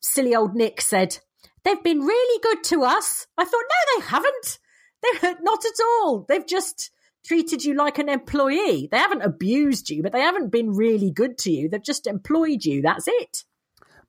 silly 0.00 0.34
old 0.34 0.54
Nic 0.54 0.80
said, 0.80 1.18
they've 1.64 1.82
been 1.82 2.00
really 2.00 2.40
good 2.42 2.64
to 2.64 2.82
us, 2.82 3.26
I 3.36 3.44
thought, 3.44 3.52
no, 3.52 4.00
they 4.00 4.06
haven't. 4.06 4.58
They're 5.02 5.36
not 5.42 5.64
at 5.64 5.84
all. 5.84 6.24
They've 6.28 6.46
just 6.46 6.90
treated 7.26 7.64
you 7.64 7.74
like 7.74 7.98
an 7.98 8.08
employee. 8.08 8.88
They 8.90 8.98
haven't 8.98 9.22
abused 9.22 9.90
you, 9.90 10.02
but 10.02 10.12
they 10.12 10.20
haven't 10.20 10.50
been 10.50 10.70
really 10.70 11.10
good 11.10 11.38
to 11.38 11.50
you. 11.50 11.68
They've 11.68 11.82
just 11.82 12.06
employed 12.06 12.64
you. 12.64 12.82
That's 12.82 13.06
it. 13.06 13.44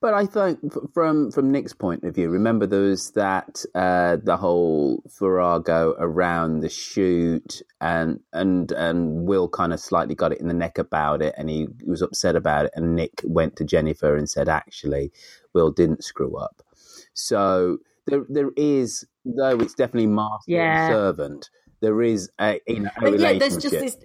But 0.02 0.14
I 0.14 0.26
think 0.26 0.60
from 0.94 1.32
from 1.32 1.52
Nic's 1.52 1.74
point 1.74 2.04
of 2.04 2.14
view, 2.16 2.30
remember 2.30 2.68
there 2.68 2.82
was 2.82 3.12
that 3.12 3.64
uh, 3.74 4.18
the 4.24 4.38
whole 4.38 5.02
Farrago 5.10 5.96
around 5.98 6.60
the 6.60 6.70
shoot, 6.70 7.62
and 7.82 8.20
and 8.34 8.72
and 8.72 9.26
Will 9.28 9.50
kind 9.50 9.74
of 9.74 9.80
slightly 9.80 10.16
got 10.16 10.32
it 10.32 10.40
in 10.40 10.48
the 10.48 10.54
neck 10.54 10.78
about 10.78 11.22
it, 11.22 11.34
and 11.38 11.50
he 11.50 11.68
was 11.86 12.02
upset 12.02 12.36
about 12.36 12.66
it. 12.66 12.72
And 12.76 12.96
Nic 12.96 13.22
went 13.24 13.56
to 13.58 13.64
Jennifer 13.64 14.16
and 14.16 14.30
said, 14.30 14.50
actually, 14.50 15.12
Will 15.54 15.72
didn't 15.72 16.04
screw 16.04 16.36
up. 16.38 16.62
So 17.14 17.78
there 18.06 18.26
there 18.30 18.52
is, 18.56 19.06
though 19.24 19.58
it's 19.60 19.74
definitely 19.74 20.08
master 20.08 20.52
Yeah. 20.52 20.86
and 20.88 20.94
servant. 20.94 21.50
There 21.82 22.02
is 22.02 22.30
a, 22.40 22.60
you 22.68 22.80
know, 22.82 22.90
a 22.98 23.02
But 23.02 23.20
yeah, 23.20 23.30
relationship. 23.30 23.40
there's 23.40 23.58
just 23.64 23.80
this. 23.80 23.98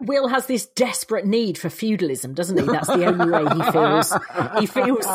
Will 0.00 0.26
has 0.28 0.46
this 0.46 0.66
desperate 0.66 1.24
need 1.24 1.56
for 1.56 1.70
feudalism, 1.70 2.34
doesn't 2.34 2.58
he? 2.58 2.66
That's 2.66 2.88
the 2.88 3.04
only 3.04 3.30
way 3.30 3.44
he 3.54 3.70
feels 3.70 4.12
he 4.58 4.66
feels 4.66 5.06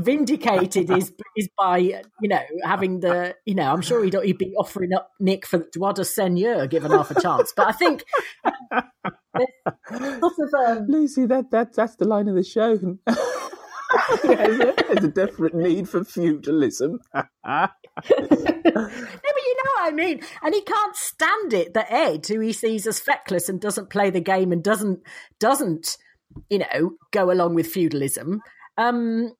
vindicated 0.00 0.90
is 0.90 1.12
is 1.36 1.48
by 1.58 1.78
you 1.78 2.02
know 2.22 2.40
having 2.64 3.00
the 3.00 3.36
you 3.44 3.54
know 3.54 3.70
I'm 3.70 3.82
sure 3.82 4.02
he'd, 4.02 4.14
he'd 4.14 4.38
be 4.38 4.54
offering 4.56 4.94
up 4.94 5.10
Nic 5.20 5.44
for 5.44 5.58
de 5.58 6.04
seigneur 6.04 6.66
given 6.66 6.92
half 6.92 7.10
a 7.10 7.20
chance, 7.20 7.52
but 7.54 7.68
I 7.68 7.72
think 7.72 8.04
of 10.22 10.54
um, 10.54 10.86
Lucy, 10.88 11.26
that, 11.26 11.50
that 11.50 11.74
that's 11.74 11.96
the 11.96 12.06
line 12.06 12.28
of 12.28 12.34
the 12.34 12.44
show. 12.44 12.76
there's, 14.22 14.60
a, 14.60 14.74
there's 14.88 15.04
a 15.04 15.08
desperate 15.08 15.54
need 15.54 15.88
for 15.88 16.04
feudalism. 16.04 17.00
No, 17.96 18.82
but 18.82 19.46
you 19.46 19.56
know 19.56 19.70
what 19.74 19.88
I 19.88 19.90
mean. 19.92 20.20
And 20.42 20.54
he 20.54 20.60
can't 20.60 20.96
stand 20.96 21.54
it 21.54 21.74
that 21.74 21.90
Ed, 21.90 22.26
who 22.26 22.40
he 22.40 22.52
sees 22.52 22.86
as 22.86 23.00
feckless 23.00 23.48
and 23.48 23.60
doesn't 23.60 23.90
play 23.90 24.10
the 24.10 24.20
game 24.20 24.52
and 24.52 24.62
doesn't 24.62 25.00
doesn't, 25.40 25.96
you 26.50 26.58
know, 26.58 26.92
go 27.10 27.30
along 27.30 27.54
with 27.54 27.68
feudalism, 27.68 28.40
um, 28.76 29.32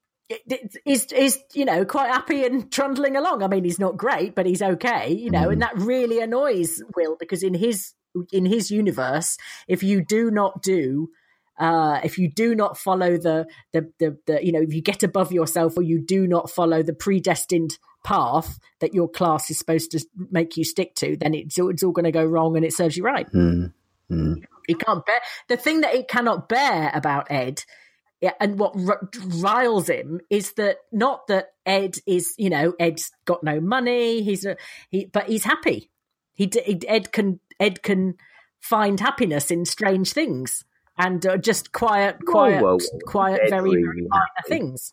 is 0.86 1.06
is 1.12 1.38
you 1.54 1.64
know 1.64 1.84
quite 1.84 2.08
happy 2.10 2.44
and 2.44 2.72
trundling 2.72 3.16
along. 3.16 3.42
I 3.42 3.48
mean, 3.48 3.64
he's 3.64 3.78
not 3.78 3.96
great, 3.96 4.34
but 4.34 4.46
he's 4.46 4.62
okay, 4.62 5.12
you 5.12 5.30
know, 5.30 5.50
and 5.50 5.62
that 5.62 5.76
really 5.76 6.20
annoys 6.20 6.82
Will 6.96 7.16
because 7.18 7.42
in 7.42 7.54
his 7.54 7.92
in 8.32 8.46
his 8.46 8.70
universe, 8.70 9.36
if 9.68 9.82
you 9.82 10.04
do 10.04 10.30
not 10.30 10.62
do 10.62 11.08
uh, 11.58 12.00
if 12.04 12.18
you 12.18 12.30
do 12.30 12.54
not 12.54 12.76
follow 12.76 13.16
the, 13.16 13.46
the 13.72 13.90
the 13.98 14.18
the 14.26 14.44
you 14.44 14.52
know 14.52 14.60
if 14.60 14.74
you 14.74 14.82
get 14.82 15.02
above 15.02 15.32
yourself 15.32 15.76
or 15.76 15.82
you 15.82 15.98
do 15.98 16.26
not 16.26 16.50
follow 16.50 16.82
the 16.82 16.92
predestined 16.92 17.78
path 18.06 18.60
that 18.80 18.94
your 18.94 19.08
class 19.08 19.50
is 19.50 19.58
supposed 19.58 19.90
to 19.90 20.00
make 20.30 20.56
you 20.56 20.62
stick 20.64 20.94
to, 20.94 21.16
then 21.16 21.34
it's 21.34 21.58
all, 21.58 21.70
it's 21.70 21.82
all 21.82 21.90
going 21.90 22.04
to 22.04 22.12
go 22.12 22.24
wrong 22.24 22.56
and 22.56 22.64
it 22.64 22.72
serves 22.72 22.96
you 22.96 23.02
right. 23.02 23.30
Mm, 23.32 23.72
mm. 24.10 24.36
He 24.68 24.74
can't 24.74 25.04
bear 25.04 25.20
the 25.48 25.56
thing 25.56 25.80
that 25.80 25.94
he 25.94 26.04
cannot 26.04 26.48
bear 26.48 26.90
about 26.94 27.30
Ed. 27.30 27.64
And 28.40 28.58
what 28.58 28.74
r- 28.88 29.10
riles 29.42 29.88
him 29.88 30.20
is 30.30 30.52
that 30.52 30.78
not 30.92 31.26
that 31.26 31.48
Ed 31.66 31.96
is, 32.06 32.34
you 32.38 32.48
know, 32.48 32.74
Ed's 32.78 33.10
got 33.24 33.42
no 33.42 33.60
money. 33.60 34.22
He's 34.22 34.46
a, 34.46 34.56
he, 34.90 35.06
but 35.06 35.28
he's 35.28 35.44
happy. 35.44 35.90
He, 36.32 36.50
he 36.64 36.80
Ed 36.86 37.12
can 37.12 37.40
Ed 37.58 37.82
can 37.82 38.14
find 38.60 39.00
happiness 39.00 39.50
in 39.50 39.64
strange 39.64 40.12
things 40.12 40.64
and 40.96 41.24
uh, 41.26 41.36
just 41.36 41.72
quiet, 41.72 42.16
quiet, 42.24 42.62
whoa, 42.62 42.78
whoa. 42.78 42.98
quiet, 43.06 43.40
Ed's 43.42 43.50
very, 43.50 43.70
really 43.70 43.82
very 43.82 44.06
minor 44.08 44.24
happy. 44.36 44.48
things. 44.48 44.92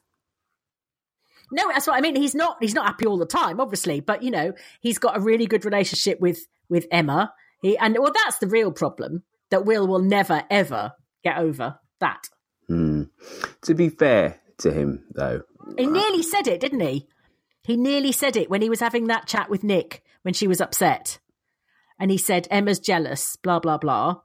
No, 1.54 1.70
that's 1.70 1.88
what 1.88 1.96
I 1.96 2.02
mean. 2.02 2.16
He's 2.16 2.36
not 2.36 2.58
he's 2.60 2.74
not 2.74 2.88
happy 2.88 3.06
all 3.06 3.18
the 3.18 3.26
time, 3.26 3.60
obviously, 3.60 4.00
but 4.00 4.24
you 4.24 4.32
know, 4.32 4.54
he's 4.82 4.98
got 4.98 5.16
a 5.16 5.20
really 5.22 5.46
good 5.46 5.66
relationship 5.66 6.20
with 6.20 6.48
with 6.68 6.88
Emma. 6.92 7.32
He 7.62 7.78
and 7.78 7.96
well, 8.00 8.12
that's 8.26 8.40
the 8.40 8.48
real 8.48 8.72
problem 8.72 9.24
that 9.52 9.66
Will 9.66 9.88
will 9.88 10.02
never 10.02 10.44
ever 10.50 10.94
get 11.24 11.38
over 11.38 11.80
that. 12.00 12.28
Mm. 12.70 13.10
To 13.62 13.74
be 13.74 13.90
fair 13.90 14.40
to 14.60 14.72
him, 14.72 15.06
though, 15.14 15.42
He 15.78 15.86
nearly 15.86 16.24
said 16.24 16.48
it, 16.48 16.60
didn't 16.60 16.80
he? 16.80 17.08
He 17.64 17.78
nearly 17.78 18.12
said 18.12 18.36
it 18.36 18.50
when 18.50 18.62
he 18.62 18.70
was 18.70 18.80
having 18.80 19.08
that 19.08 19.28
chat 19.28 19.50
with 19.50 19.64
Nic 19.64 20.04
when 20.24 20.34
she 20.34 20.48
was 20.48 20.60
upset. 20.60 21.20
And 22.00 22.12
he 22.12 22.18
said, 22.18 22.48
Emma's 22.50 22.80
jealous, 22.80 23.36
blah, 23.38 23.60
blah, 23.60 23.78
blah. 23.78 24.22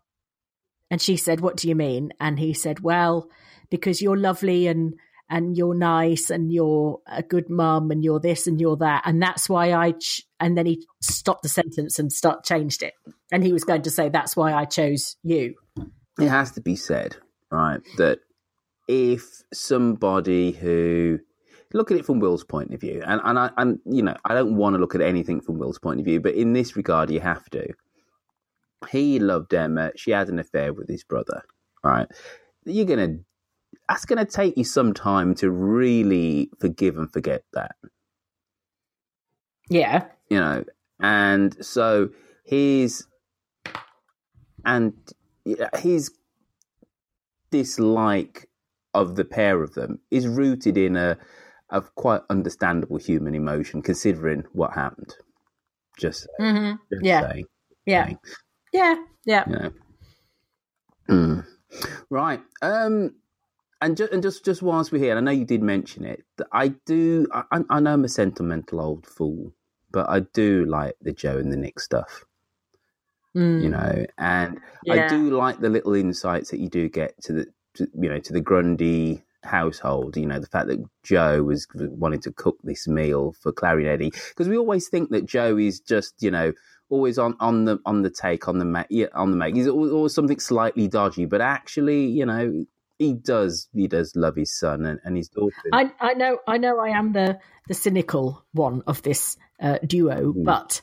And 0.90 1.00
she 1.00 1.16
said, 1.16 1.40
What 1.40 1.56
do 1.56 1.68
you 1.68 1.74
mean? 1.74 2.12
And 2.18 2.38
he 2.38 2.54
said, 2.54 2.80
Well, 2.80 3.28
because 3.70 4.00
you're 4.00 4.16
lovely 4.16 4.66
and 4.66 4.94
and 5.30 5.56
you're 5.56 5.74
nice 5.74 6.30
and 6.30 6.52
you're 6.52 7.00
a 7.06 7.22
good 7.22 7.50
mum 7.50 7.90
and 7.90 8.02
you're 8.02 8.20
this 8.20 8.46
and 8.46 8.60
you're 8.60 8.76
that. 8.76 9.02
And 9.04 9.22
that's 9.22 9.48
why 9.48 9.72
I, 9.72 9.92
ch-. 9.92 10.22
and 10.40 10.56
then 10.56 10.66
he 10.66 10.86
stopped 11.00 11.42
the 11.42 11.48
sentence 11.48 11.98
and 11.98 12.12
start 12.12 12.44
changed 12.44 12.82
it. 12.82 12.94
And 13.30 13.44
he 13.44 13.52
was 13.52 13.64
going 13.64 13.82
to 13.82 13.90
say, 13.90 14.08
That's 14.08 14.36
why 14.36 14.52
I 14.52 14.64
chose 14.64 15.16
you. 15.22 15.54
it 16.18 16.28
has 16.28 16.52
to 16.52 16.60
be 16.60 16.76
said, 16.76 17.16
right, 17.50 17.80
that 17.98 18.20
if 18.88 19.42
somebody 19.52 20.52
who 20.52 21.20
look 21.74 21.90
at 21.90 21.98
it 21.98 22.06
from 22.06 22.20
Will's 22.20 22.44
point 22.44 22.72
of 22.72 22.80
view, 22.80 23.02
and 23.06 23.20
and 23.24 23.38
I 23.38 23.50
and 23.56 23.78
you 23.84 24.02
know 24.02 24.16
I 24.24 24.34
don't 24.34 24.56
want 24.56 24.74
to 24.74 24.80
look 24.80 24.94
at 24.94 25.02
anything 25.02 25.40
from 25.40 25.58
Will's 25.58 25.78
point 25.78 26.00
of 26.00 26.06
view, 26.06 26.20
but 26.20 26.34
in 26.34 26.52
this 26.54 26.76
regard, 26.76 27.10
you 27.10 27.20
have 27.20 27.48
to. 27.50 27.68
He 28.90 29.18
loved 29.18 29.52
Emma. 29.52 29.90
She 29.96 30.12
had 30.12 30.28
an 30.28 30.38
affair 30.38 30.72
with 30.72 30.88
his 30.88 31.04
brother. 31.04 31.42
Right, 31.84 32.08
you're 32.64 32.86
gonna. 32.86 33.18
That's 33.88 34.04
gonna 34.04 34.24
take 34.26 34.56
you 34.56 34.64
some 34.64 34.92
time 34.94 35.34
to 35.36 35.50
really 35.50 36.50
forgive 36.60 36.96
and 36.98 37.10
forget 37.12 37.42
that. 37.54 37.76
Yeah. 39.70 40.06
you 40.30 40.38
know, 40.40 40.64
and 41.00 41.56
so 41.64 42.10
his 42.44 43.06
and 44.64 44.92
yeah, 45.44 45.68
his 45.78 46.10
dislike 47.50 48.48
of 48.94 49.16
the 49.16 49.24
pair 49.24 49.62
of 49.62 49.74
them 49.74 50.00
is 50.10 50.26
rooted 50.26 50.76
in 50.78 50.96
a 50.96 51.16
a 51.70 51.82
quite 51.82 52.22
understandable 52.30 52.96
human 52.96 53.34
emotion, 53.34 53.82
considering 53.82 54.42
what 54.52 54.72
happened. 54.72 55.14
Just, 55.98 56.26
Mm-hmm. 56.40 56.76
just 56.90 57.04
Yeah. 57.04 57.20
saying, 57.30 57.44
Yeah. 57.84 58.04
saying, 58.06 58.18
Yeah. 58.72 58.94
Yeah. 59.26 59.44
you 59.48 59.52
know. 59.52 59.70
Mm. 61.10 61.46
Right. 62.10 62.40
Um, 62.62 63.16
and 63.80 63.96
just 63.96 64.12
and 64.12 64.22
just 64.22 64.44
just 64.44 64.62
whilst 64.62 64.92
we're 64.92 64.98
here, 64.98 65.16
and 65.16 65.28
I 65.28 65.32
know 65.32 65.38
you 65.38 65.44
did 65.44 65.62
mention 65.62 66.04
it. 66.04 66.24
I 66.52 66.68
do. 66.86 67.26
I, 67.32 67.44
I- 67.70 67.80
know 67.80 67.92
I'm 67.92 68.04
a 68.04 68.08
sentimental 68.08 68.80
old 68.80 69.06
fool, 69.06 69.52
but 69.90 70.08
I 70.08 70.20
do 70.20 70.64
like 70.66 70.96
the 71.00 71.12
Joe 71.12 71.38
and 71.38 71.52
the 71.52 71.56
Nic 71.56 71.80
stuff. 71.80 72.24
Mm. 73.36 73.62
You 73.62 73.68
know, 73.68 74.06
and 74.16 74.58
I 74.90 75.06
do 75.06 75.30
like 75.36 75.60
the 75.60 75.68
little 75.68 75.94
insights 75.94 76.50
that 76.50 76.60
you 76.60 76.68
do 76.68 76.88
get 76.88 77.20
to 77.22 77.32
the, 77.32 77.46
to, 77.74 77.86
you 77.94 78.08
know, 78.08 78.18
to 78.18 78.32
the 78.32 78.40
Grundy 78.40 79.22
household. 79.44 80.16
You 80.16 80.26
know, 80.26 80.40
the 80.40 80.46
fact 80.46 80.66
that 80.68 80.84
Joe 81.02 81.42
was 81.42 81.68
wanting 81.74 82.20
to 82.22 82.32
cook 82.32 82.56
this 82.64 82.88
meal 82.88 83.34
for 83.40 83.52
Eddie, 83.64 84.10
because 84.10 84.48
we 84.48 84.56
always 84.56 84.88
think 84.88 85.10
that 85.10 85.26
Joe 85.26 85.56
is 85.56 85.78
just, 85.78 86.14
you 86.20 86.30
know, 86.30 86.52
always 86.88 87.18
on, 87.18 87.36
on 87.38 87.66
the 87.66 87.78
on 87.84 88.02
the 88.02 88.10
take 88.10 88.48
on 88.48 88.58
the 88.58 88.64
ma- 88.64 88.84
yeah, 88.90 89.06
on 89.14 89.30
the 89.30 89.36
make. 89.36 89.54
He's 89.54 89.68
always, 89.68 89.92
always 89.92 90.14
something 90.14 90.40
slightly 90.40 90.88
dodgy, 90.88 91.26
but 91.26 91.40
actually, 91.40 92.06
you 92.06 92.26
know, 92.26 92.64
he 92.98 93.14
does 93.14 93.68
he 93.72 93.86
does 93.86 94.14
love 94.16 94.36
his 94.36 94.56
son 94.56 94.84
and, 94.84 95.00
and 95.04 95.16
his 95.16 95.28
daughter. 95.28 95.54
I, 95.72 95.92
I 96.00 96.14
know 96.14 96.38
I 96.46 96.58
know 96.58 96.78
I 96.80 96.88
am 96.88 97.12
the 97.12 97.38
the 97.68 97.74
cynical 97.74 98.44
one 98.52 98.82
of 98.86 99.02
this 99.02 99.36
uh, 99.62 99.78
duo, 99.86 100.32
but 100.44 100.80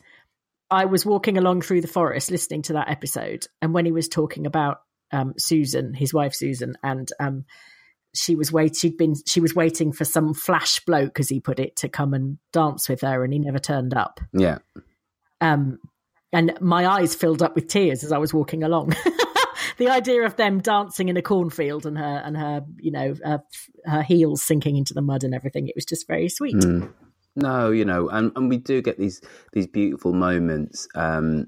I 0.71 0.85
was 0.85 1.05
walking 1.05 1.37
along 1.37 1.61
through 1.61 1.81
the 1.81 1.87
forest 1.87 2.31
listening 2.31 2.61
to 2.63 2.73
that 2.73 2.89
episode, 2.89 3.45
and 3.61 3.73
when 3.73 3.85
he 3.85 3.91
was 3.91 4.07
talking 4.07 4.45
about 4.45 4.81
um, 5.11 5.33
Susan, 5.37 5.93
his 5.93 6.13
wife 6.13 6.33
Susan, 6.33 6.77
and 6.81 7.09
um, 7.19 7.45
she 8.13 8.35
was 8.35 8.51
wait 8.51 8.75
she'd 8.77 8.97
been 8.97 9.15
she 9.27 9.41
was 9.41 9.53
waiting 9.53 9.91
for 9.91 10.05
some 10.05 10.33
flash 10.33 10.79
bloke, 10.85 11.19
as 11.19 11.29
he 11.29 11.41
put 11.41 11.59
it, 11.59 11.75
to 11.77 11.89
come 11.89 12.13
and 12.13 12.37
dance 12.53 12.87
with 12.87 13.01
her, 13.01 13.23
and 13.23 13.33
he 13.33 13.39
never 13.39 13.59
turned 13.59 13.93
up. 13.93 14.21
yeah, 14.33 14.59
Um, 15.41 15.79
and 16.31 16.57
my 16.61 16.87
eyes 16.87 17.13
filled 17.13 17.43
up 17.43 17.55
with 17.55 17.67
tears 17.67 18.03
as 18.03 18.11
I 18.11 18.17
was 18.17 18.33
walking 18.33 18.63
along. 18.63 18.93
the 19.77 19.89
idea 19.89 20.23
of 20.23 20.35
them 20.35 20.59
dancing 20.59 21.09
in 21.09 21.17
a 21.17 21.21
cornfield 21.21 21.85
and 21.85 21.97
her 21.97 22.21
and 22.23 22.37
her, 22.37 22.65
you 22.79 22.91
know, 22.91 23.15
uh, 23.25 23.39
her 23.85 24.03
heels 24.03 24.41
sinking 24.41 24.77
into 24.77 24.93
the 24.93 25.01
mud 25.01 25.23
and 25.23 25.33
everything. 25.33 25.67
It 25.67 25.75
was 25.75 25.85
just 25.85 26.07
very 26.07 26.29
sweet. 26.29 26.55
Mm. 26.55 26.91
No, 27.35 27.71
you 27.71 27.83
know, 27.83 28.07
and, 28.09 28.31
and 28.35 28.49
we 28.49 28.57
do 28.57 28.81
get 28.81 28.97
these 28.97 29.21
these 29.51 29.67
beautiful 29.67 30.13
moments, 30.13 30.87
um, 30.95 31.47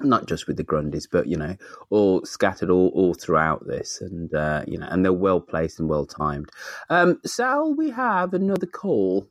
not 0.00 0.26
just 0.26 0.46
with 0.46 0.56
the 0.56 0.64
Grundys, 0.64 1.06
but 1.10 1.26
you 1.26 1.36
know, 1.36 1.56
all 1.90 2.24
scattered 2.24 2.70
all, 2.70 2.88
all 2.94 3.12
throughout 3.12 3.66
this, 3.66 4.00
and 4.00 4.32
uh, 4.34 4.64
you 4.66 4.78
know, 4.78 4.88
and 4.90 5.04
they're 5.04 5.12
well 5.12 5.40
placed 5.40 5.78
and 5.78 5.88
well 5.88 6.06
timed. 6.06 6.48
Um, 6.88 7.20
Sal, 7.26 7.74
we 7.74 7.90
have 7.90 8.32
another 8.32 8.66
call. 8.66 9.28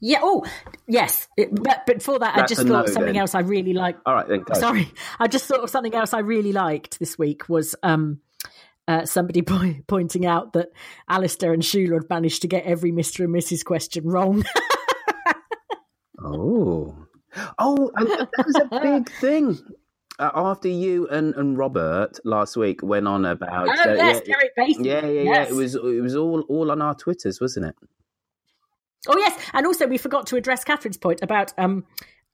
Yeah. 0.00 0.20
Oh, 0.22 0.44
yes. 0.86 1.28
It, 1.36 1.50
but 1.54 1.86
before 1.86 2.18
that, 2.18 2.36
I 2.36 2.46
just 2.46 2.62
thought 2.62 2.86
no, 2.86 2.86
something 2.86 3.14
then. 3.14 3.16
else 3.16 3.34
I 3.34 3.40
really 3.40 3.72
liked. 3.72 4.00
All 4.06 4.14
right, 4.14 4.28
then. 4.28 4.42
Go. 4.42 4.54
Sorry, 4.54 4.92
I 5.18 5.28
just 5.28 5.46
thought 5.46 5.60
of 5.60 5.70
something 5.70 5.94
else 5.94 6.12
I 6.12 6.20
really 6.20 6.52
liked 6.52 6.98
this 6.98 7.18
week 7.18 7.48
was 7.48 7.74
um, 7.82 8.20
uh, 8.86 9.04
somebody 9.06 9.42
po- 9.46 9.76
pointing 9.86 10.26
out 10.26 10.52
that 10.54 10.68
Alistair 11.08 11.52
and 11.52 11.62
Shula 11.62 11.94
had 11.94 12.10
managed 12.10 12.42
to 12.42 12.48
get 12.48 12.64
every 12.64 12.92
Mr. 12.92 13.24
and 13.24 13.34
Mrs. 13.34 13.64
question 13.64 14.06
wrong. 14.06 14.44
Oh, 16.24 17.06
oh, 17.58 17.90
that 17.96 18.28
was 18.38 18.54
a 18.56 18.80
big 18.80 19.10
thing. 19.20 19.58
Uh, 20.18 20.30
after 20.34 20.68
you 20.68 21.08
and, 21.08 21.34
and 21.34 21.58
Robert 21.58 22.20
last 22.24 22.56
week 22.56 22.82
went 22.82 23.08
on 23.08 23.24
about 23.24 23.68
Oh, 23.68 23.90
uh, 23.90 23.94
yes, 23.94 24.22
yeah, 24.26 24.36
yeah, 24.56 25.06
yeah, 25.06 25.22
yeah, 25.22 25.42
it 25.42 25.52
was 25.52 25.74
it 25.74 25.82
was 25.82 26.14
all 26.14 26.42
all 26.42 26.70
on 26.70 26.80
our 26.80 26.94
Twitters, 26.94 27.40
wasn't 27.40 27.66
it? 27.66 27.74
Oh 29.06 29.16
yes, 29.18 29.38
and 29.52 29.66
also 29.66 29.86
we 29.86 29.98
forgot 29.98 30.26
to 30.28 30.36
address 30.36 30.64
Catherine's 30.64 30.96
point 30.96 31.20
about 31.22 31.52
um 31.58 31.84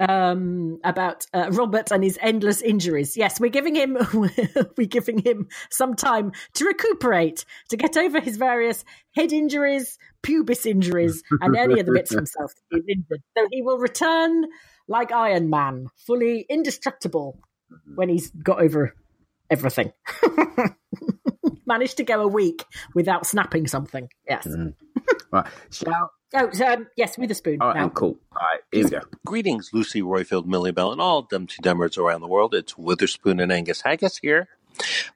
um 0.01 0.79
about 0.83 1.27
uh, 1.35 1.51
Robert 1.53 1.91
and 1.91 2.03
his 2.03 2.19
endless 2.23 2.63
injuries. 2.63 3.17
Yes, 3.17 3.39
we're 3.39 3.51
giving 3.51 3.75
him 3.75 3.99
we're 4.77 4.87
giving 4.87 5.19
him 5.19 5.49
some 5.71 5.95
time 5.95 6.33
to 6.55 6.65
recuperate, 6.65 7.45
to 7.69 7.77
get 7.77 7.97
over 7.97 8.21
his 8.21 8.37
various 8.37 8.85
head 9.15 9.33
injuries, 9.33 9.99
pubis 10.23 10.67
injuries, 10.67 11.23
and 11.41 11.57
any 11.57 11.81
other 11.81 11.93
bits 11.93 12.13
of 12.13 12.19
himself 12.19 12.53
that 12.71 12.83
he's 12.87 12.97
injured. 12.97 13.23
So 13.37 13.47
he 13.51 13.63
will 13.63 13.79
return 13.79 14.47
like 14.89 15.13
Iron 15.13 15.51
Man, 15.51 15.89
fully 15.97 16.47
indestructible 16.49 17.39
when 17.95 18.09
he's 18.09 18.31
got 18.31 18.61
over 18.61 18.95
everything. 19.51 19.93
Managed 21.67 21.99
to 21.99 22.05
go 22.05 22.23
a 22.23 22.27
week 22.27 22.65
without 22.95 23.27
snapping 23.27 23.67
something. 23.67 24.09
Yes. 24.29 24.49
Right, 25.33 25.47
shall 25.71 26.11
Oh, 26.33 26.49
so, 26.53 26.67
um, 26.67 26.87
yes, 26.97 27.19
Witherspoon. 27.19 27.61
all 27.61 27.69
right, 27.69 27.77
now. 27.77 27.89
cool. 27.89 28.17
All 28.33 28.47
right, 28.53 28.61
here 28.71 28.85
we 28.85 28.91
go. 28.91 29.01
Greetings, 29.27 29.71
Lucy 29.73 30.01
Roifield, 30.01 30.47
Millie 30.47 30.71
Bell, 30.71 30.93
and 30.93 31.01
all 31.01 31.23
Dumpty 31.23 31.57
Dummers 31.61 31.99
around 31.99 32.21
the 32.21 32.29
world. 32.29 32.55
It's 32.55 32.79
Witherspoon 32.79 33.41
and 33.41 33.51
Angus 33.51 33.83
Haggis 33.83 34.19
here. 34.19 34.49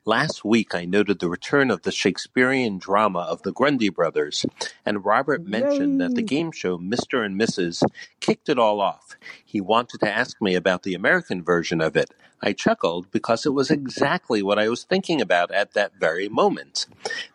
Last 0.05 0.45
week, 0.45 0.75
I 0.75 0.85
noted 0.85 1.19
the 1.19 1.29
return 1.29 1.71
of 1.71 1.83
the 1.83 1.93
Shakespearean 1.93 2.79
drama 2.79 3.21
of 3.21 3.43
the 3.43 3.53
Grundy 3.53 3.89
brothers, 3.89 4.45
and 4.85 5.05
Robert 5.05 5.47
mentioned 5.47 6.01
that 6.01 6.15
the 6.15 6.23
game 6.23 6.53
show 6.53 6.79
Mr. 6.79 7.25
and 7.25 7.41
Mrs. 7.41 7.83
kicked 8.21 8.49
it 8.49 8.59
all 8.59 8.81
off. 8.81 9.17
He 9.45 9.61
wanted 9.61 10.01
to 10.01 10.13
ask 10.13 10.41
me 10.43 10.55
about 10.55 10.83
the 10.83 10.95
American 10.95 11.43
version 11.43 11.81
of 11.81 11.97
it. 11.97 12.11
I 12.43 12.53
chuckled 12.53 13.11
because 13.11 13.47
it 13.47 13.55
was 13.55 13.71
exactly 13.71 14.43
what 14.43 14.59
I 14.59 14.69
was 14.69 14.85
thinking 14.85 15.23
about 15.23 15.51
at 15.51 15.73
that 15.73 15.93
very 15.99 16.29
moment. 16.29 16.87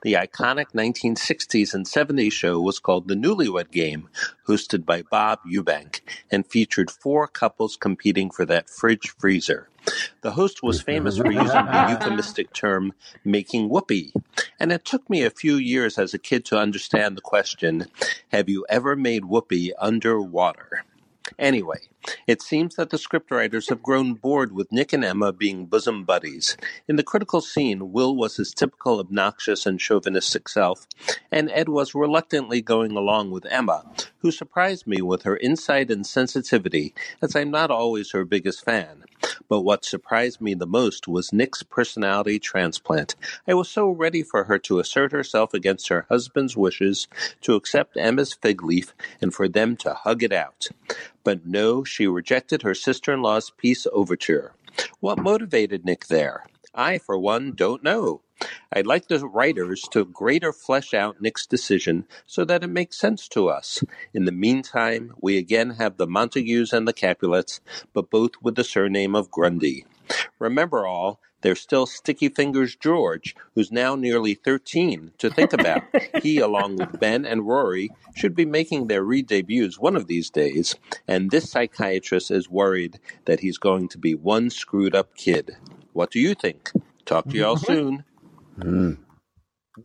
The 0.03 0.13
iconic 0.13 0.73
1960s 0.73 1.73
and 1.73 1.87
70s 1.87 2.31
show 2.31 2.61
was 2.61 2.77
called 2.77 3.07
The 3.07 3.15
Newlywed 3.15 3.71
Game, 3.71 4.09
hosted 4.47 4.85
by 4.85 5.01
Bob 5.01 5.39
Eubank, 5.51 6.01
and 6.29 6.45
featured 6.45 6.91
four 6.91 7.27
couples 7.27 7.75
competing 7.75 8.29
for 8.29 8.45
that 8.45 8.69
fridge 8.69 9.09
freezer. 9.17 9.69
The 10.21 10.31
host 10.31 10.63
was 10.63 10.81
famous 10.81 11.17
for 11.17 11.31
using 11.31 11.47
the 11.47 11.87
euphemistic 11.91 12.53
term 12.53 12.93
making 13.23 13.69
whoopee, 13.69 14.13
and 14.59 14.71
it 14.71 14.85
took 14.85 15.09
me 15.09 15.23
a 15.23 15.29
few 15.29 15.55
years 15.55 15.97
as 15.97 16.13
a 16.13 16.19
kid 16.19 16.45
to 16.45 16.59
understand 16.59 17.17
the 17.17 17.21
question 17.21 17.87
Have 18.31 18.49
you 18.49 18.65
ever 18.69 18.95
made 18.95 19.25
whoopee 19.25 19.73
underwater? 19.79 20.83
Anyway, 21.37 21.79
it 22.27 22.41
seems 22.41 22.75
that 22.75 22.89
the 22.89 22.97
scriptwriters 22.97 23.69
have 23.69 23.83
grown 23.83 24.13
bored 24.13 24.53
with 24.53 24.71
Nic 24.71 24.93
and 24.93 25.03
Emma 25.03 25.33
being 25.33 25.65
bosom 25.65 26.05
buddies. 26.05 26.55
In 26.87 26.95
the 26.95 27.03
critical 27.03 27.41
scene, 27.41 27.91
Will 27.91 28.15
was 28.15 28.37
his 28.37 28.53
typical 28.53 28.99
obnoxious 28.99 29.65
and 29.65 29.79
chauvinistic 29.79 30.47
self, 30.47 30.87
and 31.31 31.51
Ed 31.51 31.69
was 31.69 31.93
reluctantly 31.93 32.61
going 32.61 32.91
along 32.95 33.31
with 33.31 33.45
Emma, 33.45 33.85
who 34.19 34.31
surprised 34.31 34.87
me 34.87 35.01
with 35.01 35.23
her 35.23 35.37
insight 35.37 35.91
and 35.91 36.05
sensitivity, 36.05 36.93
as 37.21 37.35
I'm 37.35 37.51
not 37.51 37.71
always 37.71 38.11
her 38.11 38.25
biggest 38.25 38.63
fan. 38.63 39.03
But 39.49 39.61
what 39.61 39.83
surprised 39.83 40.39
me 40.39 40.53
the 40.53 40.67
most 40.67 41.07
was 41.07 41.33
Nic's 41.33 41.63
personality 41.63 42.39
transplant. 42.39 43.15
I 43.47 43.53
was 43.55 43.69
so 43.69 43.89
ready 43.89 44.23
for 44.23 44.45
her 44.45 44.59
to 44.59 44.79
assert 44.79 45.11
herself 45.11 45.53
against 45.53 45.89
her 45.89 46.05
husband's 46.09 46.55
wishes, 46.55 47.07
to 47.41 47.55
accept 47.55 47.97
Emma's 47.97 48.33
fig 48.33 48.63
leaf, 48.63 48.93
and 49.21 49.33
for 49.33 49.47
them 49.47 49.75
to 49.77 49.93
hug 49.93 50.23
it 50.23 50.31
out. 50.31 50.69
But 51.23 51.45
no, 51.45 51.83
she 51.83 52.07
rejected 52.07 52.61
her 52.61 52.75
sister 52.75 53.13
in 53.13 53.21
law's 53.21 53.49
peace 53.49 53.85
overture. 53.91 54.53
What 54.99 55.19
motivated 55.19 55.85
Nic 55.85 56.07
there? 56.07 56.45
I, 56.73 56.97
for 56.97 57.17
one, 57.17 57.53
don't 57.53 57.83
know. 57.83 58.21
I'd 58.71 58.87
like 58.87 59.07
the 59.07 59.27
writers 59.27 59.81
to 59.91 60.05
greater 60.05 60.53
flesh 60.53 60.93
out 60.93 61.21
Nic's 61.21 61.45
decision 61.45 62.05
so 62.25 62.45
that 62.45 62.63
it 62.63 62.67
makes 62.67 62.97
sense 62.97 63.27
to 63.29 63.49
us. 63.49 63.83
In 64.13 64.25
the 64.25 64.31
meantime, 64.31 65.13
we 65.19 65.37
again 65.37 65.71
have 65.71 65.97
the 65.97 66.07
Montagues 66.07 66.71
and 66.71 66.87
the 66.87 66.93
Capulets, 66.93 67.59
but 67.93 68.09
both 68.09 68.31
with 68.41 68.55
the 68.55 68.63
surname 68.63 69.15
of 69.15 69.31
Grundy. 69.31 69.85
Remember 70.39 70.87
all, 70.87 71.19
there's 71.41 71.59
still 71.59 71.85
Sticky 71.85 72.29
Fingers 72.29 72.75
George, 72.75 73.35
who's 73.55 73.71
now 73.71 73.95
nearly 73.95 74.33
13, 74.33 75.11
to 75.17 75.29
think 75.29 75.53
about. 75.53 75.83
he, 76.21 76.39
along 76.39 76.77
with 76.77 76.99
Ben 76.99 77.25
and 77.25 77.47
Rory, 77.47 77.89
should 78.15 78.35
be 78.35 78.45
making 78.45 78.87
their 78.87 79.03
re 79.03 79.21
debuts 79.21 79.79
one 79.79 79.95
of 79.95 80.07
these 80.07 80.29
days, 80.29 80.75
and 81.07 81.31
this 81.31 81.49
psychiatrist 81.49 82.31
is 82.31 82.49
worried 82.49 82.99
that 83.25 83.39
he's 83.39 83.57
going 83.57 83.87
to 83.89 83.97
be 83.97 84.15
one 84.15 84.49
screwed 84.49 84.95
up 84.95 85.15
kid. 85.15 85.55
What 85.93 86.11
do 86.11 86.19
you 86.19 86.33
think? 86.33 86.71
Talk 87.05 87.27
to 87.29 87.37
y'all 87.37 87.57
soon. 87.57 88.03
Mm. 88.59 88.97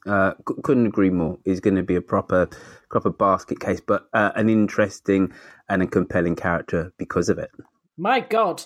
Uh, 0.06 0.32
c- 0.48 0.54
couldn't 0.62 0.86
agree 0.86 1.10
more. 1.10 1.38
He's 1.44 1.60
going 1.60 1.76
to 1.76 1.82
be 1.82 1.94
a 1.94 2.02
proper, 2.02 2.48
proper 2.90 3.10
basket 3.10 3.60
case, 3.60 3.80
but 3.80 4.06
uh, 4.12 4.32
an 4.34 4.48
interesting 4.48 5.32
and 5.68 5.82
a 5.82 5.86
compelling 5.86 6.36
character 6.36 6.92
because 6.98 7.28
of 7.28 7.38
it. 7.38 7.50
My 7.96 8.20
God. 8.20 8.64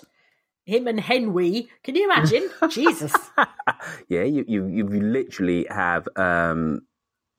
Him 0.69 0.87
and 0.87 0.99
Henry. 0.99 1.69
Can 1.83 1.95
you 1.95 2.05
imagine? 2.05 2.49
Jesus. 2.69 3.13
Yeah, 4.07 4.23
you 4.23 4.45
you, 4.47 4.67
you 4.67 4.85
literally 4.85 5.67
have 5.69 6.07
um, 6.15 6.81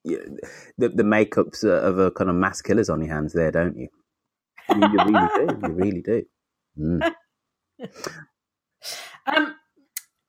the 0.05 0.89
the 0.89 1.03
makeups 1.05 1.65
of 1.65 1.99
a 1.99 2.11
kind 2.11 2.31
of 2.31 2.37
mass 2.37 2.61
killers 2.63 2.91
on 2.91 3.01
your 3.03 3.15
hands 3.15 3.33
there, 3.33 3.51
don't 3.51 3.77
you? 3.77 3.89
You, 4.75 4.89
you 4.93 4.99
really 5.05 5.29
do. 5.37 5.59
You 5.67 5.73
really 5.73 6.03
do. 6.03 6.23
Mm. 6.79 7.13
Um, 9.27 9.55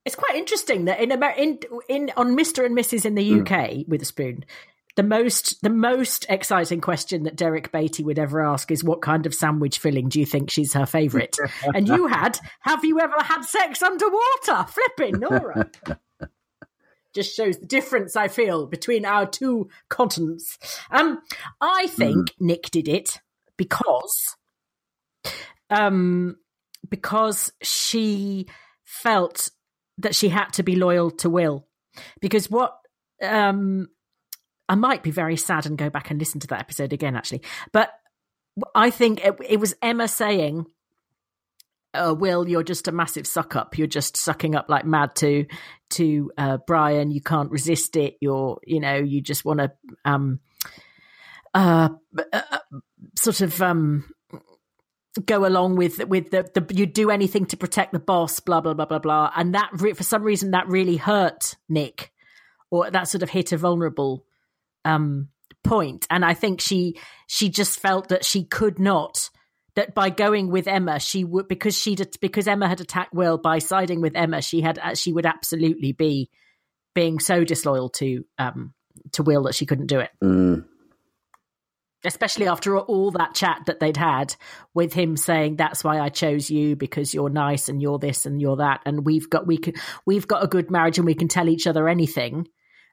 it's 0.06 0.16
quite 0.16 0.36
interesting 0.36 0.86
that 0.86 0.99
in 0.99 1.12
Amer- 1.12 1.36
in 1.38 1.60
in 1.88 2.12
on 2.18 2.36
Mister 2.36 2.66
and 2.66 2.78
Mrs. 2.78 3.06
in 3.06 3.16
the 3.16 3.30
Mm. 3.32 3.41
UK 3.41 3.86
Witherspoon, 3.88 4.45
the 4.96 5.04
most 5.04 5.62
the 5.62 5.70
most 5.70 6.26
exciting 6.30 6.82
question 6.82 7.24
that 7.24 7.36
Derek 7.36 7.72
Batey 7.72 8.04
would 8.04 8.20
ever 8.20 8.44
ask 8.44 8.72
is 8.72 8.84
what 8.84 9.02
kind 9.02 9.26
of 9.26 9.34
sandwich 9.34 9.80
filling 9.80 10.10
do 10.10 10.20
you 10.20 10.26
think 10.26 10.50
she's 10.50 10.74
her 10.74 10.86
favourite? 10.86 11.38
and 11.74 11.88
you 11.88 12.08
had 12.08 12.39
have 12.62 12.84
you 12.84 13.00
ever 13.00 13.22
had 13.22 13.44
sex 13.44 13.82
underwater? 13.82 14.66
Flipping 14.68 15.20
Nora. 15.20 15.70
Just 17.14 17.36
shows 17.36 17.58
the 17.58 17.66
difference 17.66 18.16
I 18.16 18.30
feel 18.30 18.68
between 18.68 19.06
our 19.06 19.26
two 19.26 19.70
continents. 19.89 20.58
Um, 20.92 21.22
I 21.60 21.88
think 21.88 22.34
Nic 22.39 22.72
did 22.72 22.88
it 22.88 23.20
because 23.58 24.36
um 25.70 26.38
because 26.89 27.52
she 27.62 28.48
felt 28.86 29.50
that 29.98 30.16
she 30.16 30.30
had 30.30 30.52
to 30.54 30.64
be 30.64 30.76
loyal 30.76 31.12
to 31.12 31.30
Will. 31.30 31.68
Because 32.22 32.50
what 32.50 32.78
um 33.22 33.88
I 34.72 34.76
might 34.76 35.04
be 35.04 35.12
very 35.12 35.36
sad 35.36 35.66
and 35.66 35.78
go 35.78 35.90
back 35.90 36.12
and 36.12 36.18
listen 36.18 36.40
to 36.40 36.48
that 36.48 36.62
episode 36.62 36.94
again 36.94 37.18
actually. 37.18 37.42
But 37.74 37.92
I 38.74 38.90
think 38.90 39.20
it, 39.22 39.36
it 39.46 39.60
was 39.60 39.76
Emma 39.82 40.08
saying 40.08 40.66
uh, 41.94 42.16
Will, 42.18 42.48
you're 42.48 42.64
just 42.64 42.88
a 42.88 42.94
massive 42.94 43.28
suck 43.28 43.58
up. 43.58 43.78
You're 43.78 43.88
just 43.88 44.16
sucking 44.16 44.56
up 44.56 44.70
like 44.70 44.86
mad 44.86 45.14
to 45.18 45.46
to 45.92 46.32
uh, 46.38 46.58
Brian. 46.66 47.12
You 47.12 47.20
can't 47.20 47.52
resist 47.52 47.98
it. 47.98 48.16
You're, 48.22 48.62
you 48.66 48.80
know, 48.80 48.96
you 48.96 49.20
just 49.20 49.44
want 49.44 49.60
to 49.60 49.74
um, 50.06 50.40
uh, 51.54 51.90
uh, 52.32 52.60
sort 53.20 53.42
of 53.42 53.62
um, 53.62 54.10
go 55.26 55.46
along 55.46 55.76
with 55.76 56.00
with 56.08 56.32
the, 56.32 56.50
the 56.54 56.74
you 56.74 56.86
do 56.86 57.10
anything 57.10 57.46
to 57.48 57.58
protect 57.58 57.92
the 57.92 58.00
boss. 58.00 58.40
Blah 58.40 58.62
blah 58.62 58.74
blah 58.74 58.86
blah 58.86 59.00
blah. 59.00 59.34
And 59.36 59.54
that 59.54 59.70
re- 59.74 59.92
for 59.92 60.04
some 60.04 60.24
reason 60.24 60.52
that 60.52 60.70
really 60.70 60.96
hurt 60.96 61.58
Nic, 61.68 62.14
or 62.70 62.90
that 62.90 63.10
sort 63.10 63.22
of 63.22 63.32
hit 63.32 63.52
a 63.52 63.58
vulnerable 63.58 64.24
um, 64.86 65.30
point. 65.64 66.08
And 66.10 66.24
I 66.26 66.34
think 66.34 66.62
she 66.62 67.00
she 67.28 67.50
just 67.50 67.80
felt 67.80 68.10
that 68.10 68.26
she 68.26 68.44
could 68.44 68.80
not 68.80 69.30
that 69.76 69.96
by 69.96 70.10
going 70.10 70.52
with 70.52 70.68
Emma, 70.68 71.00
she 71.00 71.24
would 71.24 71.48
because 71.48 71.78
she 71.78 71.98
because 72.20 72.48
Emma 72.48 72.68
had 72.68 72.82
attacked 72.82 73.14
Will 73.14 73.38
by 73.38 73.60
siding 73.60 74.02
with 74.02 74.16
Emma, 74.16 74.42
she 74.42 74.62
had 74.62 74.80
uh, 74.80 74.96
she 74.96 75.14
would 75.14 75.26
absolutely 75.26 75.94
be 75.94 76.30
being 76.94 77.20
so 77.20 77.44
disloyal 77.44 77.90
to 77.90 78.26
um 78.38 78.74
to 79.14 79.24
Will 79.24 79.44
that 79.44 79.56
she 79.56 79.66
couldn't 79.66 79.88
do 79.88 80.00
it. 80.00 80.10
Mm. 80.24 80.66
Especially 82.04 82.48
after 82.48 82.80
all 82.80 83.12
that 83.12 83.36
chat 83.36 83.62
that 83.68 83.80
they'd 83.80 83.96
had 83.96 84.36
with 84.74 84.92
him 84.92 85.16
saying 85.16 85.56
that's 85.56 85.84
why 85.84 86.00
I 86.00 86.10
chose 86.10 86.50
you 86.50 86.76
because 86.76 87.14
you're 87.14 87.30
nice 87.30 87.70
and 87.70 87.80
you're 87.80 88.00
this 88.00 88.26
and 88.26 88.42
you're 88.42 88.58
that 88.58 88.82
and 88.86 89.06
we've 89.06 89.30
got 89.30 89.46
we 89.46 89.58
can 89.58 89.76
we've 90.06 90.28
got 90.28 90.44
a 90.44 90.48
good 90.48 90.72
marriage 90.72 90.98
and 90.98 91.06
we 91.06 91.14
can 91.14 91.28
tell 91.28 91.48
each 91.48 91.68
other 91.68 91.88
anything. 91.88 92.48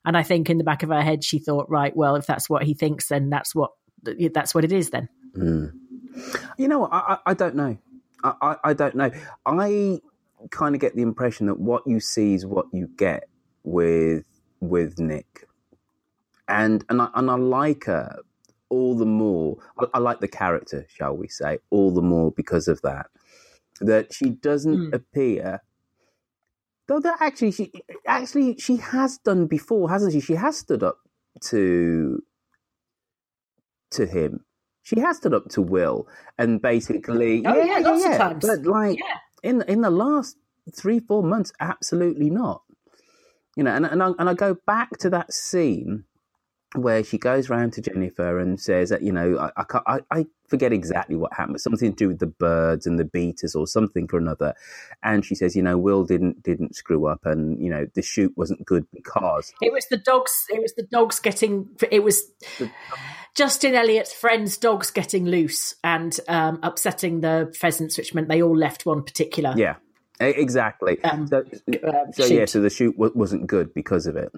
And 0.09 0.17
I 0.17 0.23
think 0.23 0.49
in 0.49 0.57
the 0.57 0.65
back 0.65 0.83
of 0.83 0.89
her 0.89 1.03
head 1.03 1.23
she 1.23 1.39
thought, 1.39 1.69
right, 1.69 1.95
well, 1.95 2.17
if 2.17 2.27
that's 2.27 2.49
what 2.49 2.63
he 2.63 2.73
thinks, 2.73 3.09
then 3.09 3.29
that's 3.29 3.55
what 3.55 3.73
that's 4.33 4.55
what 4.55 4.65
it 4.65 4.73
is 4.73 4.89
then. 4.89 5.07
Mm. 5.37 5.73
You 6.57 6.67
know 6.67 6.79
what? 6.79 6.93
I, 6.95 6.99
I, 6.99 7.19
I 7.27 7.35
don't 7.35 7.55
know. 7.55 7.77
I, 8.25 8.33
I, 8.41 8.57
I 8.65 8.73
don't 8.73 8.95
know. 8.95 9.11
I 9.45 10.01
kind 10.51 10.75
of 10.75 10.81
get 10.81 10.97
the 10.97 11.03
impression 11.03 11.45
that 11.49 11.61
what 11.61 11.87
you 11.87 12.01
see 12.01 12.33
is 12.33 12.47
what 12.47 12.65
you 12.73 12.89
get 12.97 13.29
with 13.65 14.25
with 14.61 14.99
Nic, 14.99 15.47
and 16.49 16.83
and 16.89 17.03
I, 17.03 17.11
and 17.15 17.31
I 17.31 17.35
like 17.35 17.85
her 17.85 18.17
all 18.71 18.97
the 18.97 19.05
more. 19.05 19.59
I, 19.79 19.89
I 19.93 19.99
like 19.99 20.21
the 20.21 20.29
character, 20.29 20.87
shall 20.89 21.15
we 21.19 21.29
say, 21.29 21.59
all 21.69 21.91
the 21.91 22.01
more 22.01 22.33
because 22.33 22.67
of 22.67 22.81
that. 22.81 23.09
That 23.83 24.15
she 24.15 24.31
doesn't 24.31 24.89
Hmm. 24.89 24.95
appear 24.95 25.61
Though 26.89 27.01
that 27.01 27.19
actually, 27.21 27.53
she 27.53 27.71
actually 28.07 28.57
she 28.59 28.77
has 28.77 29.19
done 29.19 29.47
before, 29.47 29.91
hasn't 29.91 30.13
she? 30.15 30.21
She 30.21 30.35
has 30.35 30.57
stood 30.57 30.83
up 30.83 30.99
to 31.43 32.23
to 33.93 34.07
him. 34.07 34.45
She 34.83 34.99
has 35.01 35.19
stood 35.19 35.35
up 35.35 35.49
to 35.51 35.61
Will, 35.61 36.09
and 36.39 36.63
basically, 36.63 37.45
Oh, 37.47 37.63
yeah, 37.63 37.79
lots 37.81 38.05
of 38.07 38.17
times. 38.17 38.47
But 38.47 38.65
like 38.65 38.99
in 39.43 39.63
in 39.69 39.83
the 39.83 39.91
last 39.91 40.37
three 40.75 40.99
four 40.99 41.23
months, 41.23 41.53
absolutely 41.61 42.31
not. 42.31 42.63
You 43.55 43.65
know, 43.65 43.73
and 43.73 43.85
and 43.85 44.03
I, 44.03 44.13
and 44.19 44.31
I 44.31 44.35
go 44.35 44.57
back 44.67 44.97
to 45.01 45.11
that 45.11 45.33
scene 45.33 46.05
where 46.75 47.03
she 47.03 47.17
goes 47.17 47.49
round 47.49 47.73
to 47.73 47.81
Jennifer 47.81 48.39
and 48.39 48.61
says 48.61 48.91
that 48.91 49.03
you 49.03 49.13
know 49.13 49.39
I 49.39 49.51
I, 49.57 49.65
can't, 49.65 49.85
I 49.87 50.01
I 50.11 50.27
forget 50.49 50.73
exactly 50.73 51.17
what 51.17 51.33
happened, 51.33 51.61
something 51.61 51.91
to 51.93 51.97
do 51.97 52.09
with 52.09 52.19
the 52.19 52.27
birds 52.27 52.87
and 52.87 52.99
the 52.99 53.05
beaters 53.05 53.55
or 53.55 53.67
something 53.67 54.09
or 54.13 54.19
another, 54.19 54.55
and 55.03 55.25
she 55.25 55.35
says 55.35 55.57
you 55.57 55.63
know 55.63 55.79
Will 55.79 56.05
didn't 56.05 56.43
didn't 56.43 56.77
screw 56.77 57.07
up 57.07 57.25
and 57.25 57.63
you 57.63 57.71
know 57.71 57.87
the 57.95 58.03
shoot 58.03 58.33
wasn't 58.37 58.65
good 58.67 58.87
because 58.93 59.53
It 59.63 59.73
was 59.73 59.87
the 59.87 59.97
dogs. 59.97 60.45
It 60.51 60.61
was 60.61 60.75
the 60.75 60.83
dogs 60.85 61.21
getting. 61.21 61.69
It 61.91 62.03
was 62.03 62.23
Justin 63.35 63.75
Elliott's 63.75 64.13
friends' 64.13 64.59
dogs 64.59 64.91
getting 64.91 65.25
loose 65.25 65.75
and 65.85 66.19
um, 66.29 66.59
upsetting 66.63 67.21
the 67.21 67.55
pheasants, 67.59 67.97
which 67.97 68.13
meant 68.15 68.29
they 68.29 68.43
all 68.43 68.57
left 68.57 68.85
one 68.85 69.03
particular. 69.05 69.55
yeah 69.57 69.77
exactly 70.21 70.99
so, 71.03 71.45
so 72.13 72.27
yeah 72.27 72.41
Um, 72.41 72.47
so 72.49 72.61
the 72.61 72.71
shoot 72.71 72.93
w- 72.97 73.13
wasn't 73.15 73.47
good 73.47 73.73
because 73.73 74.07
of 74.07 74.17
it. 74.17 74.33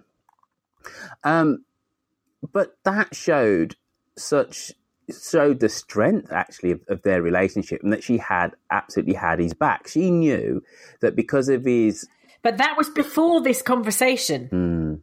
Um, 1.24 1.64
but 2.52 2.76
that 2.84 3.14
showed 3.14 3.76
such 4.16 4.72
showed 5.10 5.58
the 5.60 5.68
strength 5.68 6.30
actually 6.30 6.70
of, 6.70 6.80
of 6.88 7.02
their 7.02 7.20
relationship 7.20 7.82
and 7.82 7.92
that 7.92 8.04
she 8.04 8.18
had 8.18 8.54
absolutely 8.70 9.14
had 9.14 9.40
his 9.40 9.54
back. 9.54 9.88
She 9.88 10.10
knew 10.10 10.62
that 11.00 11.16
because 11.16 11.48
of 11.48 11.64
his 11.64 12.06
But 12.42 12.58
that 12.58 12.76
was 12.76 12.88
before 12.88 13.40
this 13.42 13.60
conversation. 13.62 14.46
Hmm. 14.46 14.94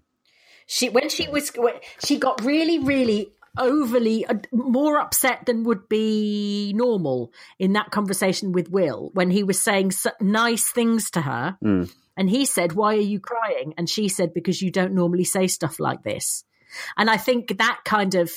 She 0.65 0.89
when 0.89 1.09
she 1.09 1.27
was 1.27 1.51
she 2.03 2.17
got 2.19 2.43
really 2.43 2.79
really 2.79 3.31
overly 3.57 4.25
uh, 4.25 4.35
more 4.51 4.99
upset 4.99 5.45
than 5.45 5.63
would 5.63 5.89
be 5.89 6.73
normal 6.75 7.31
in 7.57 7.73
that 7.73 7.91
conversation 7.91 8.51
with 8.51 8.69
Will 8.69 9.09
when 9.13 9.31
he 9.31 9.43
was 9.43 9.61
saying 9.61 9.91
nice 10.21 10.69
things 10.71 11.09
to 11.11 11.21
her 11.21 11.57
Mm. 11.63 11.91
and 12.15 12.29
he 12.29 12.45
said 12.45 12.73
why 12.73 12.93
are 12.95 12.99
you 12.99 13.19
crying 13.19 13.73
and 13.77 13.89
she 13.89 14.09
said 14.09 14.33
because 14.33 14.61
you 14.61 14.69
don't 14.69 14.93
normally 14.93 15.23
say 15.23 15.47
stuff 15.47 15.79
like 15.79 16.03
this 16.03 16.43
and 16.97 17.09
I 17.09 17.17
think 17.17 17.57
that 17.57 17.79
kind 17.85 18.15
of 18.15 18.31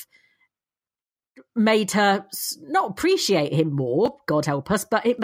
made 1.55 1.91
her 1.91 2.25
not 2.61 2.91
appreciate 2.91 3.53
him 3.53 3.73
more 3.73 4.17
god 4.27 4.45
help 4.45 4.69
us 4.71 4.85
but 4.85 5.05
it 5.05 5.17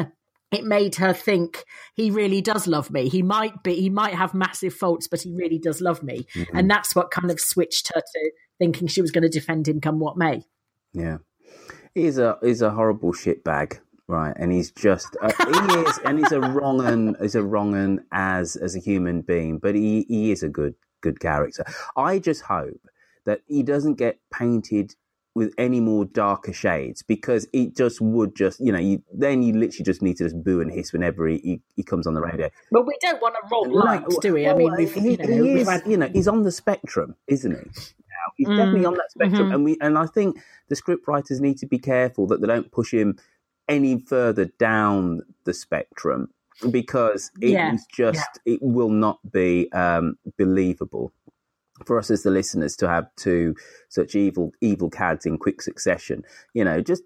it 0.51 0.64
made 0.64 0.95
her 0.95 1.14
think 1.14 1.64
he 1.95 2.10
really 2.12 2.41
does 2.41 2.66
love 2.68 2.89
me 2.89 3.10
he 3.10 3.22
might 3.22 3.62
be 3.64 3.76
he 3.76 3.89
might 3.89 4.14
have 4.14 4.34
massive 4.34 4.74
faults 4.74 5.08
but 5.08 5.22
he 5.22 5.34
really 5.34 5.60
does 5.60 5.82
love 5.82 6.01
me 6.03 6.26
Mhm. 6.34 6.47
and 6.53 6.70
that's 6.72 6.95
what 6.95 7.12
kind 7.12 7.30
of 7.32 7.39
switched 7.39 7.91
her 7.93 8.01
to 8.01 8.32
thinking 8.58 8.88
she 8.88 9.01
was 9.01 9.12
going 9.12 9.24
to 9.24 9.30
defend 9.30 9.68
him 9.68 9.80
come 9.82 9.99
what 9.99 10.18
may 10.18 10.43
Yeah, 10.93 11.18
he's 11.93 12.18
a 12.18 12.38
he's 12.41 12.62
a 12.62 12.72
horrible 12.72 13.12
shitbag, 13.14 13.80
right? 14.08 14.34
And 14.36 14.51
he's 14.51 14.72
just 14.72 15.16
uh, 15.22 15.32
he 15.38 15.80
is, 15.82 15.99
and 16.05 16.18
he's 16.18 16.32
a 16.32 16.39
wrong 16.41 16.82
un, 16.82 17.16
he's 17.22 17.36
a 17.36 17.43
wrong 17.43 17.76
un 17.76 18.05
as 18.12 18.55
as 18.55 18.76
a 18.76 18.80
human 18.80 19.22
being, 19.22 19.60
but 19.60 19.76
he 19.76 20.05
he 20.08 20.32
is 20.32 20.41
a 20.41 20.49
good 20.49 20.74
good 21.01 21.20
character. 21.20 21.66
I 21.95 22.18
just 22.20 22.41
hope 22.43 22.82
that 23.28 23.42
he 23.48 23.64
doesn't 23.64 23.96
get 23.96 24.20
painted 24.34 24.96
with 25.36 25.54
any 25.60 25.80
more 25.82 26.06
darker 26.06 26.54
shades 26.54 27.04
because 27.04 27.48
it 27.54 27.78
just 27.78 28.02
would 28.02 28.36
just 28.36 28.60
you 28.60 28.72
know 28.74 28.80
you 28.80 29.04
then 29.14 29.44
you 29.44 29.54
literally 29.54 29.86
just 29.86 30.02
need 30.02 30.18
to 30.18 30.26
just 30.26 30.44
boo 30.44 30.62
and 30.62 30.72
hiss 30.74 30.94
whenever 30.94 31.28
he, 31.28 31.38
he, 31.40 31.62
he 31.78 31.84
comes 31.84 32.08
on 32.08 32.16
the 32.16 32.22
radio. 32.22 32.50
But 32.72 32.88
we 32.88 32.98
don't 33.02 33.22
want 33.22 33.36
to 33.36 33.42
roll 33.52 33.72
lines 33.74 34.18
do 34.20 34.34
we 34.34 34.48
i 34.48 34.54
Well, 34.54 34.58
mean 34.58 34.76
we've, 34.78 34.94
he, 34.96 35.12
you 35.12 35.18
know, 35.18 35.28
he 35.28 35.60
is, 35.62 35.70
had 35.70 35.84
you 35.88 35.98
know, 35.98 36.10
he's 36.14 36.28
on 36.28 36.44
the 36.44 36.52
spectrum, 36.52 37.16
isn't 37.28 37.52
he? 37.52 37.66
Now 37.68 38.34
he's 38.38 38.50
Mm, 38.50 38.58
definitely 38.58 38.86
on 38.88 38.96
that 38.96 39.12
spectrum, 39.12 39.48
mhm. 39.48 39.54
and 39.54 39.66
we 39.66 39.78
and 39.82 39.98
I 39.98 40.08
think 40.08 40.38
the 40.70 40.76
script 40.76 41.08
writers 41.08 41.42
need 41.42 41.60
to 41.60 41.68
be 41.68 41.80
careful 41.80 42.28
that 42.28 42.42
they 42.42 42.48
don't 42.48 42.72
push 42.72 42.94
him 42.94 43.20
any 43.70 44.00
further 44.00 44.46
down 44.60 45.22
the 45.46 45.54
spectrum 45.54 46.30
because 46.72 47.32
it 47.42 47.60
is 47.62 47.86
Yeah, 48.04 48.24
just 48.26 48.40
it 48.46 48.60
will 48.62 48.90
not 48.90 49.20
be 49.32 49.72
um, 49.74 50.18
believable 50.38 51.14
for 51.88 51.98
us 51.98 52.12
as 52.12 52.24
the 52.24 52.32
listeners 52.32 52.76
to 52.78 52.90
have 52.90 53.08
two 53.16 53.56
such 53.90 54.16
evil 54.16 54.52
evil 54.62 54.90
cads 54.90 55.26
in 55.26 55.38
quick 55.38 55.62
succession. 55.62 56.24
You 56.54 56.66
know, 56.66 56.82
just 56.82 57.04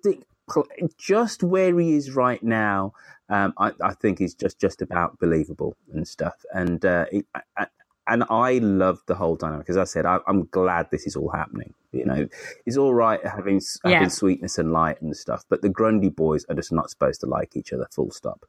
just 0.97 1.43
where 1.43 1.77
he 1.79 1.95
is 1.95 2.11
right 2.11 2.43
now, 2.43 2.93
um, 3.29 3.53
I, 3.57 3.71
I 3.81 3.93
think 3.93 4.19
is 4.21 4.33
just 4.33 4.59
just 4.59 4.81
about 4.81 5.19
believable 5.19 5.77
and 5.93 6.07
stuff. 6.07 6.35
And 6.53 6.83
uh, 6.85 7.05
it, 7.11 7.25
I, 7.57 7.67
and 8.07 8.23
I 8.29 8.57
love 8.57 8.99
the 9.07 9.15
whole 9.15 9.35
dynamic. 9.37 9.69
As 9.69 9.77
I 9.77 9.85
said, 9.85 10.05
I, 10.05 10.19
I'm 10.27 10.45
glad 10.47 10.87
this 10.91 11.07
is 11.07 11.15
all 11.15 11.29
happening. 11.31 11.73
You 11.93 12.05
know, 12.05 12.27
it's 12.65 12.77
all 12.77 12.93
right 12.93 13.25
having 13.25 13.61
Yeah. 13.85 13.93
having 13.93 14.09
sweetness 14.09 14.57
and 14.57 14.73
light 14.73 15.01
and 15.01 15.15
stuff, 15.15 15.45
but 15.49 15.61
the 15.61 15.69
Grundy 15.69 16.09
boys 16.09 16.45
are 16.49 16.55
just 16.55 16.71
not 16.73 16.89
supposed 16.89 17.21
to 17.21 17.27
like 17.27 17.55
each 17.55 17.71
other. 17.73 17.87
Full 17.93 18.11
stop. 18.11 18.45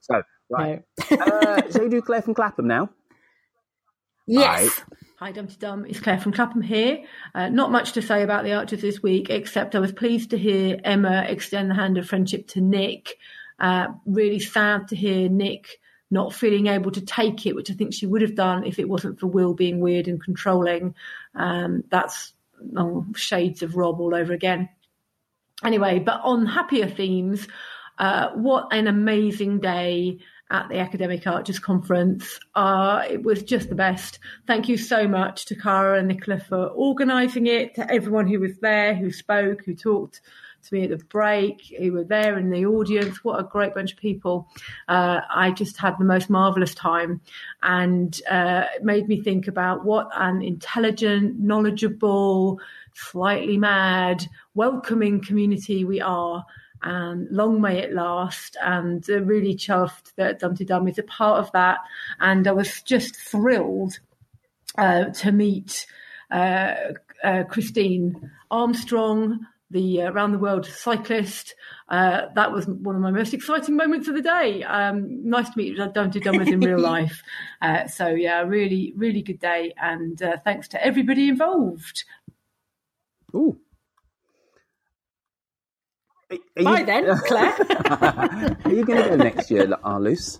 So 0.00 0.22
right, 0.50 0.82
uh, 1.10 1.62
shall 1.70 1.82
we 1.82 1.88
do 1.90 2.02
Claire 2.02 2.22
from 2.22 2.34
Clapham 2.34 2.66
now? 2.66 2.90
Yes. 4.26 4.80
Hi, 5.24 5.32
Dumpty 5.32 5.56
Dum. 5.58 5.86
It's 5.88 6.00
Claire 6.00 6.20
from 6.20 6.32
Clapham 6.32 6.60
here. 6.60 7.02
Uh, 7.34 7.48
not 7.48 7.72
much 7.72 7.92
to 7.92 8.02
say 8.02 8.22
about 8.22 8.44
the 8.44 8.52
Archers 8.52 8.82
this 8.82 9.02
week, 9.02 9.30
except 9.30 9.74
I 9.74 9.78
was 9.78 9.90
pleased 9.90 10.28
to 10.32 10.36
hear 10.36 10.78
Emma 10.84 11.24
extend 11.26 11.70
the 11.70 11.74
hand 11.74 11.96
of 11.96 12.06
friendship 12.06 12.46
to 12.48 12.60
Nic. 12.60 13.16
Uh, 13.58 13.86
really 14.04 14.38
sad 14.38 14.88
to 14.88 14.96
hear 14.96 15.30
Nic 15.30 15.80
not 16.10 16.34
feeling 16.34 16.66
able 16.66 16.90
to 16.90 17.00
take 17.00 17.46
it, 17.46 17.54
which 17.54 17.70
I 17.70 17.72
think 17.72 17.94
she 17.94 18.04
would 18.04 18.20
have 18.20 18.34
done 18.34 18.64
if 18.64 18.78
it 18.78 18.86
wasn't 18.86 19.18
for 19.18 19.26
Will 19.26 19.54
being 19.54 19.80
weird 19.80 20.08
and 20.08 20.22
controlling. 20.22 20.94
Um, 21.34 21.84
that's 21.88 22.34
oh, 22.76 23.06
shades 23.16 23.62
of 23.62 23.76
Rob 23.76 24.00
all 24.00 24.14
over 24.14 24.34
again. 24.34 24.68
Anyway, 25.64 26.00
but 26.00 26.20
on 26.22 26.44
happier 26.44 26.86
themes, 26.86 27.48
uh, 27.98 28.32
what 28.32 28.68
an 28.72 28.88
amazing 28.88 29.60
day 29.60 30.18
at 30.50 30.68
the 30.68 30.78
Academic 30.78 31.26
Archers 31.26 31.58
Conference. 31.58 32.38
Uh, 32.54 33.02
it 33.08 33.22
was 33.22 33.42
just 33.42 33.68
the 33.68 33.74
best. 33.74 34.18
Thank 34.46 34.68
you 34.68 34.76
so 34.76 35.08
much 35.08 35.46
to 35.46 35.56
Cara 35.56 35.98
and 35.98 36.08
Nicola 36.08 36.38
for 36.38 36.66
organising 36.68 37.46
it, 37.46 37.74
to 37.76 37.90
everyone 37.90 38.26
who 38.26 38.40
was 38.40 38.58
there, 38.58 38.94
who 38.94 39.10
spoke, 39.10 39.64
who 39.64 39.74
talked 39.74 40.20
to 40.64 40.74
me 40.74 40.84
at 40.84 40.90
the 40.90 41.04
break, 41.06 41.74
who 41.78 41.92
were 41.92 42.04
there 42.04 42.38
in 42.38 42.50
the 42.50 42.66
audience. 42.66 43.22
What 43.22 43.40
a 43.40 43.44
great 43.44 43.74
bunch 43.74 43.92
of 43.92 43.98
people. 43.98 44.48
Uh, 44.88 45.20
I 45.30 45.50
just 45.50 45.76
had 45.76 45.98
the 45.98 46.04
most 46.04 46.30
marvellous 46.30 46.74
time 46.74 47.20
and 47.62 48.18
uh, 48.30 48.64
it 48.74 48.84
made 48.84 49.08
me 49.08 49.22
think 49.22 49.46
about 49.46 49.84
what 49.84 50.08
an 50.14 50.42
intelligent, 50.42 51.38
knowledgeable, 51.38 52.60
slightly 52.94 53.58
mad, 53.58 54.26
welcoming 54.54 55.22
community 55.22 55.84
we 55.84 56.00
are 56.00 56.44
and 56.84 57.28
long 57.30 57.60
may 57.60 57.78
it 57.78 57.92
last. 57.92 58.56
And 58.62 59.04
uh, 59.10 59.22
really 59.22 59.54
chuffed 59.54 60.14
that 60.16 60.38
Dumpty 60.38 60.64
Dum 60.64 60.86
is 60.86 60.98
a 60.98 61.02
part 61.02 61.40
of 61.40 61.50
that. 61.52 61.78
And 62.20 62.46
I 62.46 62.52
was 62.52 62.82
just 62.82 63.16
thrilled 63.16 63.98
uh, 64.78 65.06
to 65.06 65.32
meet 65.32 65.86
uh, 66.30 66.74
uh, 67.22 67.44
Christine 67.44 68.30
Armstrong, 68.50 69.46
the 69.70 70.02
uh, 70.02 70.10
round 70.12 70.34
the 70.34 70.38
world 70.38 70.66
cyclist. 70.66 71.54
Uh, 71.88 72.26
that 72.34 72.52
was 72.52 72.66
one 72.66 72.94
of 72.94 73.02
my 73.02 73.10
most 73.10 73.34
exciting 73.34 73.76
moments 73.76 74.08
of 74.08 74.14
the 74.14 74.22
day. 74.22 74.62
Um, 74.62 75.28
nice 75.28 75.48
to 75.50 75.58
meet 75.58 75.76
Dumpty 75.76 76.20
Dummers 76.20 76.52
in 76.52 76.60
real 76.60 76.78
life. 76.80 77.22
Uh, 77.62 77.86
so 77.88 78.08
yeah, 78.08 78.42
really, 78.42 78.92
really 78.96 79.22
good 79.22 79.40
day. 79.40 79.72
And 79.80 80.22
uh, 80.22 80.36
thanks 80.44 80.68
to 80.68 80.84
everybody 80.84 81.28
involved. 81.28 82.04
Ooh. 83.34 83.58
Bye 86.62 86.82
then, 86.84 87.16
Claire. 87.26 87.54
Are 88.64 88.72
you 88.72 88.84
going 88.84 89.02
to 89.02 89.08
go 89.10 89.16
next 89.16 89.50
year, 89.50 89.68
Arloose? 89.84 90.38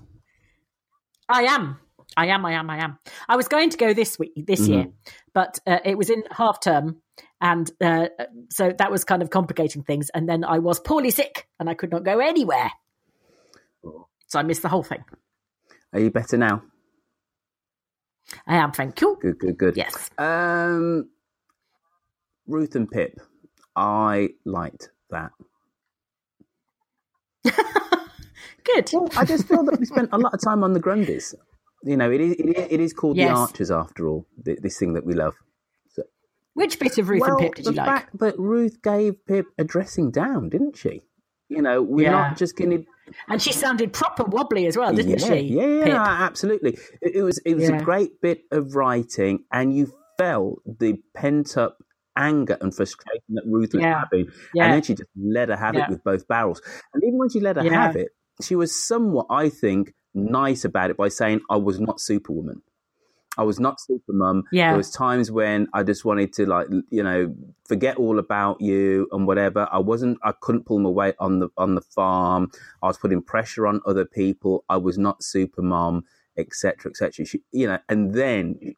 I 1.29 1.43
am. 1.45 1.79
I 2.17 2.27
am. 2.27 2.45
I 2.47 2.53
am. 2.53 2.71
I 2.71 2.79
am. 2.85 2.99
I 3.29 3.37
was 3.37 3.49
going 3.49 3.71
to 3.71 3.77
go 3.77 3.93
this 3.95 4.19
week, 4.19 4.33
this 4.47 4.61
Mhm. 4.63 4.69
year, 4.69 4.87
but 5.33 5.59
uh, 5.67 5.79
it 5.85 5.97
was 5.99 6.11
in 6.11 6.23
half 6.31 6.61
term, 6.61 7.01
and 7.41 7.71
uh, 7.81 8.09
so 8.51 8.73
that 8.79 8.91
was 8.91 9.05
kind 9.05 9.23
of 9.23 9.31
complicating 9.31 9.83
things. 9.83 10.11
And 10.15 10.29
then 10.29 10.45
I 10.45 10.59
was 10.59 10.79
poorly 10.81 11.11
sick, 11.11 11.49
and 11.59 11.69
I 11.69 11.75
could 11.75 11.91
not 11.91 12.05
go 12.05 12.19
anywhere, 12.21 12.71
so 14.29 14.39
I 14.39 14.43
missed 14.43 14.63
the 14.63 14.69
whole 14.69 14.83
thing. 14.85 15.03
Are 15.93 16.01
you 16.01 16.11
better 16.11 16.37
now? 16.37 16.63
I 18.47 18.57
am. 18.57 18.73
Thank 18.73 19.01
you. 19.01 19.17
Good, 19.21 19.39
good, 19.39 19.59
good. 19.59 19.77
Yes. 19.77 20.11
Um, 20.19 21.09
Ruth 22.47 22.75
and 22.77 22.91
Pip. 22.91 23.19
I 23.77 24.31
liked 24.45 24.91
that. 25.11 25.33
Good. 28.65 28.91
Well, 28.93 29.09
I 29.17 29.25
just 29.25 29.47
feel 29.47 29.63
that 29.65 29.79
we 29.79 29.87
spent 29.87 30.09
a 30.13 30.19
lot 30.19 30.33
of 30.35 30.41
time 30.43 30.65
on 30.65 30.73
the 30.73 30.81
Grundys. 30.81 31.35
You 31.83 31.97
know, 31.97 32.11
it 32.11 32.21
is 32.21 32.33
it 32.39 32.47
is, 32.57 32.67
it 32.71 32.81
is 32.81 32.93
called 32.95 33.17
Yes. 33.17 33.29
the 33.29 33.35
Archers 33.37 33.71
after 33.71 34.09
all. 34.09 34.27
This 34.43 34.79
thing 34.79 34.95
that 34.95 35.05
we 35.05 35.13
love. 35.15 35.35
So, 35.91 36.03
Which 36.55 36.79
bit 36.79 36.97
of 36.99 37.11
Ruth 37.11 37.21
well, 37.21 37.33
and 37.37 37.41
Pip 37.41 37.55
did 37.57 37.67
you 37.67 37.73
like? 37.73 37.87
fact 37.87 38.19
that 38.19 38.39
Ruth 38.39 38.81
gave 38.83 39.25
Pip 39.27 39.47
a 39.59 39.65
dressing 39.65 40.11
down, 40.11 40.49
didn't 40.49 40.77
she? 40.79 41.03
You 41.49 41.61
know, 41.61 41.83
we're 41.83 42.05
Yeah. 42.07 42.13
not 42.13 42.39
just 42.39 42.57
going 42.57 42.71
to 42.71 42.85
And 43.29 43.43
she 43.43 43.53
sounded 43.53 43.93
proper 43.93 44.25
wobbly 44.25 44.67
as 44.67 44.79
well, 44.79 44.95
didn't 44.95 45.21
yeah, 45.21 45.27
she? 45.27 45.41
Yeah, 45.41 45.67
yeah, 45.67 45.85
Pip? 45.85 45.95
absolutely. 45.95 46.79
It, 47.03 47.17
it 47.17 47.23
was 47.23 47.39
it 47.45 47.55
was 47.55 47.69
Yeah. 47.69 47.77
a 47.77 47.83
great 47.85 48.23
bit 48.23 48.45
of 48.51 48.75
writing, 48.75 49.45
and 49.53 49.77
you 49.77 49.93
felt 50.17 50.63
the 50.65 51.03
pent 51.13 51.59
up 51.59 51.84
anger 52.17 52.57
and 52.61 52.75
frustration 52.75 53.35
that 53.35 53.45
Ruth 53.47 53.75
was 53.75 53.83
Yeah. 53.83 54.01
having, 54.01 54.29
Yeah. 54.55 54.65
and 54.65 54.75
then 54.75 54.83
she 54.83 54.95
just 54.95 55.11
let 55.17 55.49
her 55.49 55.57
have 55.57 55.75
Yeah. 55.75 55.85
it 55.85 55.91
with 55.91 56.05
both 56.05 56.27
barrels. 56.29 56.61
And 56.93 57.03
even 57.05 57.19
when 57.19 57.29
she 57.29 57.41
let 57.41 57.57
her 57.57 57.63
have 57.71 57.97
it, 57.97 58.09
she 58.43 58.55
was 58.57 58.75
somewhat, 58.75 59.27
I 59.31 59.49
think, 59.49 59.95
nice 60.15 60.65
about 60.65 60.91
it 60.91 60.97
by 60.97 61.09
saying, 61.09 61.41
"I 61.51 61.57
was 61.57 61.81
not 61.81 62.01
Superwoman." 62.01 62.63
I 63.37 63.43
was 63.43 63.59
not 63.59 63.81
super 63.81 64.13
mum. 64.13 64.45
Yeah. 64.53 64.69
There 64.71 64.77
was 64.77 64.93
times 64.93 65.29
when 65.29 65.67
I 65.75 65.83
just 65.83 66.05
wanted 66.05 66.33
to 66.35 66.47
like 66.47 66.69
you 66.91 67.03
know 67.03 67.35
forget 67.67 67.97
all 67.97 68.21
about 68.21 68.61
you 68.61 69.09
and 69.11 69.27
whatever. 69.27 69.69
I 69.73 69.79
wasn't. 69.79 70.19
I 70.23 70.31
couldn't 70.41 70.67
pull 70.67 70.79
my 70.79 70.91
weight 70.91 71.17
on 71.19 71.41
the 71.41 71.49
on 71.57 71.75
the 71.75 71.81
farm. 71.81 72.53
I 72.81 72.87
was 72.87 72.97
putting 72.97 73.23
pressure 73.23 73.67
on 73.67 73.81
other 73.87 74.05
people. 74.05 74.65
I 74.69 74.77
was 74.77 74.99
not 74.99 75.25
super 75.25 75.63
mum, 75.63 76.05
etc. 76.37 76.91
etc. 76.91 77.25
She, 77.27 77.43
you 77.51 77.67
know, 77.67 77.79
and 77.89 78.15
then 78.15 78.77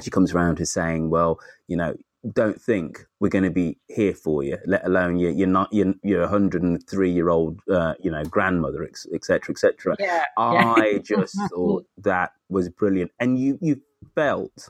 she 0.00 0.10
comes 0.10 0.32
around 0.32 0.56
to 0.56 0.66
saying, 0.66 1.10
well, 1.10 1.40
you 1.66 1.76
know, 1.76 1.96
don't 2.32 2.60
think 2.60 3.06
we're 3.20 3.28
going 3.28 3.44
to 3.44 3.50
be 3.50 3.78
here 3.88 4.14
for 4.14 4.42
you, 4.42 4.58
let 4.66 4.84
alone 4.84 5.18
you, 5.18 5.28
you're 5.28 5.46
not, 5.46 5.72
you're, 5.72 5.94
you're 6.02 6.20
a 6.20 6.30
103 6.30 7.10
year 7.10 7.28
old, 7.28 7.60
uh, 7.70 7.94
you 8.00 8.10
know, 8.10 8.24
grandmother, 8.24 8.82
etc., 8.84 9.52
etc. 9.52 9.96
Yeah, 9.98 10.24
I 10.38 10.92
yeah. 10.94 10.98
just 10.98 11.36
thought 11.50 11.86
that 11.98 12.32
was 12.48 12.68
brilliant. 12.68 13.12
And 13.20 13.38
you, 13.38 13.58
you 13.60 13.80
felt, 14.14 14.68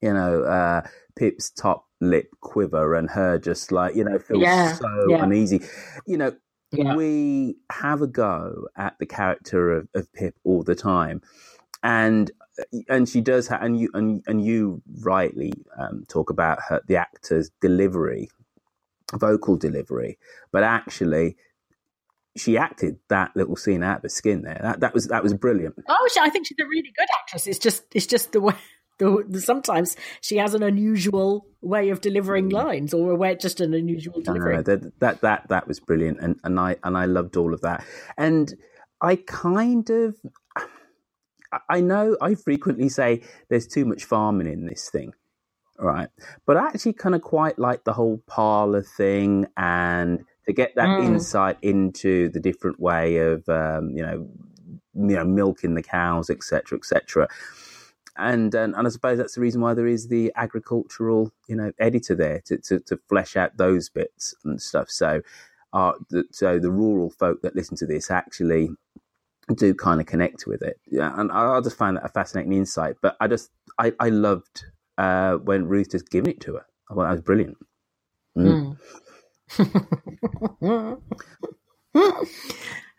you 0.00 0.12
know, 0.12 0.42
uh, 0.44 0.82
Pip's 1.16 1.50
top 1.50 1.86
lip 2.00 2.28
quiver 2.40 2.94
and 2.94 3.10
her 3.10 3.38
just 3.38 3.70
like, 3.70 3.94
you 3.94 4.04
know, 4.04 4.18
feels 4.18 4.42
Yeah, 4.42 4.74
so 4.74 4.88
yeah. 5.08 5.24
uneasy. 5.24 5.62
You 6.06 6.16
know, 6.18 6.32
we 6.72 7.56
have 7.70 8.02
a 8.02 8.06
go 8.06 8.68
at 8.76 8.98
the 8.98 9.06
character 9.06 9.72
of, 9.72 9.88
of 9.94 10.12
Pip 10.12 10.34
all 10.44 10.62
the 10.62 10.74
time. 10.74 11.22
And 11.82 12.30
and 12.88 13.08
she 13.08 13.20
does 13.20 13.48
ha- 13.48 13.58
and 13.60 13.78
you 13.78 13.88
and, 13.94 14.22
and 14.26 14.44
you 14.44 14.82
rightly 15.00 15.52
um, 15.78 16.04
talk 16.08 16.30
about 16.30 16.58
her 16.68 16.80
the 16.86 16.96
actor's 16.96 17.50
delivery 17.60 18.28
vocal 19.14 19.56
delivery 19.56 20.18
but 20.52 20.62
actually 20.62 21.36
she 22.36 22.56
acted 22.58 22.96
that 23.08 23.30
little 23.36 23.54
scene 23.56 23.82
out 23.82 23.98
of 23.98 24.02
her 24.02 24.08
skin 24.08 24.42
there 24.42 24.58
that 24.62 24.80
that 24.80 24.94
was 24.94 25.06
that 25.08 25.22
was 25.22 25.34
brilliant 25.34 25.74
Oh, 25.88 26.08
she, 26.12 26.20
I 26.20 26.30
think 26.30 26.46
she's 26.46 26.58
a 26.60 26.64
really 26.66 26.92
good 26.96 27.06
actress. 27.20 27.46
It's 27.46 27.58
just, 27.58 27.84
it's 27.94 28.06
just 28.06 28.32
the 28.32 28.40
way. 28.40 28.54
The, 29.00 29.24
the, 29.28 29.40
sometimes 29.40 29.96
she 30.20 30.36
has 30.36 30.54
an 30.54 30.62
unusual 30.62 31.46
way 31.60 31.90
of 31.90 32.00
delivering 32.00 32.50
lines, 32.50 32.94
or 32.94 33.10
a 33.10 33.16
way 33.16 33.34
just 33.34 33.60
an 33.60 33.74
unusual 33.74 34.20
No, 34.24 34.32
no, 34.34 34.38
delivery. 34.38 34.54
no, 34.58 34.62
that, 34.62 35.00
that 35.00 35.20
that 35.22 35.48
that 35.48 35.66
was 35.66 35.80
brilliant, 35.80 36.20
and 36.20 36.38
and 36.44 36.60
I 36.60 36.76
and 36.84 36.96
I 36.96 37.06
loved 37.06 37.36
all 37.36 37.52
of 37.52 37.60
that, 37.62 37.84
and 38.16 38.54
I 39.00 39.16
kind 39.16 39.90
of, 39.90 40.14
I- 41.68 41.80
know 41.82 42.16
I 42.20 42.34
frequently 42.34 42.88
say 42.88 43.22
there's 43.50 43.66
too 43.66 43.84
much 43.84 44.04
farming 44.04 44.48
in 44.48 44.66
this 44.66 44.90
thing, 44.90 45.14
right? 45.78 46.08
But 46.46 46.56
I 46.58 46.68
actually 46.68 46.94
kind 46.94 47.14
of 47.14 47.22
quite 47.22 47.58
like 47.58 47.84
the 47.84 47.94
whole 47.94 48.22
parlor 48.28 48.82
thing, 48.82 49.46
and 49.56 50.24
to 50.46 50.52
get 50.52 50.74
that 50.76 50.92
Mm. 50.92 50.98
insight 50.98 51.58
into 51.62 52.30
the 52.30 52.40
different 52.40 52.80
way 52.80 53.18
of, 53.18 53.48
um, 53.48 53.90
you 53.90 54.02
know, 54.02 54.28
you 54.94 55.16
know, 55.16 55.24
milking 55.24 55.74
the 55.74 55.82
cows, 55.82 56.30
etc., 56.30 56.78
etc. 56.78 57.28
And, 58.16 58.54
and 58.54 58.74
and 58.76 58.86
I 58.86 58.90
suppose 58.90 59.18
that's 59.18 59.34
the 59.36 59.40
reason 59.42 59.60
why 59.62 59.74
there 59.74 59.86
is 59.88 60.08
the 60.08 60.32
agricultural, 60.36 61.32
you 61.48 61.56
know, 61.56 61.72
editor 61.80 62.14
there 62.14 62.42
to, 62.46 62.58
to, 62.58 62.80
to 62.80 62.98
flesh 63.08 63.36
out 63.36 63.56
those 63.58 63.90
bits 63.90 64.34
and 64.44 64.62
stuff. 64.62 64.90
So, 64.90 65.22
uh, 65.72 65.92
the, 66.10 66.24
so 66.32 66.58
the 66.60 66.70
rural 66.72 67.10
folk 67.10 67.42
that 67.42 67.56
listen 67.56 67.76
to 67.78 67.86
this 67.86 68.10
actually 68.10 68.70
do 69.52 69.74
kind 69.74 70.00
of 70.00 70.06
connect 70.06 70.46
with 70.46 70.62
it. 70.62 70.80
Yeah, 70.86 71.12
and 71.18 71.30
I, 71.30 71.56
I 71.56 71.60
just 71.60 71.76
find 71.76 71.96
that 71.96 72.04
a 72.04 72.08
fascinating 72.08 72.52
insight. 72.52 72.96
But 73.02 73.16
I 73.20 73.28
just 73.28 73.50
I, 73.78 73.92
I 74.00 74.08
loved 74.08 74.64
uh, 74.98 75.34
when 75.34 75.66
Ruth 75.66 75.90
just 75.90 76.10
given 76.10 76.30
it 76.30 76.40
to 76.42 76.54
her. 76.54 76.66
I 76.90 76.94
thought 76.94 77.02
that 77.04 77.12
was 77.12 77.20
brilliant. 77.20 77.56
Mm. 78.36 78.76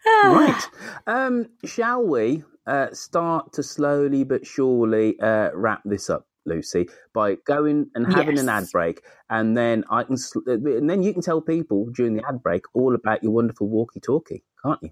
right. 0.06 0.64
Um, 1.08 1.48
shall 1.64 2.06
we 2.06 2.44
uh, 2.68 2.88
start 2.94 3.54
to 3.54 3.64
slowly 3.64 4.24
but 4.24 4.46
surely 4.46 5.20
uh, 5.20 5.50
wrap 5.54 5.82
this 5.86 6.10
up, 6.10 6.28
Lucy, 6.46 6.88
by 7.14 7.36
going 7.46 7.90
and 7.96 8.12
having 8.14 8.40
an 8.40 8.50
ad 8.50 8.68
break, 8.72 9.02
and 9.30 9.58
then 9.58 9.84
I 9.90 10.04
can, 10.04 10.18
sl- 10.18 10.40
and 10.48 10.90
then 10.90 11.04
you 11.04 11.14
can 11.14 11.22
tell 11.22 11.42
people 11.42 11.90
during 11.92 12.16
the 12.16 12.24
ad 12.28 12.42
break 12.42 12.64
all 12.74 12.96
about 12.96 13.24
your 13.24 13.34
wonderful 13.34 13.68
walkie-talkie, 13.68 14.44
can't 14.64 14.80
you? 14.82 14.92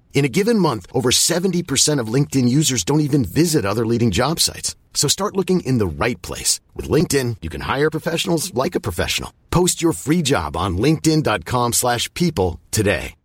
In 0.13 0.23
a 0.23 0.29
given 0.29 0.59
month, 0.59 0.85
over 0.93 1.09
70% 1.09 1.99
of 1.99 2.13
LinkedIn 2.13 2.47
users 2.47 2.83
don't 2.83 2.99
even 2.99 3.25
visit 3.25 3.65
other 3.65 3.87
leading 3.87 4.11
job 4.11 4.39
sites. 4.39 4.75
So 4.93 5.07
start 5.07 5.35
looking 5.35 5.61
in 5.61 5.79
the 5.79 6.05
right 6.05 6.21
place. 6.21 6.59
With 6.75 6.87
LinkedIn, 6.87 7.37
you 7.41 7.49
can 7.49 7.61
hire 7.61 7.89
professionals 7.89 8.53
like 8.53 8.75
a 8.75 8.79
professional. 8.79 9.33
Post 9.49 9.81
your 9.81 9.93
free 9.93 10.21
job 10.21 10.55
on 10.55 10.77
linkedin.com 10.77 11.73
slash 11.73 12.13
people 12.13 12.59
today. 12.69 13.15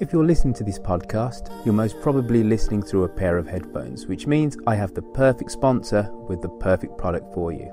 If 0.00 0.12
you're 0.12 0.24
listening 0.24 0.54
to 0.54 0.64
this 0.64 0.80
podcast, 0.80 1.48
you're 1.64 1.72
most 1.72 2.00
probably 2.02 2.42
listening 2.42 2.82
through 2.82 3.04
a 3.04 3.08
pair 3.08 3.38
of 3.38 3.46
headphones, 3.46 4.06
which 4.06 4.26
means 4.26 4.58
I 4.66 4.74
have 4.74 4.92
the 4.94 5.02
perfect 5.02 5.52
sponsor 5.52 6.10
with 6.28 6.42
the 6.42 6.48
perfect 6.48 6.98
product 6.98 7.32
for 7.32 7.52
you. 7.52 7.72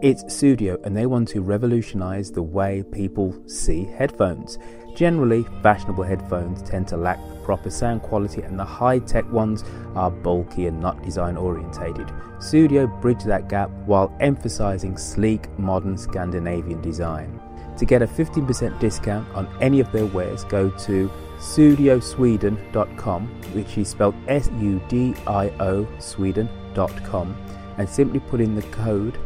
It's 0.00 0.24
Sudio, 0.24 0.82
and 0.86 0.96
they 0.96 1.06
want 1.06 1.28
to 1.28 1.42
revolutionize 1.42 2.32
the 2.32 2.42
way 2.42 2.84
people 2.90 3.36
see 3.46 3.84
headphones. 3.84 4.58
Generally, 4.98 5.46
fashionable 5.62 6.02
headphones 6.02 6.60
tend 6.60 6.88
to 6.88 6.96
lack 6.96 7.20
the 7.28 7.36
proper 7.44 7.70
sound 7.70 8.02
quality, 8.02 8.42
and 8.42 8.58
the 8.58 8.64
high 8.64 8.98
tech 8.98 9.30
ones 9.30 9.62
are 9.94 10.10
bulky 10.10 10.66
and 10.66 10.80
not 10.80 11.00
design 11.04 11.36
orientated. 11.36 12.08
Sudio 12.38 12.88
bridge 13.00 13.22
that 13.22 13.48
gap 13.48 13.70
while 13.86 14.12
emphasizing 14.18 14.96
sleek, 14.96 15.56
modern 15.56 15.96
Scandinavian 15.96 16.80
design. 16.80 17.40
To 17.76 17.84
get 17.84 18.02
a 18.02 18.08
15% 18.08 18.80
discount 18.80 19.32
on 19.36 19.46
any 19.60 19.78
of 19.78 19.92
their 19.92 20.06
wares, 20.06 20.42
go 20.42 20.68
to 20.70 21.08
sudiosweden.com, 21.38 23.28
which 23.52 23.78
is 23.78 23.88
spelled 23.90 24.16
S 24.26 24.50
U 24.58 24.82
D 24.88 25.14
I 25.28 25.50
O 25.60 25.86
Sweden.com, 26.00 27.36
and 27.76 27.88
simply 27.88 28.18
put 28.18 28.40
in 28.40 28.56
the 28.56 28.62
code 28.62 29.16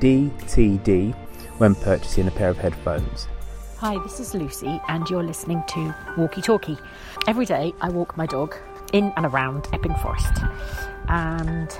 DTD 0.00 1.14
when 1.58 1.74
purchasing 1.74 2.26
a 2.26 2.30
pair 2.30 2.48
of 2.48 2.56
headphones. 2.56 3.28
Hi, 3.84 3.98
this 3.98 4.18
is 4.18 4.32
Lucy, 4.32 4.80
and 4.88 5.10
you're 5.10 5.22
listening 5.22 5.62
to 5.68 5.94
Walkie 6.16 6.40
Talkie. 6.40 6.78
Every 7.26 7.44
day 7.44 7.74
I 7.82 7.90
walk 7.90 8.16
my 8.16 8.24
dog 8.24 8.56
in 8.94 9.12
and 9.18 9.26
around 9.26 9.68
Epping 9.74 9.94
Forest, 9.96 10.32
and 11.08 11.70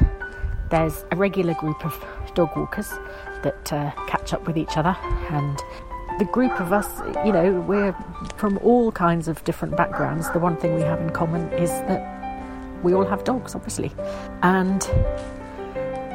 there's 0.68 1.06
a 1.12 1.16
regular 1.16 1.54
group 1.54 1.82
of 1.82 1.98
dog 2.34 2.54
walkers 2.58 2.90
that 3.42 3.72
uh, 3.72 3.90
catch 4.06 4.34
up 4.34 4.46
with 4.46 4.58
each 4.58 4.76
other 4.76 4.94
and 5.30 5.58
the 6.18 6.26
group 6.26 6.60
of 6.60 6.74
us, 6.74 6.86
you 7.24 7.32
know, 7.32 7.52
we're 7.62 7.96
from 8.36 8.58
all 8.58 8.92
kinds 8.92 9.26
of 9.26 9.42
different 9.44 9.74
backgrounds. 9.74 10.30
The 10.32 10.40
one 10.40 10.58
thing 10.58 10.74
we 10.74 10.82
have 10.82 11.00
in 11.00 11.08
common 11.08 11.50
is 11.54 11.70
that 11.70 12.84
we 12.84 12.92
all 12.92 13.06
have 13.06 13.24
dogs, 13.24 13.54
obviously. 13.54 13.90
And 14.42 14.86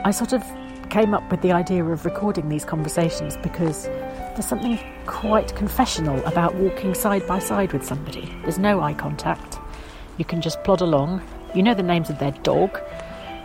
I 0.06 0.12
sort 0.12 0.34
of 0.34 0.44
came 0.92 1.16
up 1.16 1.32
with 1.32 1.42
the 1.42 1.52
idea 1.52 1.84
of 1.84 2.06
recording 2.06 2.48
these 2.48 2.64
conversations 2.64 3.38
because 3.38 3.90
there's 4.40 4.48
something 4.48 4.80
quite 5.06 5.54
confessional 5.58 6.26
about 6.26 6.56
walking 6.56 6.94
side 6.94 7.28
by 7.28 7.40
side 7.40 7.74
with 7.74 7.84
somebody. 7.84 8.34
There's 8.44 8.58
no 8.58 8.80
eye 8.80 8.94
contact. 8.94 9.60
You 10.18 10.24
can 10.24 10.40
just 10.40 10.64
plod 10.64 10.80
along. 10.80 11.22
You 11.54 11.62
know 11.62 11.74
the 11.74 11.84
names 11.84 12.10
of 12.10 12.20
their 12.20 12.32
dog. 12.32 12.80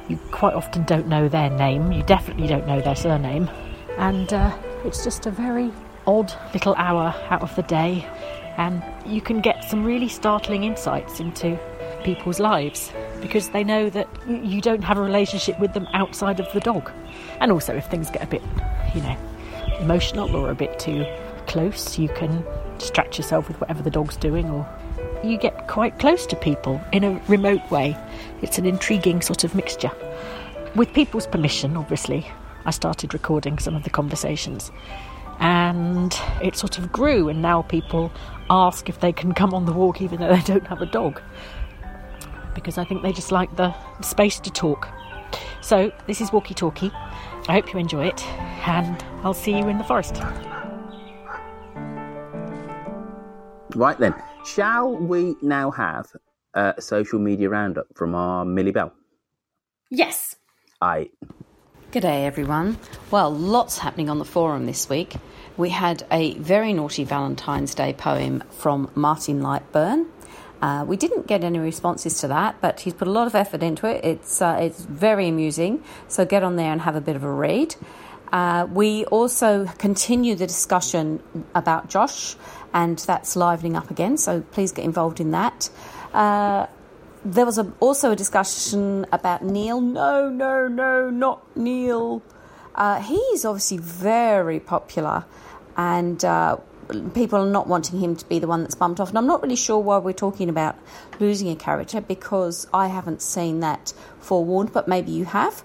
You 0.09 0.17
quite 0.31 0.55
often 0.55 0.85
don't 0.85 1.09
know 1.09 1.29
their 1.29 1.51
name. 1.51 1.91
You 1.91 2.05
definitely 2.05 2.47
don't 2.47 2.65
know 2.69 2.81
their 2.81 2.95
surname. 2.95 3.51
And 3.99 4.33
uh, 4.33 4.57
it's 4.85 5.03
just 5.03 5.27
a 5.27 5.33
very 5.33 5.73
odd 6.07 6.33
little 6.53 6.77
hour 6.77 7.13
out 7.29 7.43
of 7.43 7.53
the 7.57 7.63
day, 7.63 8.09
and 8.57 8.81
you 9.05 9.21
can 9.21 9.41
get 9.41 9.65
some 9.65 9.83
really 9.83 10.09
startling 10.09 10.63
insights 10.63 11.19
into 11.19 11.59
people's 12.05 12.39
lives 12.39 12.93
because 13.21 13.49
they 13.49 13.65
know 13.65 13.91
that 13.91 14.07
you 14.29 14.61
don't 14.61 14.85
have 14.85 14.99
a 14.99 15.03
relationship 15.03 15.59
with 15.59 15.73
them 15.73 15.89
outside 15.93 16.39
of 16.39 16.53
the 16.53 16.61
dog. 16.61 16.93
And 17.41 17.51
also, 17.51 17.75
if 17.75 17.87
things 17.87 18.11
get 18.11 18.23
a 18.23 18.27
bit, 18.29 18.43
you 18.95 19.03
know, 19.03 19.17
emotional 19.81 20.35
or 20.37 20.51
a 20.51 20.55
bit 20.55 20.79
too 20.79 21.07
close, 21.47 21.99
you 21.99 22.09
can 22.09 22.45
distract 22.79 23.19
yourself 23.19 23.49
with 23.49 23.61
whatever 23.61 23.83
the 23.83 23.91
dog's 23.91 24.17
doing 24.17 24.51
or 24.51 24.69
you 25.23 25.39
get 25.39 25.69
quite 25.69 25.99
close 25.99 26.27
to 26.27 26.37
people 26.37 26.81
in 26.93 27.05
a 27.05 27.21
remote 27.29 27.71
way. 27.71 27.97
It's 28.43 28.59
an 28.59 28.67
intriguing 28.67 29.23
sort 29.23 29.45
of 29.45 29.55
mixture. 29.55 29.91
With 30.75 30.93
people's 30.93 31.27
permission, 31.27 31.77
obviously, 31.77 32.27
I 32.65 32.71
started 32.71 33.15
recording 33.15 33.59
some 33.59 33.75
of 33.75 33.85
the 33.85 33.91
conversations 33.91 34.71
and 35.41 36.19
it 36.43 36.57
sort 36.57 36.79
of 36.79 36.93
grew 36.93 37.29
and 37.29 37.43
now 37.43 37.63
people 37.63 38.13
ask 38.51 38.89
if 38.89 39.01
they 39.01 39.13
can 39.13 39.35
come 39.35 39.53
on 39.53 39.67
the 39.67 39.73
walk 39.73 40.01
even 40.01 40.21
though 40.21 40.35
they 40.35 40.43
don't 40.43 40.67
have 40.67 40.81
a 40.81 40.87
dog 40.87 41.21
because 42.55 42.79
I 42.79 42.85
think 42.85 43.03
they 43.03 43.13
just 43.13 43.33
like 43.33 43.57
the 43.57 43.75
space 44.01 44.39
to 44.41 44.51
talk. 44.51 44.89
So 45.61 45.93
this 46.07 46.21
is 46.21 46.33
Walkie 46.33 46.55
Talkie. 46.55 46.93
I 47.47 47.53
hope 47.53 47.73
you 47.73 47.79
enjoy 47.79 48.07
it 48.07 48.27
and 48.67 49.05
I'll 49.23 49.35
see 49.35 49.57
you 49.57 49.69
in 49.69 49.79
the 49.79 49.85
forest. 49.85 50.21
Right 53.75 53.99
then, 53.99 54.15
shall 54.47 54.97
we 54.97 55.35
now 55.43 55.71
have 55.73 56.07
a 56.55 56.75
social 56.79 57.19
media 57.19 57.49
roundup 57.49 57.87
from 57.95 58.15
our 58.15 58.45
Millie 58.45 58.71
Bell? 58.71 58.93
Yes. 59.91 60.37
I. 60.81 61.11
Good 61.91 62.03
day, 62.03 62.25
everyone. 62.25 62.79
Well, 63.11 63.31
lots 63.31 63.79
happening 63.79 64.09
on 64.09 64.19
the 64.19 64.25
forum 64.25 64.67
this 64.67 64.89
week. 64.89 65.15
We 65.57 65.71
had 65.71 66.05
a 66.11 66.35
very 66.35 66.73
naughty 66.73 67.05
Valentine's 67.05 67.75
Day 67.75 67.93
poem 67.93 68.43
from 68.51 68.91
Martin 68.95 69.41
Lightburn. 69.41 70.07
Uh, 70.65 70.83
we 70.83 70.97
didn't 70.97 71.27
get 71.27 71.45
any 71.45 71.59
responses 71.59 72.19
to 72.21 72.27
that, 72.27 72.59
but 72.63 72.81
he's 72.81 72.95
put 72.95 73.07
a 73.07 73.11
lot 73.11 73.27
of 73.27 73.35
effort 73.35 73.63
into 73.63 73.87
it. 73.87 74.03
It's 74.03 74.41
uh, 74.41 74.57
it's 74.59 74.81
very 74.81 75.29
amusing. 75.29 75.85
So 76.09 76.25
get 76.25 76.43
on 76.43 76.57
there 76.57 76.73
and 76.73 76.81
have 76.81 76.97
a 76.97 77.03
bit 77.03 77.17
of 77.17 77.23
a 77.23 77.31
read. 77.31 77.77
Uh, 78.33 78.67
we 78.73 79.05
also 79.17 79.67
continue 79.77 80.35
the 80.35 80.47
discussion 80.47 81.23
about 81.55 81.91
Josh, 81.91 82.35
and 82.73 82.99
that's 83.01 83.37
livening 83.37 83.77
up 83.77 83.91
again. 83.91 84.17
So 84.17 84.41
please 84.53 84.73
get 84.73 84.87
involved 84.87 85.21
in 85.21 85.33
that. 85.33 85.69
Uh, 86.15 86.67
there 87.27 87.45
was 87.45 87.59
a, 87.59 87.71
also 87.79 88.13
a 88.13 88.17
discussion 88.17 89.05
about 89.13 89.45
Neil. 89.45 89.83
No, 89.83 90.31
no, 90.31 90.67
no, 90.67 91.11
not 91.11 91.43
Neil. 91.55 92.23
Uh, 92.75 93.03
he's 93.03 93.45
obviously 93.45 93.77
very 93.77 94.61
popular, 94.61 95.27
and 95.77 96.25
uh, 96.25 96.57
people 97.15 97.41
are 97.41 97.47
not 97.47 97.67
wanting 97.67 98.01
him 98.01 98.17
to 98.17 98.25
be 98.29 98.39
the 98.39 98.47
one 98.47 98.63
that's 98.63 98.75
bumped 98.75 99.01
off. 99.01 99.09
And 99.11 99.19
I'm 99.19 99.27
not 99.27 99.43
really 99.43 99.57
sure 99.57 99.79
why 99.79 99.99
we're 99.99 100.13
talking 100.13 100.49
about 100.49 100.77
losing 101.21 101.51
a 101.51 101.57
character 101.57 102.01
because 102.01 102.67
I 102.73 102.89
haven't 102.89 103.23
seen 103.23 103.61
that 103.61 103.93
forewarned, 104.21 104.73
but 104.73 104.89
maybe 104.89 105.13
you 105.13 105.25
have. 105.25 105.63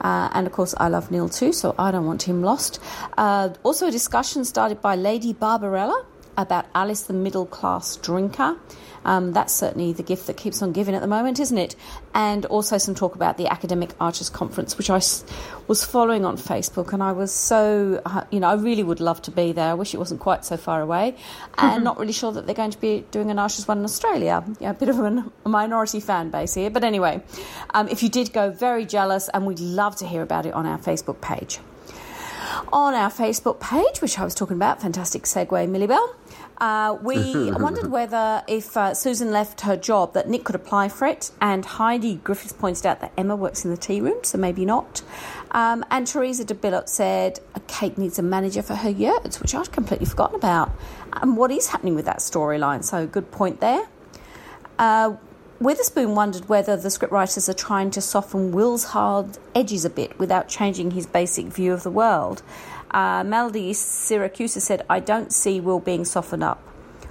Uh, 0.00 0.28
and 0.32 0.46
of 0.46 0.52
course, 0.52 0.74
I 0.78 0.88
love 0.88 1.10
Neil 1.10 1.28
too, 1.28 1.52
so 1.52 1.74
I 1.78 1.90
don't 1.90 2.06
want 2.06 2.22
him 2.22 2.42
lost. 2.42 2.80
Uh, 3.16 3.50
also, 3.62 3.88
a 3.88 3.90
discussion 3.90 4.44
started 4.44 4.80
by 4.80 4.96
Lady 4.96 5.32
Barbarella 5.32 6.04
about 6.36 6.66
Alice 6.74 7.02
the 7.02 7.12
middle 7.14 7.46
class 7.46 7.96
drinker. 7.96 8.56
Um, 9.04 9.32
that's 9.32 9.52
certainly 9.52 9.92
the 9.92 10.02
gift 10.02 10.26
that 10.26 10.36
keeps 10.36 10.62
on 10.62 10.72
giving 10.72 10.94
at 10.94 11.00
the 11.00 11.06
moment, 11.06 11.38
isn't 11.40 11.58
it? 11.58 11.76
And 12.14 12.46
also 12.46 12.78
some 12.78 12.94
talk 12.94 13.14
about 13.14 13.36
the 13.36 13.48
Academic 13.48 13.90
Archers 14.00 14.30
Conference, 14.30 14.78
which 14.78 14.90
I 14.90 15.00
was 15.66 15.84
following 15.84 16.24
on 16.24 16.36
Facebook, 16.36 16.92
and 16.92 17.02
I 17.02 17.12
was 17.12 17.32
so, 17.32 18.00
uh, 18.04 18.24
you 18.30 18.40
know, 18.40 18.48
I 18.48 18.54
really 18.54 18.82
would 18.82 19.00
love 19.00 19.20
to 19.22 19.30
be 19.30 19.52
there. 19.52 19.70
I 19.70 19.74
wish 19.74 19.94
it 19.94 19.98
wasn't 19.98 20.20
quite 20.20 20.44
so 20.44 20.56
far 20.56 20.80
away, 20.80 21.16
and 21.58 21.84
not 21.84 21.98
really 21.98 22.12
sure 22.12 22.32
that 22.32 22.46
they're 22.46 22.54
going 22.54 22.70
to 22.70 22.80
be 22.80 23.04
doing 23.10 23.30
an 23.30 23.38
Archers 23.38 23.68
one 23.68 23.78
in 23.78 23.84
Australia. 23.84 24.44
Yeah, 24.60 24.70
a 24.70 24.74
bit 24.74 24.88
of 24.88 24.98
a 24.98 25.24
minority 25.48 26.00
fan 26.00 26.30
base 26.30 26.54
here, 26.54 26.70
but 26.70 26.84
anyway, 26.84 27.22
um, 27.74 27.88
if 27.88 28.02
you 28.02 28.08
did 28.08 28.32
go, 28.32 28.50
very 28.50 28.86
jealous, 28.86 29.28
and 29.28 29.46
we'd 29.46 29.60
love 29.60 29.96
to 29.96 30.06
hear 30.06 30.22
about 30.22 30.46
it 30.46 30.54
on 30.54 30.66
our 30.66 30.78
Facebook 30.78 31.20
page. 31.20 31.58
On 32.72 32.94
our 32.94 33.10
Facebook 33.10 33.60
page, 33.60 34.00
which 34.00 34.18
I 34.18 34.24
was 34.24 34.34
talking 34.34 34.56
about, 34.56 34.80
fantastic 34.80 35.22
segue, 35.24 35.68
Millie 35.68 35.86
Bell. 35.86 36.14
Uh, 36.58 36.96
we 37.02 37.50
wondered 37.52 37.86
whether, 37.90 38.42
if 38.46 38.76
uh, 38.76 38.94
Susan 38.94 39.30
left 39.30 39.62
her 39.62 39.76
job, 39.76 40.14
that 40.14 40.28
Nic 40.28 40.44
could 40.44 40.54
apply 40.54 40.88
for 40.88 41.06
it. 41.06 41.30
And 41.40 41.64
Heidi 41.64 42.16
Griffiths 42.16 42.52
pointed 42.52 42.86
out 42.86 43.00
that 43.00 43.12
Emma 43.16 43.36
works 43.36 43.64
in 43.64 43.70
the 43.70 43.76
tea 43.76 44.00
room, 44.00 44.22
so 44.22 44.38
maybe 44.38 44.64
not. 44.64 45.02
Um, 45.50 45.84
and 45.90 46.06
Teresa 46.06 46.44
de 46.44 46.54
Billot 46.54 46.88
said 46.88 47.40
Kate 47.66 47.96
needs 47.98 48.18
a 48.18 48.22
manager 48.22 48.62
for 48.62 48.74
her 48.74 48.90
yurts, 48.90 49.40
which 49.40 49.54
I'd 49.54 49.72
completely 49.72 50.06
forgotten 50.06 50.36
about. 50.36 50.70
And 51.12 51.36
what 51.36 51.50
is 51.50 51.68
happening 51.68 51.94
with 51.94 52.06
that 52.06 52.18
storyline? 52.18 52.84
So, 52.84 53.06
good 53.06 53.30
point 53.30 53.60
there. 53.60 53.86
Uh, 54.78 55.16
Witherspoon 55.60 56.16
wondered 56.16 56.48
whether 56.48 56.76
the 56.76 56.88
scriptwriters 56.88 57.48
are 57.48 57.54
trying 57.54 57.90
to 57.92 58.00
soften 58.00 58.50
Will's 58.50 58.84
hard 58.84 59.38
edges 59.54 59.84
a 59.84 59.90
bit 59.90 60.18
without 60.18 60.48
changing 60.48 60.90
his 60.90 61.06
basic 61.06 61.46
view 61.46 61.72
of 61.72 61.84
the 61.84 61.90
world. 61.90 62.42
Uh, 62.94 63.24
Melody 63.24 63.72
Syracuse 63.72 64.52
said, 64.62 64.86
I 64.88 65.00
don't 65.00 65.32
see 65.32 65.58
Will 65.58 65.80
being 65.80 66.04
softened 66.04 66.44
up. 66.44 66.62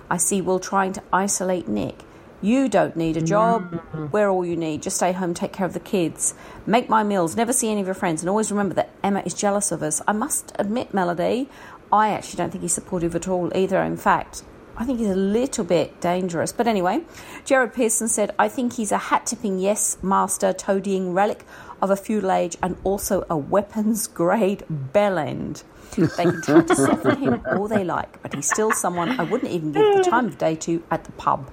I 0.09 0.15
see 0.15 0.39
Will 0.39 0.59
trying 0.59 0.93
to 0.93 1.03
isolate 1.11 1.67
Nic. 1.67 2.03
You 2.41 2.69
don't 2.69 2.95
need 2.95 3.17
a 3.17 3.21
job. 3.21 3.69
Mm-hmm. 3.69 4.07
We're 4.11 4.29
all 4.29 4.45
you 4.45 4.55
need. 4.55 4.81
Just 4.81 4.95
stay 4.95 5.11
home, 5.11 5.33
take 5.33 5.51
care 5.51 5.65
of 5.65 5.73
the 5.73 5.81
kids, 5.81 6.35
make 6.65 6.87
my 6.87 7.03
meals, 7.03 7.35
never 7.35 7.51
see 7.51 7.69
any 7.69 7.81
of 7.81 7.87
your 7.87 7.95
friends, 7.95 8.21
and 8.21 8.29
always 8.29 8.49
remember 8.49 8.75
that 8.75 8.91
Emma 9.03 9.23
is 9.25 9.33
jealous 9.33 9.73
of 9.73 9.83
us. 9.83 10.01
I 10.07 10.13
must 10.13 10.53
admit, 10.57 10.93
Melody, 10.93 11.49
I 11.91 12.11
actually 12.11 12.37
don't 12.37 12.51
think 12.51 12.61
he's 12.61 12.73
supportive 12.73 13.13
at 13.13 13.27
all 13.27 13.51
either. 13.53 13.81
In 13.81 13.97
fact, 13.97 14.43
I 14.75 14.85
think 14.85 14.99
he's 14.99 15.09
a 15.09 15.15
little 15.15 15.63
bit 15.63 16.01
dangerous. 16.01 16.51
But 16.51 16.67
anyway, 16.67 17.01
Jared 17.45 17.73
Pearson 17.73 18.07
said, 18.07 18.33
I 18.39 18.47
think 18.47 18.73
he's 18.73 18.91
a 18.91 18.97
hat 18.97 19.25
tipping 19.25 19.59
yes 19.59 19.97
master, 20.01 20.51
toadying 20.53 21.13
relic 21.13 21.45
of 21.83 21.91
a 21.91 21.97
feudal 21.97 22.31
age 22.31 22.55
and 22.63 22.77
also 22.85 23.25
a 23.29 23.35
weapons 23.35 24.07
grade 24.07 24.63
bell 24.69 25.17
end. 25.17 25.63
They 25.95 26.07
can 26.07 26.41
try 26.41 26.61
to 26.61 26.75
soften 26.75 27.17
him 27.17 27.41
all 27.45 27.67
they 27.67 27.83
like, 27.83 28.23
but 28.23 28.33
he's 28.33 28.49
still 28.49 28.71
someone 28.71 29.19
I 29.19 29.23
wouldn't 29.23 29.51
even 29.51 29.73
give 29.73 29.97
the 29.97 30.03
time 30.09 30.25
of 30.25 30.37
day 30.37 30.55
to 30.55 30.81
at 30.89 31.03
the 31.03 31.11
pub. 31.11 31.51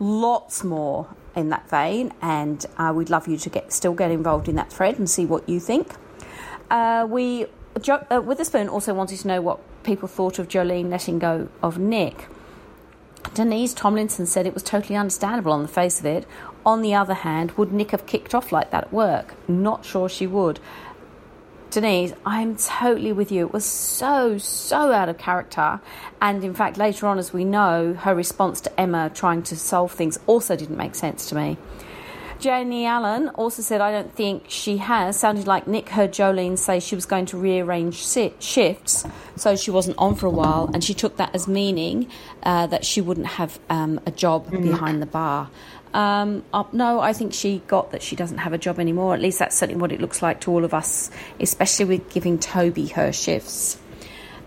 Lots 0.00 0.64
more 0.64 1.14
in 1.36 1.50
that 1.50 1.68
vein, 1.68 2.12
and 2.22 2.64
uh, 2.78 2.92
we'd 2.96 3.10
love 3.10 3.28
you 3.28 3.36
to 3.36 3.50
get 3.50 3.72
still 3.72 3.92
get 3.92 4.10
involved 4.10 4.48
in 4.48 4.56
that 4.56 4.72
thread 4.72 4.98
and 4.98 5.08
see 5.08 5.26
what 5.26 5.46
you 5.48 5.60
think. 5.60 5.94
Uh, 6.70 7.06
we 7.08 7.46
jo- 7.80 8.04
uh, 8.10 8.20
Witherspoon 8.20 8.68
also 8.68 8.94
wanted 8.94 9.18
to 9.20 9.28
know 9.28 9.40
what 9.42 9.60
people 9.84 10.08
thought 10.08 10.38
of 10.38 10.48
Jolene 10.48 10.88
letting 10.88 11.18
go 11.18 11.48
of 11.62 11.78
Nic. 11.78 12.28
Denise 13.34 13.74
Tomlinson 13.74 14.24
said 14.24 14.46
it 14.46 14.54
was 14.54 14.62
totally 14.62 14.96
understandable 14.96 15.52
on 15.52 15.62
the 15.62 15.68
face 15.68 16.00
of 16.00 16.06
it. 16.06 16.26
On 16.66 16.82
the 16.82 16.94
other 16.94 17.14
hand, 17.14 17.52
would 17.52 17.72
Nic 17.72 17.92
have 17.92 18.06
kicked 18.06 18.34
off 18.34 18.52
like 18.52 18.72
that 18.72 18.84
at 18.84 18.92
work? 18.92 19.34
Not 19.48 19.84
sure 19.84 20.08
she 20.08 20.26
would. 20.26 20.60
Denise, 21.70 22.12
I'm 22.24 22.56
totally 22.56 23.12
with 23.12 23.30
you. 23.30 23.46
It 23.46 23.52
was 23.52 23.64
so, 23.64 24.36
so 24.38 24.92
out 24.92 25.08
of 25.08 25.16
character. 25.16 25.80
And 26.20 26.42
in 26.42 26.54
fact, 26.54 26.76
later 26.76 27.06
on, 27.06 27.18
as 27.18 27.32
we 27.32 27.44
know, 27.44 27.94
her 27.94 28.14
response 28.14 28.60
to 28.62 28.80
Emma 28.80 29.10
trying 29.14 29.42
to 29.44 29.56
solve 29.56 29.92
things 29.92 30.18
also 30.26 30.56
didn't 30.56 30.76
make 30.76 30.94
sense 30.94 31.28
to 31.28 31.34
me. 31.36 31.56
Janie 32.38 32.84
Allen 32.84 33.30
also 33.30 33.62
said, 33.62 33.80
I 33.80 33.90
don't 33.90 34.12
think 34.14 34.44
she 34.48 34.76
has. 34.76 35.18
Sounded 35.18 35.46
like 35.46 35.66
Nic 35.66 35.88
heard 35.88 36.12
Jolene 36.12 36.58
say 36.58 36.80
she 36.80 36.94
was 36.94 37.06
going 37.06 37.26
to 37.26 37.36
rearrange 37.38 38.04
sit- 38.04 38.42
shifts, 38.42 39.04
so 39.36 39.56
she 39.56 39.70
wasn't 39.70 39.96
on 39.96 40.14
for 40.14 40.26
a 40.26 40.30
while, 40.30 40.70
and 40.74 40.84
she 40.84 40.92
took 40.92 41.16
that 41.16 41.34
as 41.34 41.48
meaning 41.48 42.10
uh, 42.42 42.66
that 42.66 42.84
she 42.84 43.00
wouldn't 43.00 43.26
have 43.26 43.58
um, 43.70 44.00
a 44.04 44.10
job 44.10 44.50
behind 44.50 45.00
the 45.00 45.06
bar. 45.06 45.48
Um, 45.96 46.44
no, 46.74 47.00
I 47.00 47.14
think 47.14 47.32
she 47.32 47.62
got 47.66 47.92
that 47.92 48.02
she 48.02 48.16
doesn't 48.16 48.36
have 48.36 48.52
a 48.52 48.58
job 48.58 48.78
anymore. 48.78 49.14
At 49.14 49.20
least 49.22 49.38
that's 49.38 49.56
certainly 49.56 49.80
what 49.80 49.92
it 49.92 50.00
looks 50.00 50.20
like 50.20 50.42
to 50.42 50.50
all 50.50 50.62
of 50.62 50.74
us, 50.74 51.10
especially 51.40 51.86
with 51.86 52.10
giving 52.10 52.38
Toby 52.38 52.88
her 52.88 53.14
shifts. 53.14 53.80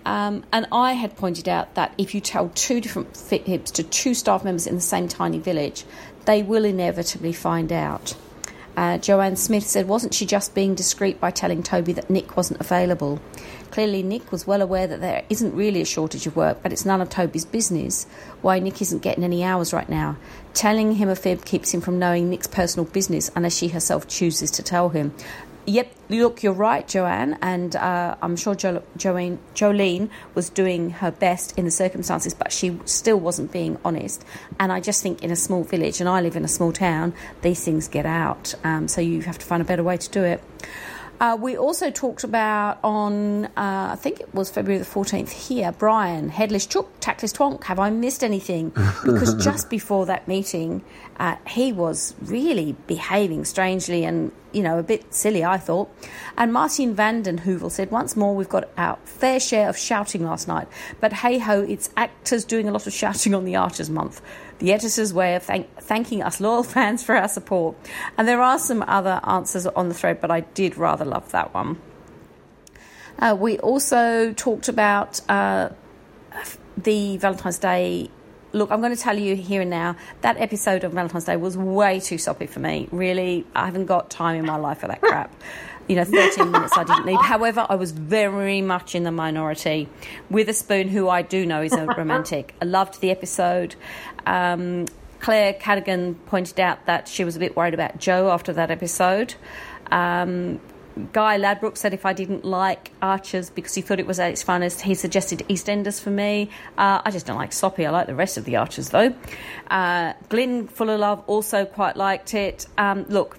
Um, 0.06 0.44
and 0.54 0.68
I 0.72 0.94
had 0.94 1.18
pointed 1.18 1.50
out 1.50 1.74
that 1.74 1.96
if 1.98 2.14
you 2.14 2.22
tell 2.22 2.50
two 2.50 2.80
different 2.80 3.18
fibs 3.18 3.72
to 3.72 3.84
two 3.84 4.14
staff 4.14 4.44
members 4.44 4.68
in 4.68 4.76
the 4.76 4.82
same 4.82 5.08
tiny 5.08 5.40
village, 5.40 5.86
they 6.26 6.44
will 6.44 6.66
inevitably 6.66 7.34
find 7.34 7.72
out. 7.72 8.14
Uh, 8.80 8.98
Joanne 8.98 9.36
Smith 9.36 9.68
said, 9.68 9.90
Wasn't 9.90 10.14
she 10.14 10.26
just 10.26 10.56
being 10.56 10.74
discreet 10.74 11.20
by 11.20 11.32
telling 11.32 11.64
Toby 11.64 11.92
that 11.92 12.10
Nic 12.10 12.38
wasn't 12.38 12.62
available? 12.62 13.20
Clearly, 13.72 14.02
Nic 14.02 14.32
was 14.32 14.48
well 14.48 14.62
aware 14.62 14.88
that 14.88 15.02
there 15.02 15.26
isn't 15.30 15.54
really 15.54 15.82
a 15.82 15.86
shortage 15.86 16.26
of 16.26 16.38
work, 16.38 16.60
but 16.64 16.72
it's 16.72 16.86
none 16.86 17.02
of 17.02 17.10
Toby's 17.10 17.44
business 17.44 18.06
why 18.42 18.58
Nic 18.60 18.82
isn't 18.82 19.02
getting 19.02 19.26
any 19.26 19.44
hours 19.44 19.74
right 19.74 19.90
now. 19.90 20.16
Telling 20.54 20.96
him 20.96 21.10
a 21.10 21.18
fib 21.18 21.44
keeps 21.44 21.74
him 21.74 21.82
from 21.82 22.00
knowing 22.00 22.30
Nic's 22.30 22.48
personal 22.48 22.86
business 22.86 23.30
unless 23.36 23.58
she 23.58 23.68
herself 23.68 24.08
chooses 24.08 24.50
to 24.52 24.64
tell 24.64 24.88
him. 24.88 25.14
Yep, 25.70 25.96
look, 26.10 26.42
you're 26.42 26.52
right, 26.52 26.88
Joanne, 26.88 27.38
and 27.44 27.76
uh, 27.76 28.16
I'm 28.24 28.36
sure 28.36 28.56
jo- 28.56 28.82
Joanne, 28.98 29.38
Jolene 29.54 30.10
was 30.34 30.50
doing 30.50 30.90
her 30.90 31.12
best 31.12 31.56
in 31.60 31.66
the 31.66 31.70
circumstances, 31.70 32.34
but 32.34 32.52
she 32.52 32.80
still 32.86 33.20
wasn't 33.20 33.52
being 33.52 33.78
honest. 33.86 34.26
And 34.60 34.72
I 34.72 34.80
just 34.80 35.04
think 35.04 35.24
in 35.24 35.30
a 35.30 35.36
small 35.36 35.64
village, 35.64 36.00
and 36.00 36.10
I 36.10 36.22
live 36.22 36.36
in 36.36 36.44
a 36.44 36.48
small 36.48 36.72
town, 36.72 37.14
these 37.44 37.64
things 37.64 37.88
get 37.88 38.08
out. 38.08 38.56
Um, 38.64 38.88
so 38.88 39.00
you 39.00 39.22
have 39.22 39.38
to 39.38 39.46
find 39.46 39.62
a 39.62 39.66
better 39.66 39.84
way 39.84 39.98
to 39.98 40.10
do 40.10 40.24
it. 40.24 40.42
Uh, 41.20 41.38
we 41.40 41.58
also 41.58 41.92
talked 41.92 42.24
about 42.24 42.80
on, 42.82 43.46
uh, 43.46 43.90
I 43.92 43.96
think 43.98 44.22
it 44.22 44.34
was 44.34 44.50
February 44.50 44.80
the 44.80 44.90
14th 44.90 45.30
here, 45.30 45.74
Brian, 45.74 46.30
headless 46.30 46.66
chook, 46.66 46.90
tactless 47.02 47.34
twonk, 47.34 47.66
have 47.66 47.78
I 47.78 47.90
missed 47.90 48.24
anything? 48.24 48.72
Because 49.04 49.34
just 49.44 49.70
before 49.70 50.06
that 50.06 50.28
meeting, 50.28 50.84
uh, 51.20 51.36
he 51.48 51.72
was 51.72 52.14
really 52.22 52.74
behaving 52.86 53.44
strangely 53.44 54.06
and, 54.06 54.32
you 54.54 54.62
know, 54.62 54.78
a 54.78 54.84
bit 54.84 55.14
silly, 55.14 55.44
I 55.44 55.58
thought. 55.58 55.90
And 56.38 56.54
Martin 56.54 56.96
Vanden 56.96 57.40
Heuvel 57.40 57.72
said, 57.72 57.92
once 57.92 58.16
more, 58.16 58.36
we've 58.36 58.50
got 58.50 58.70
our 58.78 58.98
fair 59.04 59.40
share 59.40 59.68
of 59.68 59.78
shouting 59.78 60.24
last 60.24 60.48
night. 60.48 60.68
But 61.00 61.12
hey 61.12 61.40
ho, 61.40 61.62
it's 61.62 61.90
actors 61.98 62.46
doing 62.46 62.70
a 62.70 62.72
lot 62.72 62.88
of 62.88 62.94
shouting 62.94 63.34
on 63.34 63.46
the 63.46 63.56
Archers 63.56 63.90
Month 63.90 64.22
the 64.60 64.74
editor's 64.74 65.14
way 65.14 65.36
of 65.36 65.44
thank- 65.44 65.76
thanking 65.80 66.22
us 66.22 66.40
loyal 66.40 66.64
fans 66.76 67.04
for 67.04 67.16
our 67.16 67.28
support. 67.28 67.76
And 68.18 68.28
there 68.28 68.42
are 68.42 68.60
some 68.60 68.84
other 68.88 69.20
answers 69.24 69.66
on 69.66 69.90
the 69.90 69.96
thread, 69.96 70.22
but 70.22 70.32
I 70.32 70.42
did 70.42 70.78
rather 70.78 71.06
love 71.06 71.32
that 71.32 71.54
one. 71.54 71.82
Uh, 73.18 73.36
we 73.38 73.58
also 73.60 74.34
talked 74.34 74.70
about 74.70 75.20
uh, 75.30 75.70
the 76.78 77.18
Valentine's 77.18 77.58
Day. 77.58 78.10
Look, 78.54 78.72
I'm 78.72 78.80
going 78.80 78.96
to 78.96 79.02
tell 79.02 79.18
you 79.18 79.36
here 79.36 79.62
and 79.62 79.70
now 79.70 79.96
that 80.22 80.38
episode 80.38 80.84
of 80.84 80.94
Valentine's 80.94 81.26
Day 81.26 81.36
was 81.36 81.58
way 81.58 82.00
too 82.00 82.18
soppy 82.18 82.48
for 82.48 82.60
me. 82.60 82.88
Really, 82.92 83.46
I 83.54 83.66
haven't 83.66 83.88
got 83.88 84.10
time 84.10 84.38
in 84.38 84.46
my 84.46 84.56
life 84.56 84.80
for 84.80 84.88
that 84.88 85.02
crap 85.02 85.34
you 85.90 85.96
know, 85.96 86.06
13 86.06 86.52
minutes 86.52 86.78
I 86.78 86.84
didn't 86.84 87.08
need. 87.08 87.20
However, 87.20 87.66
I 87.68 87.74
was 87.74 87.92
very 87.92 88.62
much 88.62 88.94
in 88.94 89.04
the 89.04 89.12
minority. 89.12 89.90
Witherspoon, 90.30 90.88
who 90.88 91.10
I 91.10 91.24
do 91.24 91.48
know 91.48 91.64
is 91.64 91.74
a 91.74 91.86
romantic, 91.98 92.54
I 92.62 92.66
loved 92.66 93.02
the 93.02 93.10
episode. 93.10 93.76
Um, 94.26 94.86
Claire 95.20 95.54
Cadigan 95.54 96.16
pointed 96.28 96.60
out 96.60 96.86
that 96.86 97.08
she 97.08 97.24
was 97.24 97.36
a 97.36 97.40
bit 97.40 97.56
worried 97.56 97.74
about 97.74 98.00
Joe 98.00 98.32
after 98.32 98.54
that 98.54 98.72
episode. 98.72 99.36
Um, 99.92 100.60
Guy 101.14 101.38
Ladbrook 101.38 101.78
said 101.78 101.94
if 101.94 102.06
I 102.06 102.14
didn't 102.14 102.44
like 102.44 102.92
Archers 103.02 103.50
because 103.50 103.74
he 103.74 103.82
thought 103.82 104.00
it 104.00 104.08
was 104.08 104.20
at 104.20 104.32
its 104.32 104.44
finest, 104.44 104.82
he 104.82 104.96
suggested 104.96 105.40
EastEnders 105.50 106.02
for 106.02 106.10
me. 106.10 106.50
Uh, 106.78 107.02
I 107.04 107.12
just 107.12 107.26
don't 107.26 107.38
like 107.38 107.54
Soppy. 107.54 107.86
I 107.86 107.90
like 107.90 108.08
the 108.08 108.16
rest 108.16 108.38
of 108.38 108.46
the 108.46 108.58
Archers 108.58 108.90
though. 108.90 109.14
Uh, 109.70 110.14
Glyn 110.30 110.68
Full 110.68 110.90
of 110.90 111.00
Love 111.00 111.24
also 111.28 111.66
quite 111.66 111.96
liked 111.96 112.34
it. 112.34 112.66
Um, 112.78 113.06
look, 113.08 113.38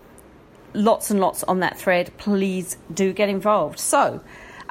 lots 0.72 1.10
and 1.10 1.20
lots 1.20 1.42
on 1.44 1.60
that 1.60 1.78
thread. 1.78 2.12
Please 2.18 2.76
do 2.92 3.12
get 3.12 3.28
involved. 3.28 3.78
So, 3.78 4.20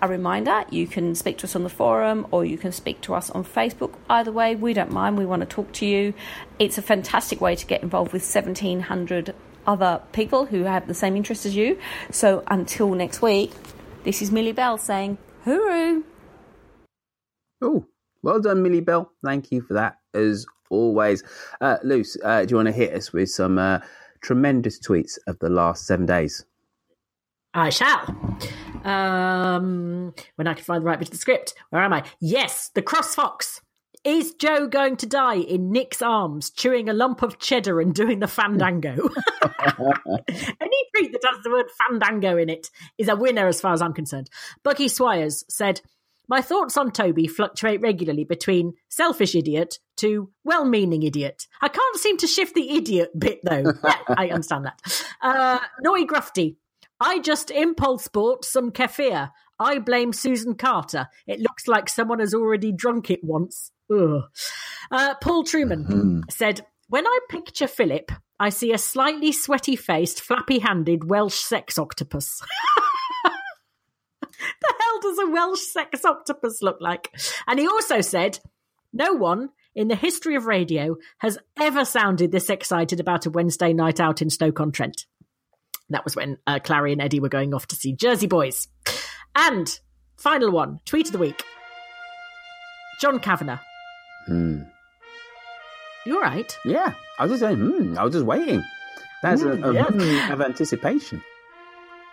a 0.01 0.07
reminder 0.07 0.63
you 0.69 0.87
can 0.87 1.13
speak 1.15 1.37
to 1.39 1.45
us 1.45 1.55
on 1.55 1.63
the 1.63 1.69
forum 1.69 2.25
or 2.31 2.45
you 2.45 2.57
can 2.57 2.71
speak 2.71 3.01
to 3.01 3.13
us 3.13 3.29
on 3.29 3.43
Facebook. 3.43 3.93
Either 4.09 4.31
way, 4.31 4.55
we 4.55 4.73
don't 4.73 4.91
mind. 4.91 5.17
We 5.17 5.25
want 5.25 5.41
to 5.41 5.45
talk 5.45 5.71
to 5.73 5.85
you. 5.85 6.13
It's 6.57 6.77
a 6.77 6.81
fantastic 6.81 7.41
way 7.41 7.55
to 7.55 7.65
get 7.65 7.83
involved 7.83 8.13
with 8.13 8.23
1,700 8.23 9.35
other 9.67 10.01
people 10.13 10.45
who 10.45 10.63
have 10.63 10.87
the 10.87 10.93
same 10.93 11.15
interest 11.15 11.45
as 11.45 11.55
you. 11.55 11.77
So, 12.11 12.43
until 12.47 12.89
next 12.91 13.21
week, 13.21 13.51
this 14.03 14.21
is 14.21 14.31
Millie 14.31 14.53
Bell 14.53 14.77
saying, 14.77 15.17
hooroo. 15.45 16.03
Oh, 17.61 17.85
well 18.23 18.39
done, 18.39 18.63
Millie 18.63 18.81
Bell. 18.81 19.11
Thank 19.23 19.51
you 19.51 19.61
for 19.61 19.73
that, 19.73 19.97
as 20.13 20.45
always. 20.69 21.23
Uh, 21.61 21.77
Luce, 21.83 22.17
uh, 22.23 22.45
do 22.45 22.51
you 22.51 22.55
want 22.55 22.67
to 22.67 22.71
hit 22.71 22.93
us 22.93 23.11
with 23.11 23.29
some 23.29 23.57
uh, 23.57 23.79
tremendous 24.21 24.79
tweets 24.79 25.17
of 25.27 25.37
the 25.39 25.49
last 25.49 25.85
seven 25.85 26.05
days? 26.05 26.45
I 27.53 27.69
shall. 27.69 28.15
Um, 28.83 30.13
when 30.35 30.47
I 30.47 30.53
can 30.53 30.63
find 30.63 30.81
the 30.81 30.85
right 30.85 30.99
bit 30.99 31.09
of 31.09 31.11
the 31.11 31.17
script. 31.17 31.53
Where 31.69 31.83
am 31.83 31.93
I? 31.93 32.03
Yes, 32.19 32.69
the 32.73 32.81
Cross 32.81 33.15
Fox. 33.15 33.61
Is 34.05 34.33
Joe 34.35 34.67
going 34.67 34.95
to 34.97 35.05
die 35.05 35.35
in 35.35 35.73
Nic's 35.73 36.01
arms, 36.01 36.51
chewing 36.51 36.87
a 36.87 36.93
lump 36.93 37.21
of 37.21 37.37
cheddar 37.37 37.81
and 37.81 37.93
doing 37.93 38.19
the 38.19 38.27
fandango? 38.27 38.91
Any 40.29 40.83
tweet 40.95 41.11
that 41.11 41.21
has 41.25 41.43
the 41.43 41.51
word 41.51 41.65
fandango 41.77 42.37
in 42.37 42.49
it 42.49 42.69
is 42.97 43.09
a 43.09 43.17
winner 43.17 43.47
as 43.47 43.59
far 43.59 43.73
as 43.73 43.81
I'm 43.81 43.91
concerned. 43.91 44.29
Bucky 44.63 44.85
Swires 44.85 45.43
said, 45.49 45.81
my 46.29 46.41
thoughts 46.41 46.77
on 46.77 46.91
Toby 46.91 47.27
fluctuate 47.27 47.81
regularly 47.81 48.23
between 48.23 48.73
selfish 48.87 49.35
idiot 49.35 49.79
to 49.97 50.29
well 50.45 50.63
meaning 50.63 51.03
idiot. 51.03 51.47
I 51.59 51.67
can't 51.67 51.97
seem 51.97 52.17
to 52.17 52.27
shift 52.27 52.53
the 52.55 52.77
idiot 52.77 53.11
bit 53.17 53.39
though. 53.43 53.73
yeah, 53.83 53.97
I 54.07 54.29
understand 54.29 54.65
that. 54.65 54.79
Uh, 55.21 55.59
Noy 55.81 56.03
Grufty. 56.03 56.55
I 56.99 57.19
just 57.19 57.51
impulse 57.51 58.07
bought 58.07 58.45
some 58.45 58.71
kefir. 58.71 59.31
I 59.59 59.79
blame 59.79 60.13
Susan 60.13 60.55
Carter. 60.55 61.07
It 61.27 61.39
looks 61.39 61.67
like 61.67 61.89
someone 61.89 62.19
has 62.19 62.33
already 62.33 62.71
drunk 62.71 63.09
it 63.09 63.23
once. 63.23 63.71
Ugh. 63.91 64.23
Uh, 64.91 65.15
Paul 65.21 65.43
Truman 65.43 65.85
mm-hmm. 65.85 66.19
said, 66.29 66.65
When 66.87 67.05
I 67.05 67.19
picture 67.29 67.67
Philip, 67.67 68.11
I 68.39 68.49
see 68.49 68.71
a 68.71 68.77
slightly 68.77 69.31
sweaty 69.31 69.75
faced, 69.75 70.21
flappy 70.21 70.59
handed 70.59 71.09
Welsh 71.09 71.39
sex 71.39 71.77
octopus. 71.77 72.41
the 73.23 74.73
hell 74.79 74.99
does 75.01 75.19
a 75.19 75.27
Welsh 75.27 75.61
sex 75.61 76.05
octopus 76.05 76.61
look 76.61 76.77
like? 76.79 77.09
And 77.47 77.59
he 77.59 77.67
also 77.67 78.01
said, 78.01 78.39
no 78.93 79.13
one 79.13 79.49
in 79.75 79.87
the 79.87 79.95
history 79.95 80.35
of 80.35 80.45
radio 80.45 80.97
has 81.19 81.37
ever 81.59 81.85
sounded 81.85 82.31
this 82.31 82.49
excited 82.49 82.99
about 82.99 83.25
a 83.25 83.29
Wednesday 83.29 83.73
night 83.73 83.99
out 83.99 84.21
in 84.21 84.29
Stoke-on-Trent. 84.29 85.05
That 85.89 86.03
was 86.03 86.15
when 86.15 86.37
uh, 86.45 86.59
Clarrie 86.59 86.91
and 86.91 87.01
Eddie 87.01 87.19
were 87.19 87.29
going 87.29 87.53
off 87.53 87.67
to 87.67 87.75
see 87.75 87.93
Jersey 87.93 88.27
Boys. 88.27 88.67
And 89.35 89.79
final 90.17 90.51
one, 90.51 90.79
tweet 90.85 91.07
of 91.07 91.13
the 91.13 91.17
week. 91.17 91.43
John 93.01 93.19
Kavanagh. 93.19 93.59
Hmm. 94.25 94.61
You 96.05 96.15
all 96.15 96.21
right? 96.21 96.57
Yeah, 96.65 96.93
I 97.17 97.23
was 97.23 97.31
just 97.31 97.41
saying, 97.41 97.57
hmm, 97.57 97.97
I 97.97 98.03
was 98.03 98.13
just 98.13 98.25
waiting. 98.25 98.63
That's 99.21 99.41
mm, 99.41 99.63
a, 99.63 99.69
a 99.69 99.73
yeah. 99.73 99.83
Hmm 99.83 100.31
of 100.31 100.41
anticipation. 100.41 101.23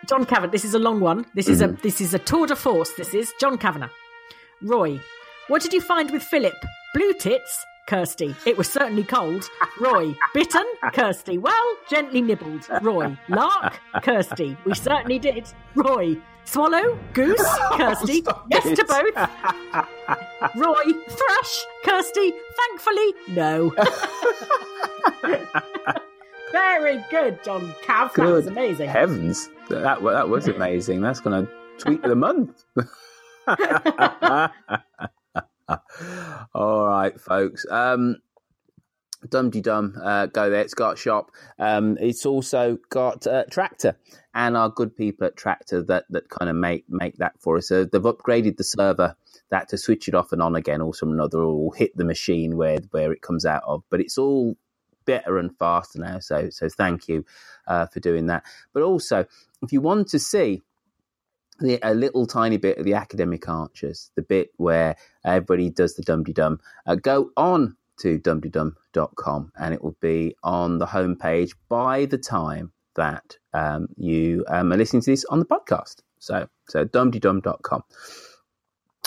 John 0.07 0.25
Kavanagh. 0.25 0.53
This 0.53 0.65
is 0.65 0.75
a 0.75 0.79
long 0.79 1.01
one. 1.01 1.27
This 1.35 1.49
is 1.49 1.61
mm-hmm. 1.61 1.75
a 1.75 1.83
this 1.83 2.01
is 2.01 2.15
a 2.15 2.19
tour 2.19 2.47
de 2.47 2.57
force. 2.57 2.93
This 2.93 3.15
is 3.15 3.33
John 3.41 3.59
Kavanagh. 3.59 3.91
Roy, 4.63 5.01
what 5.49 5.63
did 5.63 5.73
you 5.73 5.81
find 5.81 6.11
with 6.11 6.23
Philip? 6.23 6.55
Blue 6.95 7.13
tits. 7.15 7.65
Kirsty. 7.87 8.35
It 8.45 8.59
was 8.59 8.69
certainly 8.69 9.05
cold. 9.05 9.49
Roy. 9.81 10.17
Bitten? 10.35 10.65
Kirsty. 10.93 11.39
Well, 11.39 11.77
gently 11.89 12.21
nibbled. 12.21 12.67
Roy. 12.83 13.17
Lark? 13.29 13.81
Kirsty. 14.03 14.57
We 14.65 14.75
certainly 14.75 15.21
did. 15.21 15.49
Roy. 15.77 16.17
Swallow? 16.45 16.99
Goose? 17.13 17.41
Kirsty. 17.73 18.25
yes 18.51 18.65
to 18.77 18.85
both. 18.85 19.15
Roy. 20.57 20.93
Thrush? 21.09 21.65
Kirsty. 21.85 22.33
Thankfully, 22.57 23.15
no. 23.29 23.73
Very 26.53 27.05
good, 27.11 27.43
John 27.45 27.73
Cav. 27.85 28.13
Good 28.15 28.27
that 28.27 28.33
was 28.33 28.47
amazing. 28.47 28.89
Heavens, 28.89 29.51
that 29.69 30.03
that 30.03 30.29
was 30.29 30.49
amazing. 30.49 31.01
That's 31.03 31.21
going 31.21 31.47
to 31.47 31.53
tweet 31.79 32.03
of 32.05 32.11
the 32.11 32.17
month. 32.17 32.65
All 36.55 36.87
right, 36.87 37.19
folks. 37.21 37.67
Um, 37.71 38.17
Dum 39.29 39.51
Dum, 39.51 39.99
uh, 40.03 40.27
go 40.27 40.51
there. 40.51 40.61
It's 40.61 40.75
got 40.75 40.99
shop. 40.99 41.31
Um, 41.59 41.97
it's 42.01 42.27
also 42.27 42.79
got 42.91 43.27
uh, 43.27 43.45
Tractor 43.51 43.97
and 44.35 44.57
our 44.57 44.69
good 44.69 44.97
people 44.97 45.27
at 45.27 45.37
Tractor 45.37 45.83
that 45.85 46.05
that 46.11 46.29
kind 46.29 46.49
of 46.51 46.57
make 46.57 46.85
make 46.89 47.17
that 47.17 47.41
for 47.41 47.57
us. 47.57 47.69
So 47.69 47.85
they've 47.85 48.01
upgraded 48.01 48.57
the 48.57 48.65
server 48.65 49.17
that 49.51 49.69
to 49.71 49.79
switch 49.79 50.09
it 50.09 50.15
off 50.15 50.33
and 50.33 50.43
on 50.43 50.55
again, 50.55 50.81
or 50.81 50.95
some 50.95 51.13
another, 51.13 51.41
or 51.41 51.75
hit 51.75 51.97
the 51.97 52.05
machine 52.05 52.57
where 52.57 52.79
where 52.91 53.13
it 53.13 53.23
comes 53.23 53.45
out 53.45 53.63
of. 53.67 53.83
But 53.91 54.01
it's 54.01 54.19
all 54.19 54.57
better 55.07 55.39
and 55.39 55.57
faster 55.59 55.99
now. 55.99 56.21
So 56.21 56.51
so 56.51 56.69
thank 56.69 57.09
you 57.09 57.25
uh, 57.67 57.87
for 57.87 58.01
doing 58.01 58.27
that. 58.27 58.45
But 58.73 58.83
also, 58.83 59.27
if 59.63 59.73
you 59.73 59.81
want 59.81 60.09
to 60.09 60.19
see 60.19 60.63
the, 61.61 61.79
a 61.83 61.95
little 61.95 62.27
tiny 62.27 62.57
bit 62.57 62.79
of 62.79 62.85
the 62.85 62.95
academic 62.95 63.49
archers, 63.49 64.11
the 64.15 64.23
bit 64.23 64.51
where 64.57 64.97
everybody 65.25 65.71
does 65.71 65.95
the 65.95 66.03
dum 66.03 66.23
dum, 66.25 66.61
uh, 66.87 66.95
go 66.95 67.31
on 67.37 67.77
to 67.99 68.19
dumdydum.com 68.19 69.53
and 69.59 69.75
it 69.75 69.83
will 69.83 69.97
be 70.01 70.37
on 70.43 70.79
the 70.79 70.87
homepage 70.87 71.53
by 71.69 72.05
the 72.05 72.19
time 72.19 72.73
that 72.95 73.37
um, 73.55 73.89
you 73.97 74.45
um, 74.49 74.73
are 74.73 74.77
listening 74.77 75.03
to 75.03 75.11
this 75.11 75.25
on 75.27 75.39
the 75.39 75.47
podcast. 75.47 76.03
So 76.19 76.49
so 76.69 76.85
dumdydum.com. 76.85 77.83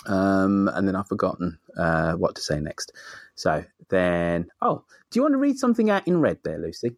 Um, 0.06 0.70
and 0.74 0.88
then 0.88 0.96
I've 0.96 1.08
forgotten 1.08 1.60
uh, 1.78 2.14
what 2.14 2.36
to 2.36 2.42
say 2.42 2.60
next. 2.60 2.94
So 3.36 3.64
then, 3.90 4.50
oh, 4.62 4.84
do 5.12 5.20
you 5.20 5.24
want 5.24 5.34
to 5.34 5.40
read 5.40 5.58
something 5.58 5.90
out 5.90 6.08
in 6.08 6.22
red 6.22 6.40
there, 6.44 6.58
Lucy? 6.58 6.96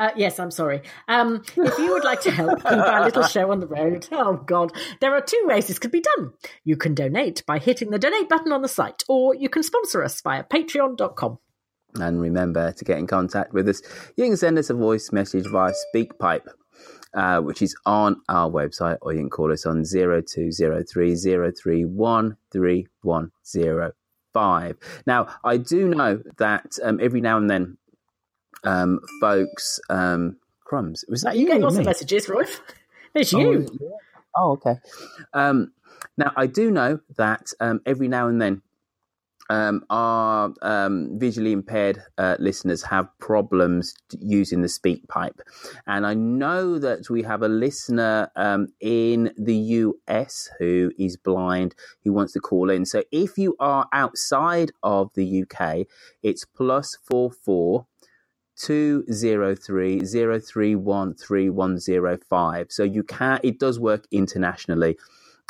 Uh, 0.00 0.10
yes, 0.16 0.40
I'm 0.40 0.50
sorry. 0.50 0.80
Um, 1.08 1.42
if 1.58 1.78
you 1.78 1.92
would 1.92 2.04
like 2.04 2.22
to 2.22 2.30
help 2.30 2.62
keep 2.62 2.72
our 2.72 3.04
little 3.04 3.22
show 3.24 3.50
on 3.52 3.60
the 3.60 3.66
road, 3.66 4.08
oh 4.12 4.36
God, 4.46 4.72
there 5.02 5.14
are 5.14 5.20
two 5.20 5.42
ways 5.44 5.66
this 5.66 5.78
could 5.78 5.90
be 5.90 6.00
done. 6.00 6.32
You 6.64 6.78
can 6.78 6.94
donate 6.94 7.44
by 7.46 7.58
hitting 7.58 7.90
the 7.90 7.98
donate 7.98 8.30
button 8.30 8.50
on 8.50 8.62
the 8.62 8.68
site, 8.68 9.02
or 9.10 9.34
you 9.34 9.50
can 9.50 9.62
sponsor 9.62 10.02
us 10.02 10.22
via 10.22 10.42
patreon.com. 10.42 11.38
And 11.96 12.18
remember 12.18 12.72
to 12.72 12.84
get 12.84 12.98
in 12.98 13.06
contact 13.06 13.52
with 13.52 13.68
us. 13.68 13.82
You 14.16 14.24
can 14.24 14.38
send 14.38 14.56
us 14.56 14.70
a 14.70 14.74
voice 14.74 15.12
message 15.12 15.44
via 15.46 15.74
SpeakPipe, 15.94 16.46
uh, 17.12 17.42
which 17.42 17.60
is 17.60 17.76
on 17.84 18.22
our 18.30 18.50
website, 18.50 18.96
or 19.02 19.12
you 19.12 19.18
can 19.18 19.28
call 19.28 19.52
us 19.52 19.66
on 19.66 19.84
0203 19.84 21.12
Now, 25.06 25.28
I 25.44 25.58
do 25.58 25.88
know 25.88 26.22
that 26.38 26.78
um, 26.82 27.00
every 27.02 27.20
now 27.20 27.36
and 27.36 27.50
then, 27.50 27.76
um, 28.64 29.00
folks, 29.20 29.80
um, 29.88 30.36
crumbs. 30.64 31.04
Was 31.08 31.22
that 31.22 31.36
you? 31.36 31.46
Getting 31.46 31.62
lots 31.62 31.76
of 31.76 31.84
messages, 31.84 32.28
Rolf. 32.28 32.60
It's 33.12 33.32
you. 33.32 33.66
Oh, 33.82 33.90
oh 34.36 34.50
okay. 34.52 34.76
Um, 35.32 35.72
now, 36.16 36.32
I 36.36 36.46
do 36.46 36.70
know 36.70 37.00
that 37.16 37.48
um, 37.58 37.80
every 37.84 38.06
now 38.06 38.28
and 38.28 38.40
then 38.40 38.62
um, 39.50 39.84
our 39.90 40.54
um, 40.62 41.18
visually 41.18 41.50
impaired 41.52 42.00
uh, 42.16 42.36
listeners 42.38 42.84
have 42.84 43.08
problems 43.18 43.94
using 44.20 44.62
the 44.62 44.68
speak 44.68 45.06
pipe. 45.08 45.40
And 45.88 46.06
I 46.06 46.14
know 46.14 46.78
that 46.78 47.10
we 47.10 47.22
have 47.24 47.42
a 47.42 47.48
listener 47.48 48.30
um, 48.36 48.68
in 48.80 49.32
the 49.36 49.56
US 49.56 50.48
who 50.60 50.92
is 50.96 51.16
blind 51.16 51.74
who 52.04 52.12
wants 52.12 52.32
to 52.34 52.40
call 52.40 52.70
in. 52.70 52.86
So 52.86 53.02
if 53.10 53.36
you 53.36 53.56
are 53.58 53.88
outside 53.92 54.70
of 54.84 55.10
the 55.14 55.42
UK, 55.42 55.86
it's 56.22 56.44
plus 56.44 56.96
four 57.02 57.32
four. 57.32 57.86
203 58.60 60.00
031 60.00 61.14
3105. 61.14 62.66
So 62.70 62.82
you 62.82 63.02
can, 63.02 63.40
it 63.42 63.58
does 63.58 63.78
work 63.80 64.06
internationally 64.10 64.96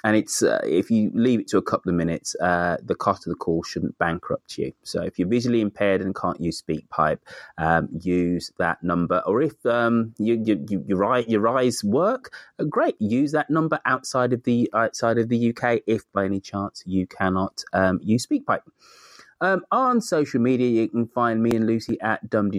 and 0.02 0.16
it's 0.16 0.42
uh, 0.42 0.60
if 0.64 0.90
you 0.90 1.10
leave 1.14 1.40
it 1.40 1.48
to 1.48 1.58
a 1.58 1.62
couple 1.62 1.90
of 1.90 1.96
minutes, 1.96 2.34
uh, 2.40 2.78
the 2.82 2.94
cost 2.94 3.26
of 3.26 3.30
the 3.30 3.36
call 3.36 3.62
shouldn't 3.62 3.98
bankrupt 3.98 4.56
you. 4.56 4.72
So 4.82 5.02
if 5.02 5.18
you're 5.18 5.28
visually 5.28 5.60
impaired 5.60 6.00
and 6.00 6.14
can't 6.14 6.40
use 6.40 6.62
SpeakPipe, 6.62 7.18
um, 7.58 7.88
use 8.00 8.50
that 8.58 8.82
number. 8.82 9.22
Or 9.26 9.42
if 9.42 9.64
um, 9.66 10.14
you, 10.18 10.40
you, 10.42 10.64
you, 10.68 10.84
your 10.86 11.04
eye, 11.04 11.24
your 11.28 11.46
eyes 11.48 11.84
work, 11.84 12.32
uh, 12.58 12.64
great, 12.64 12.96
use 12.98 13.32
that 13.32 13.50
number 13.50 13.78
outside 13.84 14.32
of 14.32 14.42
the 14.44 14.70
outside 14.74 15.18
of 15.18 15.28
the 15.28 15.50
UK. 15.50 15.82
If 15.86 16.10
by 16.12 16.24
any 16.24 16.40
chance 16.40 16.82
you 16.86 17.06
cannot 17.06 17.62
um, 17.72 18.00
use 18.02 18.26
SpeakPipe. 18.26 18.62
Um, 19.42 19.64
on 19.70 20.02
social 20.02 20.40
media, 20.40 20.68
you 20.68 20.88
can 20.88 21.06
find 21.06 21.42
me 21.42 21.52
and 21.52 21.66
Lucy 21.66 21.98
at 22.02 22.28
Dum 22.28 22.50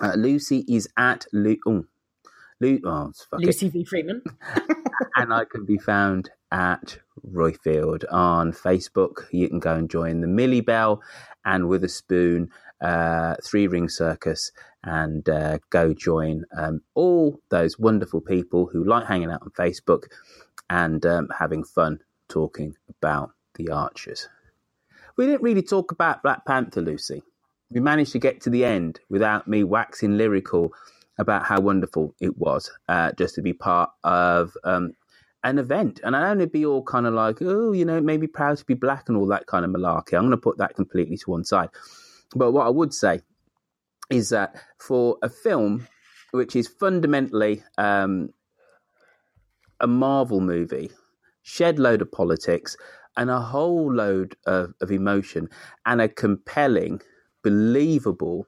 Uh, 0.00 0.14
Lucy 0.16 0.64
is 0.68 0.88
at 0.96 1.26
Lu- 1.32 1.58
oh, 1.66 1.84
Lu- 2.60 2.80
oh, 2.84 3.12
Lucy 3.34 3.66
it. 3.66 3.72
V 3.72 3.84
Freeman. 3.84 4.22
and 5.16 5.32
I 5.32 5.44
can 5.44 5.64
be 5.64 5.78
found 5.78 6.30
at 6.52 6.98
Roifield 7.30 8.04
on 8.10 8.52
Facebook. 8.52 9.26
You 9.30 9.48
can 9.48 9.58
go 9.58 9.74
and 9.74 9.90
join 9.90 10.20
the 10.20 10.26
Millie 10.26 10.60
Bell 10.60 11.02
and 11.44 11.68
Witherspoon 11.68 12.50
uh, 12.80 13.36
Three 13.42 13.66
Ring 13.66 13.88
Circus 13.88 14.52
and 14.84 15.28
uh, 15.28 15.58
go 15.70 15.92
join 15.92 16.44
um, 16.56 16.80
all 16.94 17.40
those 17.48 17.78
wonderful 17.78 18.20
people 18.20 18.66
who 18.66 18.84
like 18.84 19.06
hanging 19.06 19.30
out 19.30 19.42
on 19.42 19.50
Facebook 19.50 20.04
and 20.70 21.04
um, 21.06 21.28
having 21.36 21.64
fun 21.64 22.00
talking 22.28 22.74
about 22.88 23.30
the 23.54 23.70
Archers. 23.70 24.28
We 25.16 25.26
didn't 25.26 25.42
really 25.42 25.62
talk 25.62 25.92
about 25.92 26.22
Black 26.22 26.44
Panther, 26.44 26.82
Lucy. 26.82 27.22
We 27.70 27.80
managed 27.80 28.12
to 28.12 28.18
get 28.18 28.40
to 28.42 28.50
the 28.50 28.64
end 28.64 29.00
without 29.08 29.48
me 29.48 29.64
waxing 29.64 30.16
lyrical 30.16 30.72
about 31.18 31.44
how 31.44 31.60
wonderful 31.60 32.14
it 32.20 32.36
was 32.38 32.70
uh, 32.88 33.12
just 33.18 33.34
to 33.36 33.42
be 33.42 33.52
part 33.52 33.90
of 34.04 34.52
um, 34.64 34.92
an 35.42 35.58
event. 35.58 36.00
And 36.04 36.14
I 36.14 36.30
only 36.30 36.46
be 36.46 36.66
all 36.66 36.82
kind 36.82 37.06
of 37.06 37.14
like, 37.14 37.38
oh, 37.40 37.72
you 37.72 37.84
know, 37.84 38.00
maybe 38.00 38.26
proud 38.26 38.58
to 38.58 38.64
be 38.64 38.74
black 38.74 39.08
and 39.08 39.16
all 39.16 39.26
that 39.28 39.46
kind 39.46 39.64
of 39.64 39.70
malarkey. 39.70 40.14
I'm 40.14 40.22
going 40.22 40.30
to 40.30 40.36
put 40.36 40.58
that 40.58 40.76
completely 40.76 41.16
to 41.16 41.30
one 41.30 41.44
side. 41.44 41.70
But 42.34 42.52
what 42.52 42.66
I 42.66 42.70
would 42.70 42.92
say 42.92 43.20
is 44.10 44.30
that 44.30 44.56
for 44.78 45.18
a 45.22 45.28
film 45.28 45.88
which 46.32 46.54
is 46.54 46.68
fundamentally 46.68 47.62
um, 47.78 48.30
a 49.80 49.86
Marvel 49.86 50.40
movie, 50.40 50.90
shed 51.42 51.78
load 51.78 52.02
of 52.02 52.12
politics 52.12 52.76
and 53.16 53.30
a 53.30 53.40
whole 53.40 53.92
load 53.92 54.36
of, 54.46 54.74
of 54.80 54.90
emotion 54.90 55.48
and 55.86 56.00
a 56.00 56.08
compelling, 56.08 57.00
believable 57.48 58.46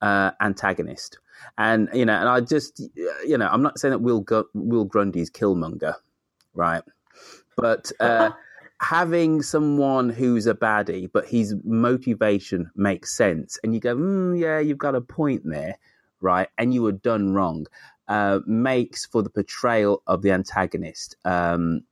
uh, 0.00 0.30
antagonist 0.40 1.18
and 1.56 1.88
you 1.92 2.04
know, 2.04 2.14
and 2.14 2.28
I 2.28 2.40
just 2.40 2.80
you 3.26 3.38
know, 3.38 3.48
I'm 3.50 3.62
not 3.62 3.78
saying 3.78 3.92
that 3.92 4.00
Will 4.00 4.20
Gu- 4.20 4.48
Will 4.54 4.86
Grundy's 4.86 5.30
Killmonger, 5.30 5.94
right? 6.54 6.82
But 7.56 7.90
uh, 8.00 8.30
having 8.80 9.42
someone 9.42 10.08
who's 10.08 10.46
a 10.46 10.54
baddie, 10.54 11.10
but 11.12 11.26
his 11.26 11.54
motivation 11.64 12.70
makes 12.74 13.16
sense, 13.16 13.58
and 13.62 13.74
you 13.74 13.80
go, 13.80 13.96
mm, 13.96 14.38
yeah, 14.38 14.58
you've 14.58 14.78
got 14.78 14.94
a 14.94 15.00
point 15.00 15.42
there, 15.44 15.78
right? 16.20 16.48
And 16.58 16.74
you 16.74 16.82
were 16.82 16.92
done 16.92 17.32
wrong. 17.32 17.66
Uh, 18.06 18.40
makes 18.46 19.04
for 19.04 19.22
the 19.22 19.28
portrayal 19.28 20.02
of 20.06 20.22
the 20.22 20.30
antagonist 20.30 21.14
um, 21.26 21.82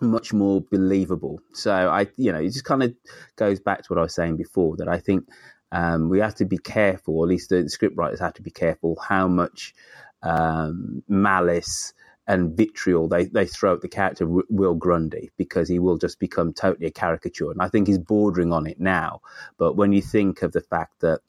much 0.00 0.32
more 0.32 0.60
believable. 0.60 1.40
So 1.52 1.72
I, 1.72 2.06
you 2.16 2.32
know, 2.32 2.38
it 2.38 2.50
just 2.50 2.64
kind 2.64 2.82
of 2.82 2.94
goes 3.36 3.60
back 3.60 3.82
to 3.82 3.86
what 3.88 3.98
I 3.98 4.02
was 4.02 4.14
saying 4.14 4.36
before 4.36 4.76
that 4.76 4.88
I 4.88 4.98
think 4.98 5.28
um, 5.72 6.08
we 6.08 6.20
have 6.20 6.34
to 6.36 6.44
be 6.44 6.58
careful, 6.58 7.18
or 7.18 7.24
at 7.24 7.28
least 7.28 7.50
the 7.50 7.68
script 7.68 7.96
writers 7.96 8.20
have 8.20 8.34
to 8.34 8.42
be 8.42 8.50
careful 8.50 8.96
how 9.08 9.28
much 9.28 9.74
um, 10.22 11.02
malice 11.08 11.92
and 12.28 12.56
vitriol 12.56 13.08
they, 13.08 13.26
they 13.26 13.46
throw 13.46 13.74
at 13.74 13.82
the 13.82 13.88
character 13.88 14.26
Will 14.26 14.74
Grundy 14.74 15.30
because 15.36 15.68
he 15.68 15.78
will 15.78 15.96
just 15.96 16.18
become 16.18 16.52
totally 16.52 16.86
a 16.86 16.90
caricature. 16.90 17.50
And 17.50 17.62
I 17.62 17.68
think 17.68 17.86
he's 17.86 17.98
bordering 17.98 18.52
on 18.52 18.66
it 18.66 18.80
now. 18.80 19.20
But 19.58 19.76
when 19.76 19.92
you 19.92 20.02
think 20.02 20.42
of 20.42 20.52
the 20.52 20.60
fact 20.60 21.00
that 21.00 21.20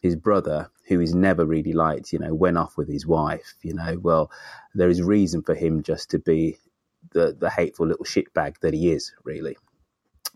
his 0.00 0.14
brother, 0.14 0.70
who 0.86 0.98
he's 0.98 1.14
never 1.14 1.44
really 1.44 1.72
liked, 1.72 2.12
you 2.12 2.18
know, 2.18 2.34
went 2.34 2.58
off 2.58 2.76
with 2.76 2.88
his 2.88 3.06
wife, 3.06 3.54
you 3.62 3.74
know, 3.74 3.98
well, 4.00 4.30
there 4.74 4.88
is 4.88 5.02
reason 5.02 5.42
for 5.42 5.54
him 5.54 5.82
just 5.82 6.10
to 6.10 6.18
be 6.18 6.58
the, 7.12 7.36
the 7.38 7.50
hateful 7.50 7.86
little 7.86 8.04
shitbag 8.04 8.58
that 8.60 8.74
he 8.74 8.92
is, 8.92 9.12
really. 9.24 9.56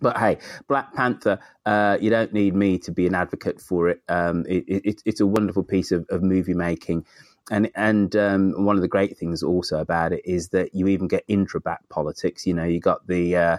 But 0.00 0.16
hey, 0.16 0.38
Black 0.68 0.94
Panther, 0.94 1.40
uh, 1.66 1.98
you 2.00 2.10
don't 2.10 2.32
need 2.32 2.54
me 2.54 2.78
to 2.80 2.92
be 2.92 3.06
an 3.06 3.14
advocate 3.14 3.60
for 3.60 3.88
it. 3.88 4.00
Um, 4.08 4.44
it, 4.48 4.64
it 4.68 5.02
it's 5.04 5.20
a 5.20 5.26
wonderful 5.26 5.64
piece 5.64 5.90
of, 5.90 6.06
of 6.08 6.22
movie 6.22 6.54
making. 6.54 7.04
And 7.50 7.70
and 7.74 8.14
um, 8.14 8.64
one 8.64 8.76
of 8.76 8.82
the 8.82 8.88
great 8.88 9.16
things 9.18 9.42
also 9.42 9.78
about 9.78 10.12
it 10.12 10.22
is 10.24 10.50
that 10.50 10.74
you 10.74 10.86
even 10.86 11.08
get 11.08 11.24
intra 11.26 11.60
back 11.60 11.88
politics. 11.88 12.46
You 12.46 12.54
know, 12.54 12.64
you 12.64 12.78
got 12.78 13.06
the 13.06 13.36
uh, 13.36 13.58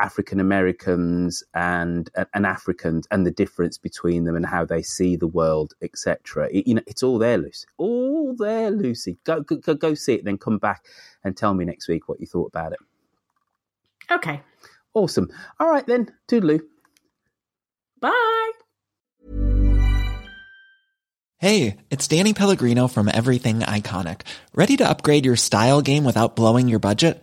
African 0.00 0.40
Americans 0.40 1.44
and 1.54 2.10
and 2.34 2.46
Africans 2.46 3.06
and 3.10 3.26
the 3.26 3.30
difference 3.30 3.78
between 3.78 4.24
them 4.24 4.34
and 4.34 4.46
how 4.46 4.64
they 4.64 4.82
see 4.82 5.16
the 5.16 5.26
world, 5.26 5.74
etc. 5.82 6.48
You 6.52 6.76
know, 6.76 6.82
it's 6.86 7.02
all 7.02 7.18
there, 7.18 7.38
Lucy. 7.38 7.66
All 7.76 8.34
there, 8.36 8.70
Lucy. 8.70 9.18
Go, 9.24 9.42
go 9.42 9.74
go 9.74 9.94
see 9.94 10.14
it, 10.14 10.24
then 10.24 10.38
come 10.38 10.58
back 10.58 10.86
and 11.22 11.36
tell 11.36 11.54
me 11.54 11.64
next 11.64 11.86
week 11.88 12.08
what 12.08 12.20
you 12.20 12.26
thought 12.26 12.48
about 12.48 12.72
it. 12.72 12.78
Okay. 14.10 14.40
Awesome. 14.94 15.30
All 15.60 15.70
right 15.70 15.86
then. 15.86 16.10
Toodaloo. 16.26 16.60
Bye. 18.00 18.52
Hey, 21.38 21.76
it's 21.90 22.06
Danny 22.06 22.34
Pellegrino 22.34 22.86
from 22.86 23.08
Everything 23.08 23.60
Iconic. 23.60 24.22
Ready 24.54 24.76
to 24.76 24.88
upgrade 24.88 25.24
your 25.24 25.36
style 25.36 25.80
game 25.80 26.04
without 26.04 26.36
blowing 26.36 26.68
your 26.68 26.80
budget? 26.80 27.22